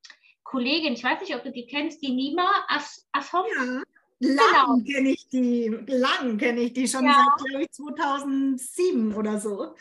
Kollegin, 0.42 0.92
ich 0.92 1.04
weiß 1.04 1.20
nicht, 1.20 1.34
ob 1.34 1.42
du 1.42 1.50
die 1.50 1.66
kennst, 1.66 2.02
die 2.02 2.14
Nima 2.14 2.48
As 2.68 3.08
Ashom. 3.12 3.44
Ja. 3.56 3.82
Lang 4.20 4.82
genau. 4.84 4.94
kenne 4.94 5.10
ich 5.10 5.28
die, 5.28 5.68
lang 5.86 6.38
kenne 6.38 6.60
ich 6.60 6.72
die, 6.72 6.86
schon 6.86 7.04
ja. 7.04 7.26
seit, 7.36 7.46
glaube 7.46 7.64
ich, 7.64 7.70
2007 7.72 9.14
oder 9.14 9.40
so. 9.40 9.74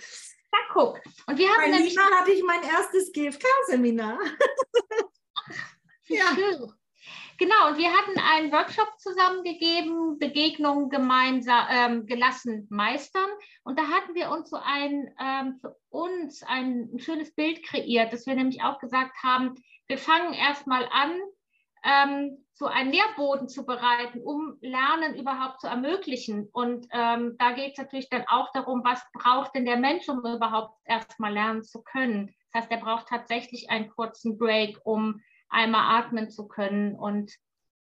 Na, 0.53 0.59
guck. 0.71 0.99
Und 1.25 1.37
wir 1.39 1.49
haben 1.49 1.61
Bei 1.61 1.69
nämlich. 1.69 1.95
Lina 1.95 2.03
hatte 2.11 2.31
ich 2.31 2.43
mein 2.43 2.61
erstes 2.61 3.11
GFK-Seminar. 3.11 4.19
ja. 6.07 6.25
Schön. 6.35 6.71
Genau, 7.39 7.69
und 7.69 7.77
wir 7.77 7.91
hatten 7.91 8.19
einen 8.19 8.51
Workshop 8.51 8.87
zusammengegeben, 8.99 10.19
Begegnungen 10.19 10.89
gemeinsam 10.89 11.65
ähm, 11.69 12.05
gelassen 12.05 12.67
meistern. 12.69 13.29
Und 13.63 13.79
da 13.79 13.87
hatten 13.87 14.13
wir 14.13 14.29
uns 14.29 14.51
so 14.51 14.57
ein 14.63 15.11
ähm, 15.19 15.57
für 15.59 15.75
uns 15.89 16.43
ein, 16.43 16.91
ein 16.93 16.99
schönes 16.99 17.33
Bild 17.33 17.63
kreiert, 17.65 18.13
dass 18.13 18.27
wir 18.27 18.35
nämlich 18.35 18.61
auch 18.61 18.77
gesagt 18.79 19.15
haben, 19.23 19.55
wir 19.87 19.97
fangen 19.97 20.33
erstmal 20.33 20.87
an, 20.91 21.19
ähm, 21.83 22.43
so 22.53 22.67
einen 22.67 22.91
Nährboden 22.91 23.49
zu 23.49 23.65
bereiten, 23.65 24.21
um 24.21 24.57
Lernen 24.61 25.15
überhaupt 25.15 25.61
zu 25.61 25.67
ermöglichen. 25.67 26.49
Und 26.53 26.87
ähm, 26.91 27.35
da 27.39 27.51
geht 27.51 27.73
es 27.73 27.77
natürlich 27.77 28.09
dann 28.09 28.25
auch 28.27 28.51
darum, 28.53 28.83
was 28.83 29.01
braucht 29.13 29.55
denn 29.55 29.65
der 29.65 29.77
Mensch, 29.77 30.07
um 30.07 30.19
überhaupt 30.19 30.79
erstmal 30.85 31.33
lernen 31.33 31.63
zu 31.63 31.81
können. 31.81 32.33
Das 32.51 32.63
heißt, 32.63 32.71
er 32.71 32.77
braucht 32.77 33.07
tatsächlich 33.07 33.69
einen 33.69 33.89
kurzen 33.89 34.37
Break, 34.37 34.79
um 34.83 35.21
einmal 35.49 35.99
atmen 35.99 36.29
zu 36.29 36.47
können. 36.47 36.95
Und, 36.95 37.33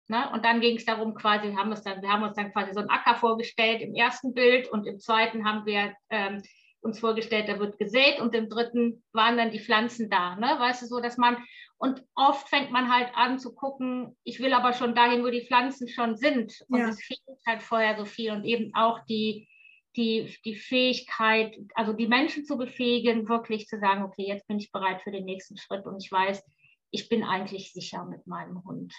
ne, 0.07 0.29
und 0.31 0.45
dann 0.45 0.61
ging 0.61 0.77
es 0.77 0.85
darum, 0.85 1.13
quasi, 1.13 1.49
wir 1.49 1.57
haben, 1.57 1.71
uns 1.71 1.83
dann, 1.83 2.01
wir 2.01 2.09
haben 2.09 2.23
uns 2.23 2.35
dann 2.35 2.51
quasi 2.53 2.73
so 2.73 2.79
einen 2.79 2.89
Acker 2.89 3.15
vorgestellt 3.15 3.81
im 3.81 3.93
ersten 3.93 4.33
Bild 4.33 4.69
und 4.69 4.87
im 4.87 4.99
zweiten 4.99 5.45
haben 5.45 5.65
wir 5.65 5.93
ähm, 6.09 6.41
uns 6.83 6.99
vorgestellt, 6.99 7.47
da 7.47 7.59
wird 7.59 7.77
gesät 7.77 8.19
und 8.19 8.35
im 8.35 8.49
dritten 8.49 9.03
waren 9.13 9.37
dann 9.37 9.51
die 9.51 9.59
Pflanzen 9.59 10.09
da. 10.09 10.35
Ne? 10.35 10.47
Weißt 10.59 10.81
du, 10.81 10.87
so, 10.87 10.99
dass 10.99 11.17
man, 11.17 11.37
und 11.77 12.03
oft 12.15 12.49
fängt 12.49 12.71
man 12.71 12.93
halt 12.93 13.09
an 13.15 13.39
zu 13.39 13.55
gucken, 13.55 14.17
ich 14.23 14.39
will 14.39 14.53
aber 14.53 14.73
schon 14.73 14.93
dahin, 14.93 15.23
wo 15.23 15.29
die 15.29 15.45
Pflanzen 15.45 15.87
schon 15.87 16.17
sind. 16.17 16.53
Und 16.67 16.79
ja. 16.79 16.89
es 16.89 17.01
fehlt 17.01 17.21
halt 17.47 17.63
vorher 17.63 17.97
so 17.97 18.05
viel 18.05 18.31
und 18.31 18.43
eben 18.43 18.73
auch 18.75 18.99
die, 19.05 19.47
die, 19.95 20.35
die 20.43 20.55
Fähigkeit, 20.55 21.57
also 21.75 21.93
die 21.93 22.07
Menschen 22.07 22.45
zu 22.45 22.57
befähigen, 22.57 23.29
wirklich 23.29 23.67
zu 23.67 23.79
sagen, 23.79 24.03
okay, 24.03 24.25
jetzt 24.27 24.47
bin 24.47 24.59
ich 24.59 24.71
bereit 24.71 25.01
für 25.01 25.11
den 25.11 25.25
nächsten 25.25 25.57
Schritt 25.57 25.85
und 25.85 26.03
ich 26.03 26.11
weiß, 26.11 26.43
ich 26.91 27.09
bin 27.09 27.23
eigentlich 27.23 27.71
sicher 27.73 28.05
mit 28.05 28.27
meinem 28.27 28.63
Hund. 28.65 28.93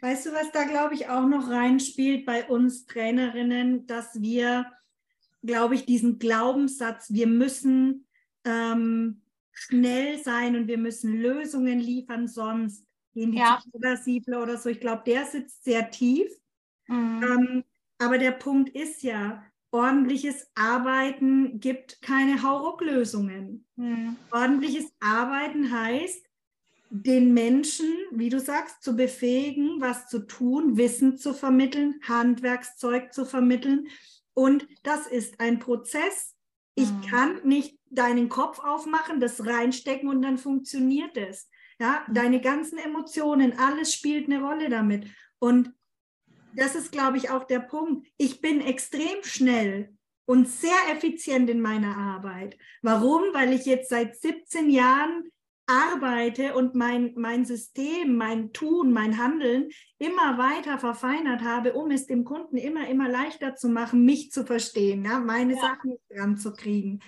Weißt 0.00 0.26
du, 0.26 0.30
was 0.32 0.50
da, 0.52 0.64
glaube 0.64 0.94
ich, 0.94 1.08
auch 1.08 1.26
noch 1.26 1.48
reinspielt 1.48 2.26
bei 2.26 2.46
uns 2.46 2.86
Trainerinnen, 2.86 3.86
dass 3.86 4.20
wir 4.20 4.66
glaube 5.42 5.74
ich, 5.74 5.86
diesen 5.86 6.18
Glaubenssatz, 6.18 7.12
wir 7.12 7.26
müssen 7.26 8.06
ähm, 8.44 9.22
schnell 9.52 10.18
sein 10.22 10.56
und 10.56 10.68
wir 10.68 10.78
müssen 10.78 11.20
Lösungen 11.20 11.80
liefern, 11.80 12.28
sonst 12.28 12.86
gehen 13.12 13.32
die 13.32 13.38
ja. 13.38 13.62
irreversible 13.72 14.40
oder 14.40 14.56
so. 14.56 14.68
Ich 14.68 14.80
glaube, 14.80 15.02
der 15.06 15.24
sitzt 15.24 15.64
sehr 15.64 15.90
tief. 15.90 16.30
Mhm. 16.88 17.22
Ähm, 17.22 17.64
aber 17.98 18.18
der 18.18 18.32
Punkt 18.32 18.70
ist 18.70 19.02
ja, 19.02 19.42
ordentliches 19.72 20.50
Arbeiten 20.54 21.60
gibt 21.60 22.02
keine 22.02 22.42
Hauruck-Lösungen. 22.42 23.66
Mhm. 23.76 24.16
Ordentliches 24.32 24.92
Arbeiten 25.00 25.70
heißt, 25.70 26.26
den 26.92 27.34
Menschen, 27.34 27.86
wie 28.10 28.30
du 28.30 28.40
sagst, 28.40 28.82
zu 28.82 28.96
befähigen, 28.96 29.80
was 29.80 30.08
zu 30.08 30.26
tun, 30.26 30.76
Wissen 30.76 31.18
zu 31.18 31.34
vermitteln, 31.34 32.00
Handwerkszeug 32.02 33.12
zu 33.12 33.24
vermitteln 33.24 33.86
und 34.34 34.66
das 34.82 35.06
ist 35.06 35.40
ein 35.40 35.58
Prozess. 35.58 36.36
Ich 36.74 36.90
mhm. 36.90 37.00
kann 37.02 37.40
nicht 37.44 37.78
deinen 37.90 38.28
Kopf 38.28 38.60
aufmachen, 38.60 39.20
das 39.20 39.46
reinstecken 39.46 40.08
und 40.08 40.22
dann 40.22 40.38
funktioniert 40.38 41.16
es. 41.16 41.48
Ja, 41.78 42.04
mhm. 42.06 42.14
deine 42.14 42.40
ganzen 42.40 42.78
Emotionen, 42.78 43.58
alles 43.58 43.92
spielt 43.92 44.26
eine 44.26 44.42
Rolle 44.42 44.68
damit. 44.68 45.06
Und 45.38 45.72
das 46.54 46.74
ist, 46.74 46.92
glaube 46.92 47.16
ich, 47.16 47.30
auch 47.30 47.44
der 47.44 47.60
Punkt. 47.60 48.06
Ich 48.16 48.40
bin 48.40 48.60
extrem 48.60 49.22
schnell 49.22 49.96
und 50.26 50.48
sehr 50.48 50.78
effizient 50.92 51.50
in 51.50 51.60
meiner 51.60 51.96
Arbeit. 51.96 52.56
Warum? 52.82 53.22
Weil 53.32 53.52
ich 53.52 53.66
jetzt 53.66 53.88
seit 53.88 54.16
17 54.16 54.70
Jahren 54.70 55.30
arbeite 55.70 56.54
und 56.54 56.74
mein, 56.74 57.12
mein 57.16 57.44
System, 57.44 58.16
mein 58.16 58.52
Tun, 58.52 58.92
mein 58.92 59.18
Handeln 59.18 59.68
immer 59.98 60.36
weiter 60.36 60.78
verfeinert 60.78 61.42
habe, 61.42 61.74
um 61.74 61.90
es 61.92 62.06
dem 62.06 62.24
Kunden 62.24 62.56
immer, 62.56 62.88
immer 62.88 63.08
leichter 63.08 63.54
zu 63.54 63.68
machen, 63.68 64.04
mich 64.04 64.32
zu 64.32 64.44
verstehen, 64.44 65.04
ja, 65.04 65.20
meine 65.20 65.54
ja. 65.54 65.60
Sachen 65.60 65.96
ranzukriegen. 66.10 67.02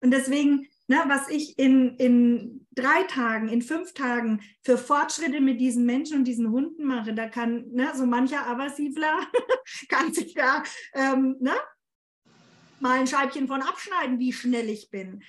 Und 0.00 0.12
deswegen, 0.12 0.68
ne, 0.86 1.02
was 1.06 1.28
ich 1.28 1.58
in, 1.58 1.96
in 1.96 2.66
drei 2.72 3.02
Tagen, 3.04 3.48
in 3.48 3.60
fünf 3.60 3.92
Tagen 3.92 4.40
für 4.62 4.78
Fortschritte 4.78 5.40
mit 5.40 5.60
diesen 5.60 5.84
Menschen 5.84 6.18
und 6.18 6.24
diesen 6.24 6.50
Hunden 6.50 6.84
mache, 6.84 7.12
da 7.12 7.28
kann 7.28 7.66
ne, 7.72 7.90
so 7.94 8.06
mancher 8.06 8.46
Aversivler, 8.46 9.18
kann 9.88 10.14
sich 10.14 10.32
da 10.32 10.62
ähm, 10.94 11.36
ne, 11.40 11.52
mal 12.80 12.98
ein 12.98 13.06
Scheibchen 13.06 13.48
von 13.48 13.60
abschneiden, 13.60 14.18
wie 14.18 14.32
schnell 14.32 14.70
ich 14.70 14.88
bin. 14.90 15.22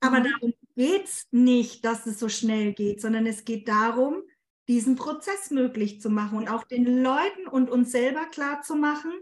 Aber 0.00 0.20
mhm. 0.20 0.24
darum 0.24 0.54
geht 0.76 1.04
es 1.04 1.26
nicht, 1.30 1.84
dass 1.84 2.06
es 2.06 2.18
so 2.18 2.28
schnell 2.28 2.72
geht, 2.72 3.00
sondern 3.00 3.26
es 3.26 3.44
geht 3.44 3.66
darum, 3.66 4.22
diesen 4.68 4.96
Prozess 4.96 5.50
möglich 5.50 6.00
zu 6.00 6.10
machen 6.10 6.38
und 6.38 6.48
auch 6.48 6.64
den 6.64 7.02
Leuten 7.02 7.46
und 7.48 7.70
uns 7.70 7.92
selber 7.92 8.26
klar 8.26 8.62
zu 8.62 8.74
machen, 8.74 9.12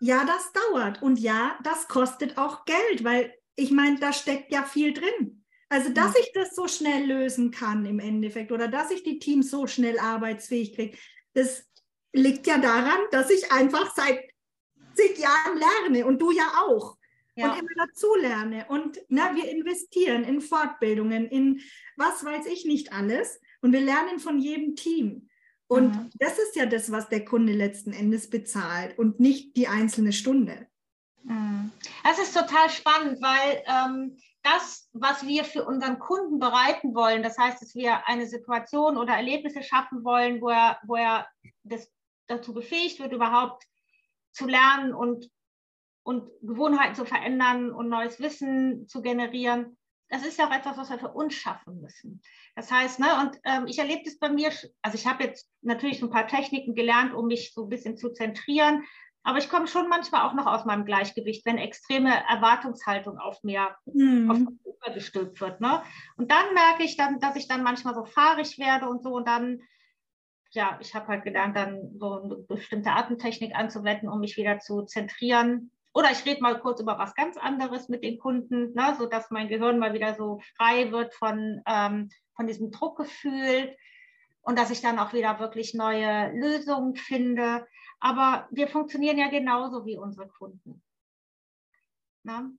ja, 0.00 0.24
das 0.24 0.52
dauert 0.52 1.02
und 1.02 1.18
ja, 1.18 1.58
das 1.62 1.88
kostet 1.88 2.38
auch 2.38 2.64
Geld, 2.64 3.04
weil 3.04 3.34
ich 3.56 3.70
meine, 3.70 3.98
da 3.98 4.12
steckt 4.12 4.50
ja 4.52 4.62
viel 4.62 4.94
drin. 4.94 5.44
Also, 5.68 5.90
dass 5.90 6.16
ich 6.16 6.32
das 6.32 6.54
so 6.54 6.66
schnell 6.66 7.06
lösen 7.06 7.50
kann 7.50 7.84
im 7.84 8.00
Endeffekt 8.00 8.50
oder 8.50 8.66
dass 8.66 8.90
ich 8.90 9.02
die 9.02 9.18
Teams 9.18 9.50
so 9.50 9.66
schnell 9.66 9.98
arbeitsfähig 9.98 10.74
kriege, 10.74 10.98
das 11.34 11.64
liegt 12.12 12.46
ja 12.46 12.58
daran, 12.58 12.98
dass 13.12 13.30
ich 13.30 13.52
einfach 13.52 13.94
seit 13.94 14.20
zig 14.94 15.18
Jahren 15.18 15.58
lerne 15.58 16.06
und 16.06 16.20
du 16.20 16.32
ja 16.32 16.64
auch. 16.66 16.96
Ja. 17.40 17.52
Und 17.52 17.60
immer 17.60 17.86
dazu 17.86 18.14
lerne. 18.16 18.66
Und 18.68 19.00
na, 19.08 19.34
wir 19.34 19.50
investieren 19.50 20.24
in 20.24 20.40
Fortbildungen, 20.40 21.26
in 21.26 21.60
was 21.96 22.24
weiß 22.24 22.46
ich 22.46 22.64
nicht 22.64 22.92
alles. 22.92 23.40
Und 23.60 23.72
wir 23.72 23.80
lernen 23.80 24.18
von 24.18 24.38
jedem 24.38 24.76
Team. 24.76 25.28
Und 25.66 25.94
mhm. 25.94 26.10
das 26.18 26.38
ist 26.38 26.56
ja 26.56 26.66
das, 26.66 26.90
was 26.90 27.08
der 27.08 27.24
Kunde 27.24 27.52
letzten 27.52 27.92
Endes 27.92 28.28
bezahlt 28.28 28.98
und 28.98 29.20
nicht 29.20 29.56
die 29.56 29.68
einzelne 29.68 30.12
Stunde. 30.12 30.66
Mhm. 31.22 31.70
Das 32.02 32.18
ist 32.18 32.36
total 32.36 32.70
spannend, 32.70 33.22
weil 33.22 33.62
ähm, 33.66 34.16
das, 34.42 34.88
was 34.92 35.26
wir 35.26 35.44
für 35.44 35.64
unseren 35.64 35.98
Kunden 35.98 36.38
bereiten 36.38 36.94
wollen, 36.94 37.22
das 37.22 37.38
heißt, 37.38 37.60
dass 37.60 37.74
wir 37.74 38.06
eine 38.08 38.26
Situation 38.26 38.96
oder 38.96 39.14
Erlebnisse 39.14 39.62
schaffen 39.62 40.02
wollen, 40.02 40.40
wo 40.40 40.48
er, 40.48 40.78
wo 40.84 40.96
er 40.96 41.28
das, 41.62 41.90
dazu 42.26 42.54
befähigt 42.54 43.00
wird, 43.00 43.12
überhaupt 43.12 43.64
zu 44.32 44.46
lernen 44.46 44.94
und, 44.94 45.30
und 46.02 46.30
Gewohnheiten 46.42 46.94
zu 46.94 47.04
verändern 47.04 47.72
und 47.72 47.88
neues 47.88 48.20
Wissen 48.20 48.88
zu 48.88 49.02
generieren. 49.02 49.76
Das 50.08 50.26
ist 50.26 50.38
ja 50.38 50.48
auch 50.48 50.54
etwas, 50.54 50.76
was 50.76 50.90
wir 50.90 50.98
für 50.98 51.12
uns 51.12 51.34
schaffen 51.34 51.80
müssen. 51.80 52.20
Das 52.56 52.70
heißt, 52.70 52.98
ne, 52.98 53.06
und 53.20 53.38
ähm, 53.44 53.66
ich 53.66 53.78
erlebe 53.78 54.02
das 54.04 54.18
bei 54.18 54.28
mir, 54.28 54.50
also 54.82 54.96
ich 54.96 55.06
habe 55.06 55.24
jetzt 55.24 55.48
natürlich 55.62 56.02
ein 56.02 56.10
paar 56.10 56.26
Techniken 56.26 56.74
gelernt, 56.74 57.14
um 57.14 57.26
mich 57.26 57.54
so 57.54 57.64
ein 57.64 57.68
bisschen 57.68 57.96
zu 57.96 58.12
zentrieren, 58.12 58.84
aber 59.22 59.38
ich 59.38 59.48
komme 59.48 59.66
schon 59.66 59.88
manchmal 59.88 60.26
auch 60.26 60.34
noch 60.34 60.46
aus 60.46 60.64
meinem 60.64 60.84
Gleichgewicht, 60.84 61.44
wenn 61.44 61.58
extreme 61.58 62.10
Erwartungshaltung 62.28 63.18
auf 63.18 63.42
mir 63.42 63.76
mhm. 63.84 64.30
auf 64.30 64.94
gestülpt 64.94 65.40
wird. 65.40 65.60
Ne? 65.60 65.82
Und 66.16 66.30
dann 66.30 66.54
merke 66.54 66.82
ich 66.82 66.96
dann, 66.96 67.20
dass 67.20 67.36
ich 67.36 67.46
dann 67.46 67.62
manchmal 67.62 67.94
so 67.94 68.04
fahrig 68.04 68.58
werde 68.58 68.88
und 68.88 69.02
so 69.02 69.14
und 69.14 69.28
dann 69.28 69.60
ja, 70.52 70.78
ich 70.80 70.94
habe 70.94 71.06
halt 71.08 71.22
gelernt, 71.22 71.56
dann 71.56 71.96
so 71.98 72.22
eine 72.22 72.36
bestimmte 72.36 72.90
Atemtechnik 72.90 73.54
anzuwenden, 73.54 74.08
um 74.08 74.20
mich 74.20 74.36
wieder 74.36 74.58
zu 74.58 74.82
zentrieren. 74.82 75.70
Oder 75.92 76.10
ich 76.12 76.24
rede 76.24 76.40
mal 76.40 76.60
kurz 76.60 76.80
über 76.80 76.98
was 76.98 77.14
ganz 77.14 77.36
anderes 77.36 77.88
mit 77.88 78.04
den 78.04 78.18
Kunden, 78.18 78.72
ne, 78.74 78.94
sodass 78.98 79.30
mein 79.30 79.48
Gehirn 79.48 79.78
mal 79.78 79.92
wieder 79.92 80.14
so 80.14 80.40
frei 80.56 80.92
wird 80.92 81.14
von, 81.14 81.62
ähm, 81.66 82.10
von 82.36 82.46
diesem 82.46 82.70
Druckgefühl 82.70 83.76
und 84.42 84.58
dass 84.58 84.70
ich 84.70 84.80
dann 84.80 84.98
auch 84.98 85.12
wieder 85.12 85.40
wirklich 85.40 85.74
neue 85.74 86.32
Lösungen 86.32 86.94
finde. 86.94 87.66
Aber 87.98 88.48
wir 88.50 88.68
funktionieren 88.68 89.18
ja 89.18 89.28
genauso 89.28 89.84
wie 89.84 89.98
unsere 89.98 90.28
Kunden. 90.28 90.82
Ne? 92.22 92.52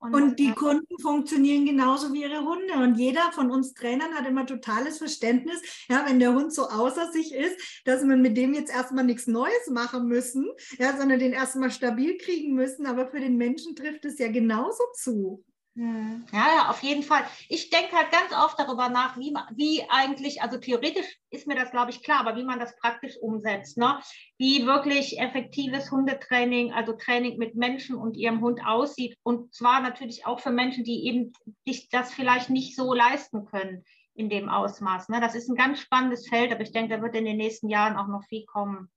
Und, 0.00 0.14
und, 0.14 0.38
die 0.38 0.52
Kunden 0.52 0.98
funktionieren 1.00 1.66
genauso 1.66 2.12
wie 2.12 2.22
ihre 2.22 2.44
Hunde. 2.44 2.74
Und 2.74 2.94
jeder 2.96 3.32
von 3.32 3.50
uns 3.50 3.74
Trainern 3.74 4.14
hat 4.14 4.26
immer 4.26 4.46
totales 4.46 4.98
Verständnis, 4.98 5.60
ja, 5.88 6.04
wenn 6.06 6.20
der 6.20 6.34
Hund 6.34 6.52
so 6.52 6.68
außer 6.68 7.10
sich 7.10 7.34
ist, 7.34 7.82
dass 7.84 8.04
man 8.04 8.22
mit 8.22 8.36
dem 8.36 8.54
jetzt 8.54 8.72
erstmal 8.72 9.04
nichts 9.04 9.26
Neues 9.26 9.68
machen 9.70 10.06
müssen, 10.06 10.48
ja, 10.78 10.96
sondern 10.96 11.18
den 11.18 11.32
erstmal 11.32 11.72
stabil 11.72 12.16
kriegen 12.16 12.54
müssen. 12.54 12.86
Aber 12.86 13.08
für 13.08 13.18
den 13.18 13.36
Menschen 13.36 13.74
trifft 13.74 14.04
es 14.04 14.18
ja 14.18 14.30
genauso 14.30 14.84
zu. 14.94 15.44
Hm. 15.78 16.26
Ja, 16.32 16.46
ja, 16.56 16.70
auf 16.70 16.82
jeden 16.82 17.04
Fall. 17.04 17.22
Ich 17.48 17.70
denke 17.70 17.94
halt 17.94 18.10
ganz 18.10 18.32
oft 18.32 18.58
darüber 18.58 18.88
nach, 18.88 19.16
wie, 19.16 19.32
wie 19.54 19.84
eigentlich, 19.88 20.42
also 20.42 20.58
theoretisch 20.58 21.06
ist 21.30 21.46
mir 21.46 21.54
das, 21.54 21.70
glaube 21.70 21.92
ich, 21.92 22.02
klar, 22.02 22.18
aber 22.18 22.34
wie 22.34 22.42
man 22.42 22.58
das 22.58 22.74
praktisch 22.78 23.16
umsetzt. 23.20 23.78
Ne? 23.78 24.00
Wie 24.38 24.66
wirklich 24.66 25.20
effektives 25.20 25.92
Hundetraining, 25.92 26.72
also 26.72 26.94
Training 26.94 27.38
mit 27.38 27.54
Menschen 27.54 27.94
und 27.94 28.16
ihrem 28.16 28.40
Hund 28.40 28.60
aussieht. 28.66 29.16
Und 29.22 29.54
zwar 29.54 29.80
natürlich 29.80 30.26
auch 30.26 30.40
für 30.40 30.50
Menschen, 30.50 30.82
die 30.82 31.06
eben 31.06 31.32
sich 31.64 31.88
das 31.90 32.12
vielleicht 32.12 32.50
nicht 32.50 32.74
so 32.74 32.92
leisten 32.92 33.44
können 33.44 33.84
in 34.14 34.28
dem 34.28 34.48
Ausmaß. 34.48 35.10
Ne? 35.10 35.20
Das 35.20 35.36
ist 35.36 35.48
ein 35.48 35.54
ganz 35.54 35.78
spannendes 35.78 36.28
Feld, 36.28 36.50
aber 36.50 36.62
ich 36.62 36.72
denke, 36.72 36.96
da 36.96 37.00
wird 37.00 37.14
in 37.14 37.24
den 37.24 37.36
nächsten 37.36 37.68
Jahren 37.68 37.96
auch 37.96 38.08
noch 38.08 38.24
viel 38.24 38.44
kommen. 38.46 38.90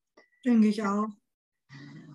Denke 0.44 0.70
ich 0.70 0.82
auch. 0.82 1.10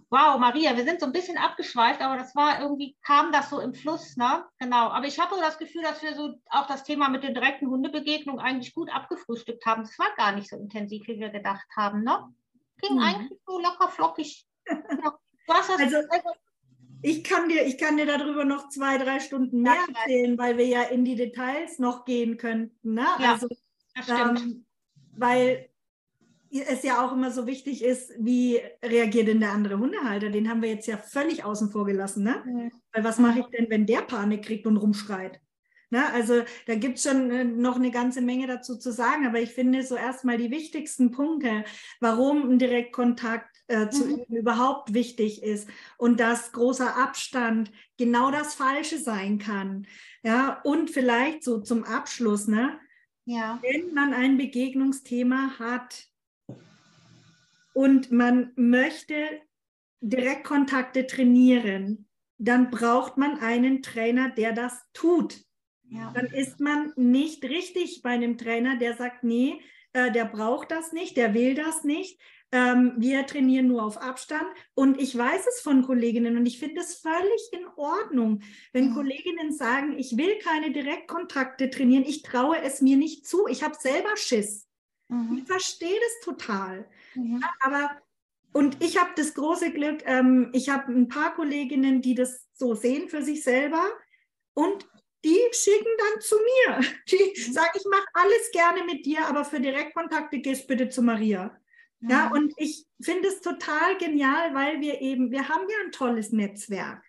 Wow, 0.09 0.39
Maria, 0.39 0.77
wir 0.77 0.85
sind 0.85 1.01
so 1.01 1.07
ein 1.07 1.13
bisschen 1.13 1.37
abgeschweift, 1.37 2.01
aber 2.01 2.17
das 2.17 2.35
war 2.37 2.61
irgendwie, 2.61 2.97
kam 3.03 3.33
das 3.33 3.51
so 3.51 3.59
im 3.59 3.75
Fluss, 3.75 4.17
ne? 4.17 4.45
Genau. 4.61 4.89
Aber 4.89 5.07
ich 5.07 5.19
habe 5.19 5.35
so 5.35 5.41
das 5.41 5.59
Gefühl, 5.59 5.83
dass 5.83 6.01
wir 6.01 6.15
so 6.15 6.35
auch 6.49 6.69
das 6.69 6.85
Thema 6.85 7.09
mit 7.09 7.25
den 7.25 7.35
direkten 7.35 7.67
Hundebegegnungen 7.67 8.41
eigentlich 8.41 8.73
gut 8.73 8.89
abgefrühstückt 8.89 9.67
haben. 9.67 9.83
Es 9.83 9.99
war 9.99 10.15
gar 10.17 10.33
nicht 10.33 10.49
so 10.49 10.57
intensiv, 10.57 11.09
wie 11.09 11.19
wir 11.19 11.31
gedacht 11.31 11.67
haben, 11.77 12.05
ne? 12.05 12.33
Ging 12.81 12.95
mhm. 12.95 13.03
eigentlich 13.03 13.41
so 13.47 13.59
locker 13.59 13.89
flockig. 13.89 14.47
also, 15.49 15.73
ich 17.03 17.25
kann, 17.25 17.49
dir, 17.49 17.67
ich 17.67 17.77
kann 17.77 17.97
dir 17.97 18.07
darüber 18.07 18.45
noch 18.45 18.69
zwei, 18.69 18.99
drei 18.99 19.19
Stunden 19.19 19.63
mehr 19.63 19.75
ja, 19.75 19.87
erzählen, 19.89 20.39
weil 20.39 20.57
wir 20.57 20.67
ja 20.67 20.83
in 20.83 21.05
die 21.05 21.17
Details 21.17 21.81
noch 21.81 22.05
gehen 22.05 22.37
könnten. 22.37 22.95
Ne? 22.95 23.07
Ja, 23.19 23.33
also, 23.33 23.49
das 23.95 24.05
stimmt. 24.05 24.41
Ähm, 24.41 24.67
weil 25.17 25.69
es 26.63 26.83
ja 26.83 27.05
auch 27.05 27.13
immer 27.13 27.31
so 27.31 27.47
wichtig 27.47 27.83
ist, 27.85 28.13
wie 28.19 28.61
reagiert 28.83 29.29
denn 29.29 29.41
der 29.41 29.53
andere 29.53 29.79
Hundehalter? 29.79 30.31
Den 30.31 30.49
haben 30.49 30.63
wir 30.63 30.71
jetzt 30.71 30.87
ja 30.87 30.97
völlig 30.97 31.45
außen 31.45 31.71
vor 31.71 31.87
gelassen. 31.87 32.25
Ne? 32.25 32.43
Mhm. 32.45 32.73
Weil 32.93 33.05
was 33.05 33.19
mache 33.19 33.41
ich 33.41 33.47
denn, 33.47 33.71
wenn 33.71 33.87
der 33.87 34.03
Panik 34.03 34.45
kriegt 34.45 34.67
und 34.67 34.77
rumschreit? 34.77 35.41
Ne? 35.91 36.13
Also 36.13 36.43
da 36.67 36.75
gibt 36.75 36.99
es 36.99 37.05
schon 37.05 37.31
äh, 37.31 37.45
noch 37.45 37.77
eine 37.77 37.91
ganze 37.91 38.21
Menge 38.21 38.47
dazu 38.47 38.77
zu 38.77 38.93
sagen, 38.93 39.27
aber 39.27 39.41
ich 39.41 39.51
finde 39.51 39.83
so 39.83 39.95
erstmal 39.95 40.37
die 40.37 40.51
wichtigsten 40.51 41.13
Punkte, 41.13 41.65
warum 42.01 42.51
ein 42.51 42.59
Direktkontakt 42.59 43.57
äh, 43.69 43.89
zu 43.89 44.05
mhm. 44.05 44.25
überhaupt 44.29 44.95
wichtig 44.95 45.43
ist 45.43 45.69
und 45.97 46.19
dass 46.19 46.53
großer 46.53 46.97
Abstand 46.97 47.71
genau 47.99 48.31
das 48.31 48.55
Falsche 48.55 48.99
sein 48.99 49.39
kann. 49.39 49.87
Ja, 50.23 50.61
und 50.65 50.91
vielleicht 50.91 51.45
so 51.45 51.61
zum 51.61 51.85
Abschluss, 51.85 52.49
ne? 52.49 52.79
Ja. 53.25 53.59
Wenn 53.63 53.93
man 53.93 54.13
ein 54.13 54.39
Begegnungsthema 54.39 55.59
hat, 55.59 56.07
und 57.77 58.11
man 58.11 58.53
möchte 58.57 59.15
Direktkontakte 60.01 61.07
trainieren, 61.07 62.09
dann 62.39 62.71
braucht 62.71 63.19
man 63.19 63.39
einen 63.41 63.83
Trainer, 63.83 64.31
der 64.31 64.53
das 64.53 64.81
tut. 64.95 65.45
Ja. 65.91 66.11
Dann 66.15 66.25
ist 66.29 66.59
man 66.59 66.95
nicht 66.97 67.45
richtig 67.45 68.01
bei 68.03 68.11
einem 68.11 68.39
Trainer, 68.39 68.79
der 68.79 68.97
sagt, 68.97 69.25
nee, 69.25 69.61
äh, 69.93 70.11
der 70.11 70.25
braucht 70.25 70.71
das 70.71 70.93
nicht, 70.93 71.19
der 71.19 71.35
will 71.35 71.55
das 71.55 71.85
nicht. 71.85 72.19
Ähm, 72.51 72.95
wir 72.97 73.27
trainieren 73.27 73.69
nur 73.69 73.83
auf 73.83 73.99
Abstand. 73.99 74.47
Und 74.75 74.99
ich 74.99 75.15
weiß 75.15 75.47
es 75.47 75.61
von 75.61 75.83
Kolleginnen 75.83 76.39
und 76.39 76.47
ich 76.47 76.59
finde 76.59 76.81
es 76.81 76.95
völlig 76.95 77.51
in 77.53 77.67
Ordnung, 77.77 78.41
wenn 78.73 78.89
ja. 78.89 78.95
Kolleginnen 78.95 79.53
sagen, 79.53 79.99
ich 79.99 80.17
will 80.17 80.39
keine 80.39 80.73
Direktkontakte 80.73 81.69
trainieren, 81.69 82.05
ich 82.07 82.23
traue 82.23 82.59
es 82.63 82.81
mir 82.81 82.97
nicht 82.97 83.27
zu, 83.27 83.47
ich 83.49 83.63
habe 83.63 83.77
selber 83.79 84.17
Schiss. 84.17 84.67
Mhm. 85.09 85.41
Ich 85.43 85.45
verstehe 85.45 86.01
das 86.01 86.25
total. 86.25 86.89
Mhm. 87.17 87.43
Aber 87.61 87.91
und 88.53 88.83
ich 88.83 88.99
habe 88.99 89.11
das 89.17 89.35
große 89.35 89.71
Glück, 89.73 90.03
ähm, 90.07 90.51
ich 90.55 90.71
habe 90.71 90.91
ein 90.91 91.09
paar 91.09 91.35
Kolleginnen, 91.35 92.01
die 92.01 92.15
das 92.15 92.47
so 92.55 92.75
sehen 92.75 93.11
für 93.11 93.23
sich 93.23 93.43
selber 93.43 93.85
und 94.55 94.89
die 95.27 95.39
schicken 95.53 95.91
dann 95.99 96.21
zu 96.21 96.37
mir. 96.37 96.81
Die 97.11 97.49
mhm. 97.49 97.53
sagen, 97.53 97.73
ich 97.75 97.85
mache 97.91 98.07
alles 98.15 98.51
gerne 98.53 98.85
mit 98.85 99.05
dir, 99.05 99.27
aber 99.27 99.45
für 99.45 99.61
Direktkontakte 99.61 100.39
gehst 100.39 100.69
bitte 100.69 100.89
zu 100.89 101.03
Maria. 101.03 101.59
Mhm. 102.01 102.11
Ja, 102.11 102.31
und 102.31 102.55
ich 102.57 102.87
finde 103.01 103.29
es 103.29 103.41
total 103.41 103.99
genial, 103.99 104.55
weil 104.55 104.81
wir 104.81 105.01
eben, 105.01 105.31
wir 105.31 105.49
haben 105.49 105.69
ja 105.69 105.77
ein 105.85 105.93
tolles 105.93 106.33
Netzwerk. 106.33 107.03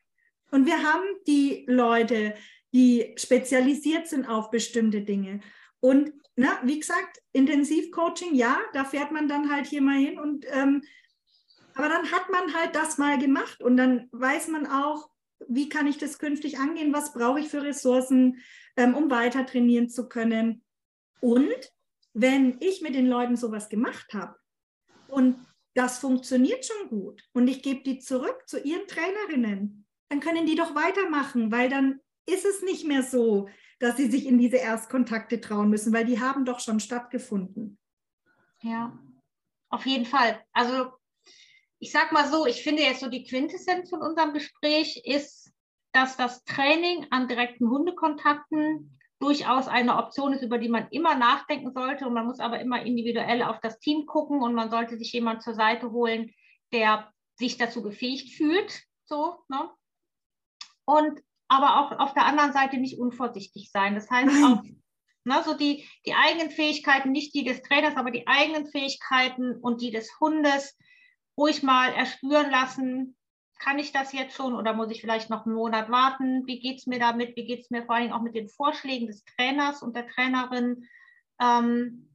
Und 0.51 0.66
wir 0.66 0.82
haben 0.84 1.05
die 1.28 1.66
Leute, 1.68 2.34
die 2.74 3.14
spezialisiert 3.18 4.08
sind 4.08 4.28
auf 4.28 4.49
bestimmte 4.49 5.01
Dinge. 5.01 5.41
Und 5.80 6.12
na, 6.38 6.59
wie 6.63 6.79
gesagt, 6.79 7.21
Intensivcoaching, 7.33 8.35
ja, 8.35 8.59
da 8.73 8.85
fährt 8.85 9.11
man 9.11 9.27
dann 9.27 9.51
halt 9.51 9.65
hier 9.65 9.81
mal 9.81 9.97
hin 9.97 10.19
und 10.19 10.45
ähm, 10.49 10.83
Aber 11.73 11.89
dann 11.89 12.11
hat 12.11 12.29
man 12.31 12.53
halt 12.55 12.75
das 12.75 12.97
mal 12.97 13.19
gemacht 13.19 13.61
und 13.61 13.77
dann 13.77 14.07
weiß 14.11 14.47
man 14.47 14.65
auch, 14.65 15.09
wie 15.47 15.69
kann 15.69 15.85
ich 15.85 15.97
das 15.97 16.17
künftig 16.17 16.57
angehen, 16.57 16.91
was 16.93 17.13
brauche 17.13 17.39
ich 17.39 17.49
für 17.49 17.61
Ressourcen, 17.61 18.41
ähm, 18.75 18.95
um 18.95 19.11
weiter 19.11 19.45
trainieren 19.45 19.89
zu 19.89 20.09
können. 20.09 20.63
Und 21.21 21.71
wenn 22.13 22.57
ich 22.59 22.81
mit 22.81 22.95
den 22.95 23.07
Leuten 23.07 23.35
sowas 23.35 23.69
gemacht 23.69 24.13
habe 24.13 24.35
und 25.07 25.38
das 25.75 25.99
funktioniert 25.99 26.65
schon 26.65 26.89
gut 26.89 27.21
und 27.33 27.47
ich 27.47 27.61
gebe 27.61 27.83
die 27.83 27.99
zurück 27.99 28.43
zu 28.47 28.59
ihren 28.59 28.88
Trainerinnen, 28.88 29.85
dann 30.09 30.19
können 30.19 30.47
die 30.47 30.55
doch 30.55 30.73
weitermachen, 30.73 31.51
weil 31.51 31.69
dann 31.69 31.99
ist 32.25 32.45
es 32.45 32.63
nicht 32.63 32.88
mehr 32.88 33.03
so, 33.03 33.49
dass 33.80 33.97
sie 33.97 34.09
sich 34.09 34.25
in 34.25 34.38
diese 34.38 34.57
Erstkontakte 34.57 35.39
trauen 35.39 35.69
müssen, 35.69 35.93
weil 35.93 36.05
die 36.05 36.19
haben 36.19 36.45
doch 36.45 36.59
schon 36.59 36.80
stattgefunden. 36.80 37.78
Ja, 38.61 38.97
auf 39.69 39.86
jeden 39.86 40.05
Fall. 40.05 40.41
Also 40.51 40.91
ich 41.80 41.91
sag 41.91 42.11
mal 42.11 42.28
so, 42.30 42.45
ich 42.45 42.63
finde 42.63 42.82
jetzt 42.82 43.01
so 43.01 43.09
die 43.09 43.23
Quintessenz 43.23 43.89
von 43.89 44.01
unserem 44.01 44.34
Gespräch 44.34 45.01
ist, 45.05 45.53
dass 45.91 46.17
das 46.17 46.43
Training 46.43 47.07
an 47.11 47.28
direkten 47.28 47.69
Hundekontakten 47.69 48.97
durchaus 49.19 49.67
eine 49.67 49.97
Option 49.97 50.34
ist, 50.34 50.43
über 50.43 50.57
die 50.57 50.69
man 50.69 50.88
immer 50.89 51.15
nachdenken 51.15 51.71
sollte. 51.73 52.07
Und 52.07 52.13
man 52.13 52.25
muss 52.25 52.39
aber 52.39 52.59
immer 52.59 52.82
individuell 52.84 53.43
auf 53.43 53.59
das 53.61 53.80
Team 53.80 54.05
gucken 54.05 54.41
und 54.41 54.53
man 54.53 54.69
sollte 54.69 54.97
sich 54.97 55.11
jemand 55.13 55.41
zur 55.41 55.55
Seite 55.55 55.91
holen, 55.91 56.34
der 56.71 57.11
sich 57.36 57.57
dazu 57.57 57.82
befähigt 57.82 58.36
fühlt. 58.36 58.84
So, 59.05 59.39
ne? 59.47 59.69
Und 60.86 61.21
aber 61.47 61.79
auch 61.79 61.99
auf 61.99 62.13
der 62.13 62.25
anderen 62.25 62.53
Seite 62.53 62.77
nicht 62.77 62.99
unvorsichtig 62.99 63.71
sein. 63.71 63.95
Das 63.95 64.09
heißt 64.09 64.43
auch, 64.43 64.61
ne, 65.23 65.43
so 65.43 65.53
die, 65.53 65.87
die 66.05 66.13
eigenen 66.13 66.51
Fähigkeiten, 66.51 67.11
nicht 67.11 67.33
die 67.33 67.43
des 67.43 67.61
Trainers, 67.61 67.95
aber 67.95 68.11
die 68.11 68.27
eigenen 68.27 68.67
Fähigkeiten 68.67 69.55
und 69.55 69.81
die 69.81 69.91
des 69.91 70.19
Hundes 70.19 70.77
ruhig 71.37 71.63
mal 71.63 71.93
erspüren 71.93 72.49
lassen, 72.49 73.15
kann 73.59 73.79
ich 73.79 73.91
das 73.91 74.13
jetzt 74.13 74.35
schon 74.35 74.55
oder 74.55 74.73
muss 74.73 74.91
ich 74.91 75.01
vielleicht 75.01 75.29
noch 75.29 75.45
einen 75.45 75.55
Monat 75.55 75.89
warten? 75.89 76.45
Wie 76.45 76.59
geht 76.59 76.79
es 76.79 76.85
mir 76.85 76.99
damit? 76.99 77.35
Wie 77.35 77.45
geht 77.45 77.61
es 77.61 77.69
mir 77.69 77.85
vor 77.85 77.95
allem 77.95 78.11
auch 78.11 78.21
mit 78.21 78.35
den 78.35 78.49
Vorschlägen 78.49 79.07
des 79.07 79.23
Trainers 79.25 79.81
und 79.81 79.95
der 79.95 80.07
Trainerin? 80.07 80.87
Ähm, 81.41 82.09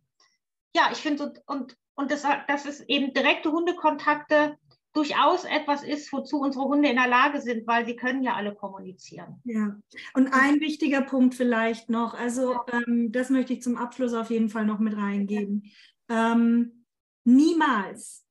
ja, 0.75 0.89
ich 0.93 0.99
finde, 0.99 1.25
so, 1.25 1.31
und, 1.47 1.77
und 1.95 2.11
das, 2.11 2.25
das 2.47 2.65
ist 2.65 2.89
eben 2.89 3.13
direkte 3.13 3.51
Hundekontakte 3.51 4.57
durchaus 4.93 5.45
etwas 5.45 5.83
ist, 5.83 6.13
wozu 6.13 6.41
unsere 6.41 6.65
Hunde 6.65 6.89
in 6.89 6.97
der 6.97 7.09
Lage 7.09 7.41
sind, 7.41 7.67
weil 7.67 7.87
sie 7.87 7.97
können 7.97 8.23
ja 8.23 8.35
alle 8.35 8.55
kommunizieren. 8.55 9.41
Ja, 9.45 9.77
und 10.15 10.33
ein 10.33 10.61
wichtiger 10.61 11.03
Punkt 11.03 11.35
vielleicht 11.35 11.89
noch, 11.89 12.15
also 12.15 12.61
ähm, 12.73 13.11
das 13.11 13.31
möchte 13.31 13.53
ich 13.53 13.63
zum 13.63 13.77
Abschluss 13.77 14.13
auf 14.13 14.31
jeden 14.31 14.51
Fall 14.51 14.67
noch 14.67 14.79
mit 14.79 14.97
reingeben. 14.97 15.73
Ähm, 16.09 16.85
niemals 17.25 18.27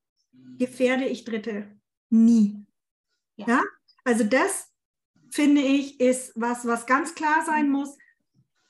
gefährde 0.57 1.05
ich 1.05 1.23
Dritte. 1.23 1.67
Nie. 2.09 2.65
Ja. 3.37 3.47
ja? 3.47 3.61
Also 4.03 4.23
das 4.23 4.71
finde 5.31 5.61
ich 5.61 5.99
ist 5.99 6.33
was, 6.35 6.67
was 6.67 6.85
ganz 6.85 7.15
klar 7.15 7.43
sein 7.45 7.67
mhm. 7.67 7.71
muss. 7.71 7.97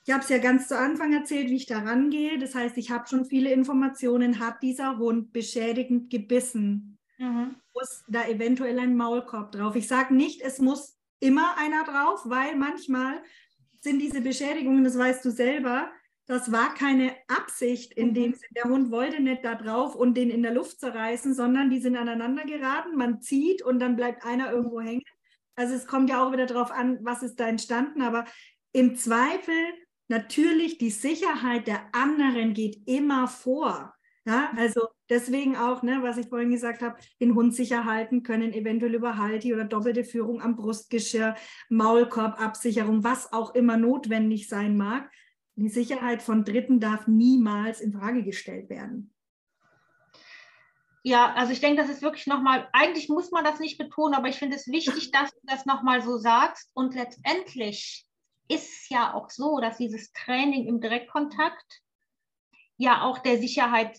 Ich 0.04 0.12
habe 0.12 0.24
es 0.24 0.30
ja 0.30 0.38
ganz 0.38 0.66
zu 0.66 0.76
Anfang 0.76 1.12
erzählt, 1.12 1.48
wie 1.48 1.56
ich 1.56 1.66
da 1.66 1.78
rangehe. 1.78 2.38
Das 2.38 2.54
heißt, 2.54 2.76
ich 2.76 2.90
habe 2.90 3.06
schon 3.06 3.24
viele 3.24 3.52
Informationen. 3.52 4.40
Hat 4.40 4.62
dieser 4.62 4.98
Hund 4.98 5.32
beschädigend 5.32 6.10
gebissen? 6.10 6.98
Mhm. 7.18 7.56
Muss 7.74 8.04
da 8.08 8.26
eventuell 8.26 8.78
ein 8.78 8.96
Maulkorb 8.96 9.52
drauf? 9.52 9.76
Ich 9.76 9.88
sage 9.88 10.14
nicht, 10.14 10.40
es 10.42 10.58
muss 10.58 10.98
immer 11.20 11.56
einer 11.56 11.84
drauf, 11.84 12.22
weil 12.24 12.56
manchmal 12.56 13.22
sind 13.80 13.98
diese 13.98 14.20
Beschädigungen, 14.20 14.84
das 14.84 14.98
weißt 14.98 15.24
du 15.24 15.30
selber, 15.30 15.90
das 16.26 16.52
war 16.52 16.72
keine 16.74 17.14
Absicht 17.28 17.92
in 17.94 18.14
dem 18.14 18.30
mhm. 18.30 18.34
Sinne. 18.34 18.52
Der 18.56 18.64
Hund 18.64 18.90
wollte 18.90 19.20
nicht 19.20 19.44
da 19.44 19.54
drauf 19.54 19.94
und 19.94 20.14
den 20.14 20.30
in 20.30 20.42
der 20.42 20.54
Luft 20.54 20.80
zerreißen, 20.80 21.34
sondern 21.34 21.70
die 21.70 21.80
sind 21.80 21.96
aneinander 21.96 22.44
geraten. 22.44 22.96
Man 22.96 23.20
zieht 23.20 23.62
und 23.62 23.80
dann 23.80 23.96
bleibt 23.96 24.24
einer 24.24 24.52
irgendwo 24.52 24.80
hängen. 24.80 25.02
Also 25.56 25.74
es 25.74 25.86
kommt 25.86 26.10
ja 26.10 26.24
auch 26.24 26.32
wieder 26.32 26.46
darauf 26.46 26.70
an, 26.70 26.98
was 27.02 27.22
ist 27.22 27.38
da 27.40 27.48
entstanden. 27.48 28.02
Aber 28.02 28.24
im 28.72 28.96
Zweifel 28.96 29.54
natürlich 30.08 30.78
die 30.78 30.90
Sicherheit 30.90 31.66
der 31.66 31.82
anderen 31.92 32.54
geht 32.54 32.86
immer 32.86 33.26
vor. 33.28 33.92
Ja, 34.24 34.52
also 34.56 34.88
deswegen 35.10 35.56
auch, 35.56 35.82
ne, 35.82 35.98
was 36.02 36.16
ich 36.16 36.28
vorhin 36.28 36.50
gesagt 36.50 36.80
habe, 36.80 36.96
den 37.20 37.34
Hund 37.34 37.54
sicher 37.54 37.84
halten 37.84 38.22
können, 38.22 38.52
eventuell 38.52 38.94
über 38.94 39.16
Halti 39.16 39.52
oder 39.52 39.64
doppelte 39.64 40.04
Führung 40.04 40.40
am 40.40 40.54
Brustgeschirr, 40.54 41.34
Maulkorbabsicherung, 41.70 43.02
was 43.02 43.32
auch 43.32 43.54
immer 43.54 43.76
notwendig 43.76 44.48
sein 44.48 44.76
mag 44.76 45.10
die 45.56 45.68
Sicherheit 45.68 46.22
von 46.22 46.44
Dritten 46.44 46.80
darf 46.80 47.06
niemals 47.06 47.80
in 47.80 47.92
Frage 47.92 48.24
gestellt 48.24 48.70
werden. 48.70 49.14
Ja, 51.04 51.34
also 51.34 51.52
ich 51.52 51.60
denke, 51.60 51.82
das 51.82 51.90
ist 51.90 52.02
wirklich 52.02 52.26
nochmal, 52.26 52.68
eigentlich 52.72 53.08
muss 53.08 53.32
man 53.32 53.44
das 53.44 53.58
nicht 53.58 53.76
betonen, 53.76 54.14
aber 54.14 54.28
ich 54.28 54.38
finde 54.38 54.56
es 54.56 54.68
wichtig, 54.68 55.10
dass 55.10 55.32
du 55.32 55.40
das 55.44 55.66
nochmal 55.66 56.00
so 56.00 56.16
sagst. 56.16 56.70
Und 56.74 56.94
letztendlich 56.94 58.06
ist 58.48 58.68
es 58.68 58.88
ja 58.88 59.12
auch 59.12 59.28
so, 59.28 59.58
dass 59.60 59.78
dieses 59.78 60.12
Training 60.12 60.66
im 60.68 60.80
Direktkontakt 60.80 61.82
ja 62.76 63.02
auch 63.02 63.18
der 63.18 63.38
Sicherheit 63.38 63.98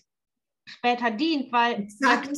später 0.64 1.10
dient, 1.10 1.52
weil 1.52 1.88
man 2.00 2.28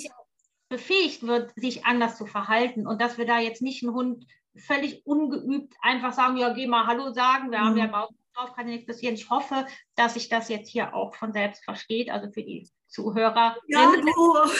befähigt 0.68 1.26
wird, 1.26 1.52
sich 1.56 1.84
anders 1.84 2.16
zu 2.16 2.26
verhalten 2.26 2.86
und 2.86 3.00
dass 3.00 3.18
wir 3.18 3.26
da 3.26 3.38
jetzt 3.38 3.62
nicht 3.62 3.82
einen 3.82 3.94
Hund 3.94 4.26
völlig 4.56 5.06
ungeübt 5.06 5.74
einfach 5.80 6.12
sagen, 6.12 6.36
ja, 6.36 6.52
geh 6.52 6.66
mal 6.66 6.86
Hallo 6.86 7.12
sagen, 7.12 7.50
wir 7.50 7.58
mhm. 7.58 7.64
haben 7.64 7.76
ja 7.76 7.86
Bauch 7.86 8.10
drauf 8.36 8.52
kann 8.54 8.68
ja 8.68 8.74
nichts 8.74 8.86
passieren. 8.86 9.14
Ich 9.14 9.30
hoffe, 9.30 9.66
dass 9.94 10.14
sich 10.14 10.28
das 10.28 10.48
jetzt 10.48 10.68
hier 10.68 10.94
auch 10.94 11.14
von 11.14 11.32
selbst 11.32 11.64
versteht, 11.64 12.10
also 12.10 12.30
für 12.30 12.42
die 12.42 12.68
Zuhörer. 12.88 13.56
Ja, 13.66 13.92
du. 13.92 14.34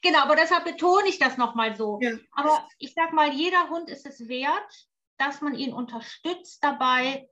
Genau, 0.00 0.20
aber 0.20 0.36
deshalb 0.36 0.64
betone 0.64 1.06
ich 1.06 1.18
das 1.18 1.36
nochmal 1.36 1.76
so. 1.76 1.98
Ja. 2.00 2.12
Aber 2.32 2.66
ich 2.78 2.94
sage 2.94 3.14
mal, 3.14 3.30
jeder 3.30 3.68
Hund 3.68 3.90
ist 3.90 4.06
es 4.06 4.26
wert, 4.26 4.88
dass 5.18 5.42
man 5.42 5.54
ihn 5.54 5.74
unterstützt 5.74 6.64
dabei, 6.64 7.28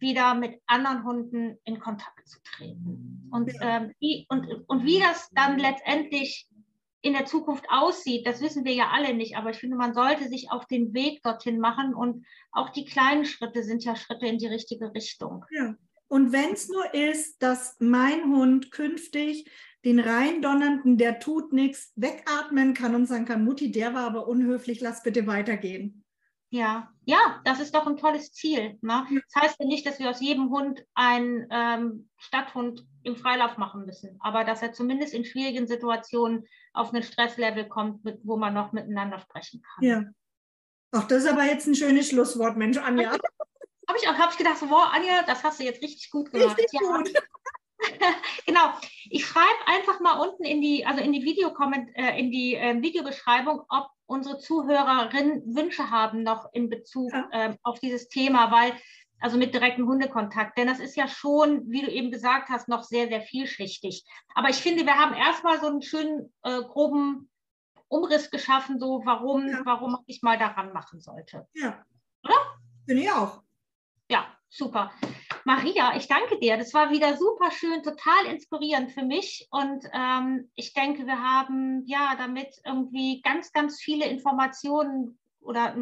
wieder 0.00 0.34
mit 0.34 0.60
anderen 0.66 1.04
Hunden 1.04 1.58
in 1.64 1.78
Kontakt 1.78 2.28
zu 2.28 2.38
treten. 2.42 3.28
Und, 3.30 3.52
ähm, 3.60 3.92
wie, 4.00 4.26
und, 4.28 4.46
und 4.68 4.84
wie 4.84 4.98
das 4.98 5.28
dann 5.32 5.58
letztendlich 5.58 6.48
in 7.02 7.14
der 7.14 7.24
Zukunft 7.24 7.64
aussieht, 7.70 8.26
das 8.26 8.42
wissen 8.42 8.64
wir 8.64 8.74
ja 8.74 8.90
alle 8.92 9.14
nicht, 9.14 9.36
aber 9.36 9.50
ich 9.50 9.56
finde, 9.56 9.76
man 9.76 9.94
sollte 9.94 10.28
sich 10.28 10.50
auf 10.50 10.66
den 10.66 10.92
Weg 10.92 11.22
dorthin 11.22 11.58
machen 11.58 11.94
und 11.94 12.26
auch 12.52 12.70
die 12.70 12.84
kleinen 12.84 13.24
Schritte 13.24 13.62
sind 13.62 13.84
ja 13.84 13.96
Schritte 13.96 14.26
in 14.26 14.38
die 14.38 14.48
richtige 14.48 14.92
Richtung. 14.94 15.44
Ja. 15.50 15.74
Und 16.08 16.32
wenn 16.32 16.52
es 16.52 16.68
nur 16.68 16.92
ist, 16.92 17.40
dass 17.42 17.76
mein 17.78 18.24
Hund 18.24 18.72
künftig 18.72 19.48
den 19.84 20.00
reindonnernden, 20.00 20.98
der 20.98 21.20
tut 21.20 21.52
nichts, 21.52 21.92
wegatmen 21.96 22.74
kann 22.74 22.94
und 22.94 23.06
sagen 23.06 23.24
kann, 23.24 23.44
Mutti, 23.44 23.70
der 23.70 23.94
war 23.94 24.04
aber 24.06 24.28
unhöflich, 24.28 24.80
lass 24.80 25.02
bitte 25.02 25.26
weitergehen. 25.26 26.04
Ja, 26.52 26.92
ja, 27.04 27.40
das 27.44 27.60
ist 27.60 27.74
doch 27.74 27.86
ein 27.86 27.96
tolles 27.96 28.32
Ziel. 28.32 28.76
Ne? 28.82 29.06
Das 29.32 29.42
heißt 29.42 29.56
ja 29.60 29.66
nicht, 29.66 29.86
dass 29.86 30.00
wir 30.00 30.10
aus 30.10 30.20
jedem 30.20 30.50
Hund 30.50 30.84
einen 30.94 31.46
ähm, 31.50 32.10
Stadthund 32.18 32.84
im 33.04 33.16
Freilauf 33.16 33.56
machen 33.56 33.86
müssen, 33.86 34.18
aber 34.20 34.42
dass 34.42 34.60
er 34.60 34.72
zumindest 34.72 35.14
in 35.14 35.24
schwierigen 35.24 35.68
Situationen 35.68 36.46
auf 36.72 36.92
ein 36.92 37.04
Stresslevel 37.04 37.68
kommt, 37.68 38.04
mit, 38.04 38.20
wo 38.24 38.36
man 38.36 38.52
noch 38.52 38.72
miteinander 38.72 39.20
sprechen 39.20 39.62
kann. 39.62 39.84
Ja. 39.84 40.04
Ach, 40.92 41.06
das 41.06 41.24
ist 41.24 41.30
aber 41.30 41.44
jetzt 41.44 41.68
ein 41.68 41.76
schönes 41.76 42.08
Schlusswort, 42.08 42.56
Mensch, 42.56 42.78
Anja. 42.78 43.12
Habe 43.12 43.98
ich 44.00 44.08
auch 44.08 44.18
hab 44.18 44.32
ich 44.32 44.38
gedacht, 44.38 44.56
wow, 44.62 44.90
Anja, 44.92 45.22
das 45.26 45.44
hast 45.44 45.60
du 45.60 45.64
jetzt 45.64 45.82
richtig 45.82 46.10
gut 46.10 46.32
gemacht. 46.32 46.58
Richtig 46.58 46.80
ja. 46.80 46.96
gut. 46.96 47.12
genau. 48.46 48.72
Ich 49.10 49.26
schreibe 49.26 49.66
einfach 49.66 50.00
mal 50.00 50.18
unten 50.20 50.44
in 50.44 50.60
die, 50.60 50.86
also 50.86 51.02
in 51.02 51.12
die 51.12 51.24
Video 51.24 51.52
äh, 51.94 52.18
in 52.18 52.30
die 52.30 52.54
äh, 52.54 52.80
Videobeschreibung, 52.80 53.62
ob 53.68 53.88
unsere 54.06 54.38
Zuhörerinnen 54.38 55.54
Wünsche 55.54 55.90
haben 55.90 56.22
noch 56.22 56.48
in 56.52 56.68
Bezug 56.68 57.12
ja. 57.12 57.28
äh, 57.32 57.56
auf 57.62 57.80
dieses 57.80 58.08
Thema, 58.08 58.50
weil 58.50 58.72
also 59.20 59.36
mit 59.36 59.54
direktem 59.54 59.86
Hundekontakt, 59.86 60.56
denn 60.56 60.66
das 60.66 60.80
ist 60.80 60.96
ja 60.96 61.06
schon, 61.06 61.70
wie 61.70 61.82
du 61.82 61.90
eben 61.90 62.10
gesagt 62.10 62.48
hast, 62.48 62.68
noch 62.68 62.82
sehr, 62.82 63.08
sehr 63.08 63.20
vielschichtig. 63.20 64.04
Aber 64.34 64.48
ich 64.48 64.56
finde, 64.56 64.86
wir 64.86 64.96
haben 64.96 65.14
erstmal 65.14 65.60
so 65.60 65.66
einen 65.66 65.82
schönen 65.82 66.32
äh, 66.42 66.62
groben 66.62 67.30
Umriss 67.88 68.30
geschaffen, 68.30 68.78
so 68.78 69.02
warum, 69.04 69.46
ja. 69.48 69.60
warum 69.64 69.98
ich 70.06 70.22
mal 70.22 70.38
daran 70.38 70.72
machen 70.72 71.00
sollte. 71.00 71.46
Ja. 71.54 71.84
Oder? 72.24 72.34
Finde 72.86 73.02
ich 73.02 73.10
auch. 73.10 73.42
Ja, 74.10 74.26
super. 74.48 74.90
Maria, 75.44 75.96
ich 75.96 76.08
danke 76.08 76.38
dir. 76.38 76.56
Das 76.56 76.74
war 76.74 76.90
wieder 76.90 77.16
super 77.16 77.50
schön, 77.50 77.82
total 77.82 78.26
inspirierend 78.26 78.92
für 78.92 79.04
mich. 79.04 79.48
Und 79.50 79.84
ähm, 79.92 80.50
ich 80.54 80.74
denke, 80.74 81.06
wir 81.06 81.22
haben 81.22 81.84
ja 81.86 82.14
damit 82.18 82.48
irgendwie 82.64 83.20
ganz, 83.22 83.52
ganz 83.52 83.80
viele 83.80 84.06
Informationen 84.06 85.18
oder 85.40 85.74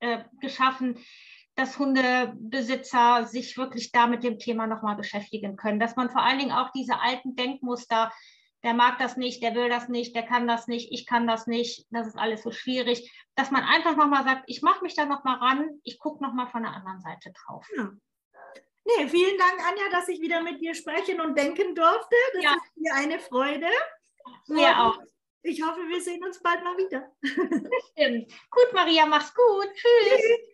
äh, 0.00 0.24
geschaffen, 0.40 0.98
dass 1.54 1.78
Hundebesitzer 1.78 3.26
sich 3.26 3.56
wirklich 3.58 3.92
da 3.92 4.06
mit 4.06 4.24
dem 4.24 4.38
Thema 4.38 4.66
nochmal 4.66 4.96
beschäftigen 4.96 5.56
können. 5.56 5.80
Dass 5.80 5.96
man 5.96 6.10
vor 6.10 6.22
allen 6.22 6.38
Dingen 6.38 6.52
auch 6.52 6.70
diese 6.70 7.00
alten 7.00 7.36
Denkmuster, 7.36 8.12
der 8.62 8.74
mag 8.74 8.98
das 8.98 9.16
nicht, 9.16 9.42
der 9.42 9.54
will 9.54 9.68
das 9.68 9.88
nicht, 9.88 10.14
der 10.14 10.22
kann 10.22 10.46
das 10.46 10.68
nicht, 10.68 10.92
ich 10.92 11.04
kann 11.04 11.26
das 11.26 11.46
nicht, 11.46 11.86
das 11.90 12.06
ist 12.06 12.16
alles 12.16 12.42
so 12.42 12.52
schwierig, 12.52 13.12
dass 13.34 13.50
man 13.50 13.64
einfach 13.64 13.96
nochmal 13.96 14.24
sagt, 14.24 14.44
ich 14.46 14.62
mache 14.62 14.82
mich 14.82 14.94
da 14.94 15.04
nochmal 15.04 15.38
ran, 15.38 15.68
ich 15.82 15.98
gucke 15.98 16.22
nochmal 16.22 16.46
von 16.46 16.62
der 16.62 16.72
anderen 16.72 17.00
Seite 17.00 17.32
drauf. 17.32 17.66
Ja. 17.76 17.90
Nee, 18.84 19.08
vielen 19.08 19.38
Dank, 19.38 19.60
Anja, 19.66 19.88
dass 19.90 20.08
ich 20.08 20.20
wieder 20.20 20.42
mit 20.42 20.60
dir 20.60 20.74
sprechen 20.74 21.20
und 21.20 21.38
denken 21.38 21.74
durfte. 21.74 22.16
Das 22.34 22.44
ja. 22.44 22.54
ist 22.54 22.76
mir 22.76 22.94
eine 22.94 23.20
Freude. 23.20 23.68
Mir 24.48 24.78
auch. 24.78 24.98
Ich 25.42 25.62
hoffe, 25.62 25.80
wir 25.88 26.00
sehen 26.00 26.24
uns 26.24 26.40
bald 26.40 26.62
mal 26.62 26.76
wieder. 26.76 27.10
Stimmt. 27.22 28.32
Gut, 28.50 28.72
Maria, 28.72 29.06
mach's 29.06 29.34
gut. 29.34 29.68
Tschüss. 29.74 30.20
Tschüss. 30.20 30.51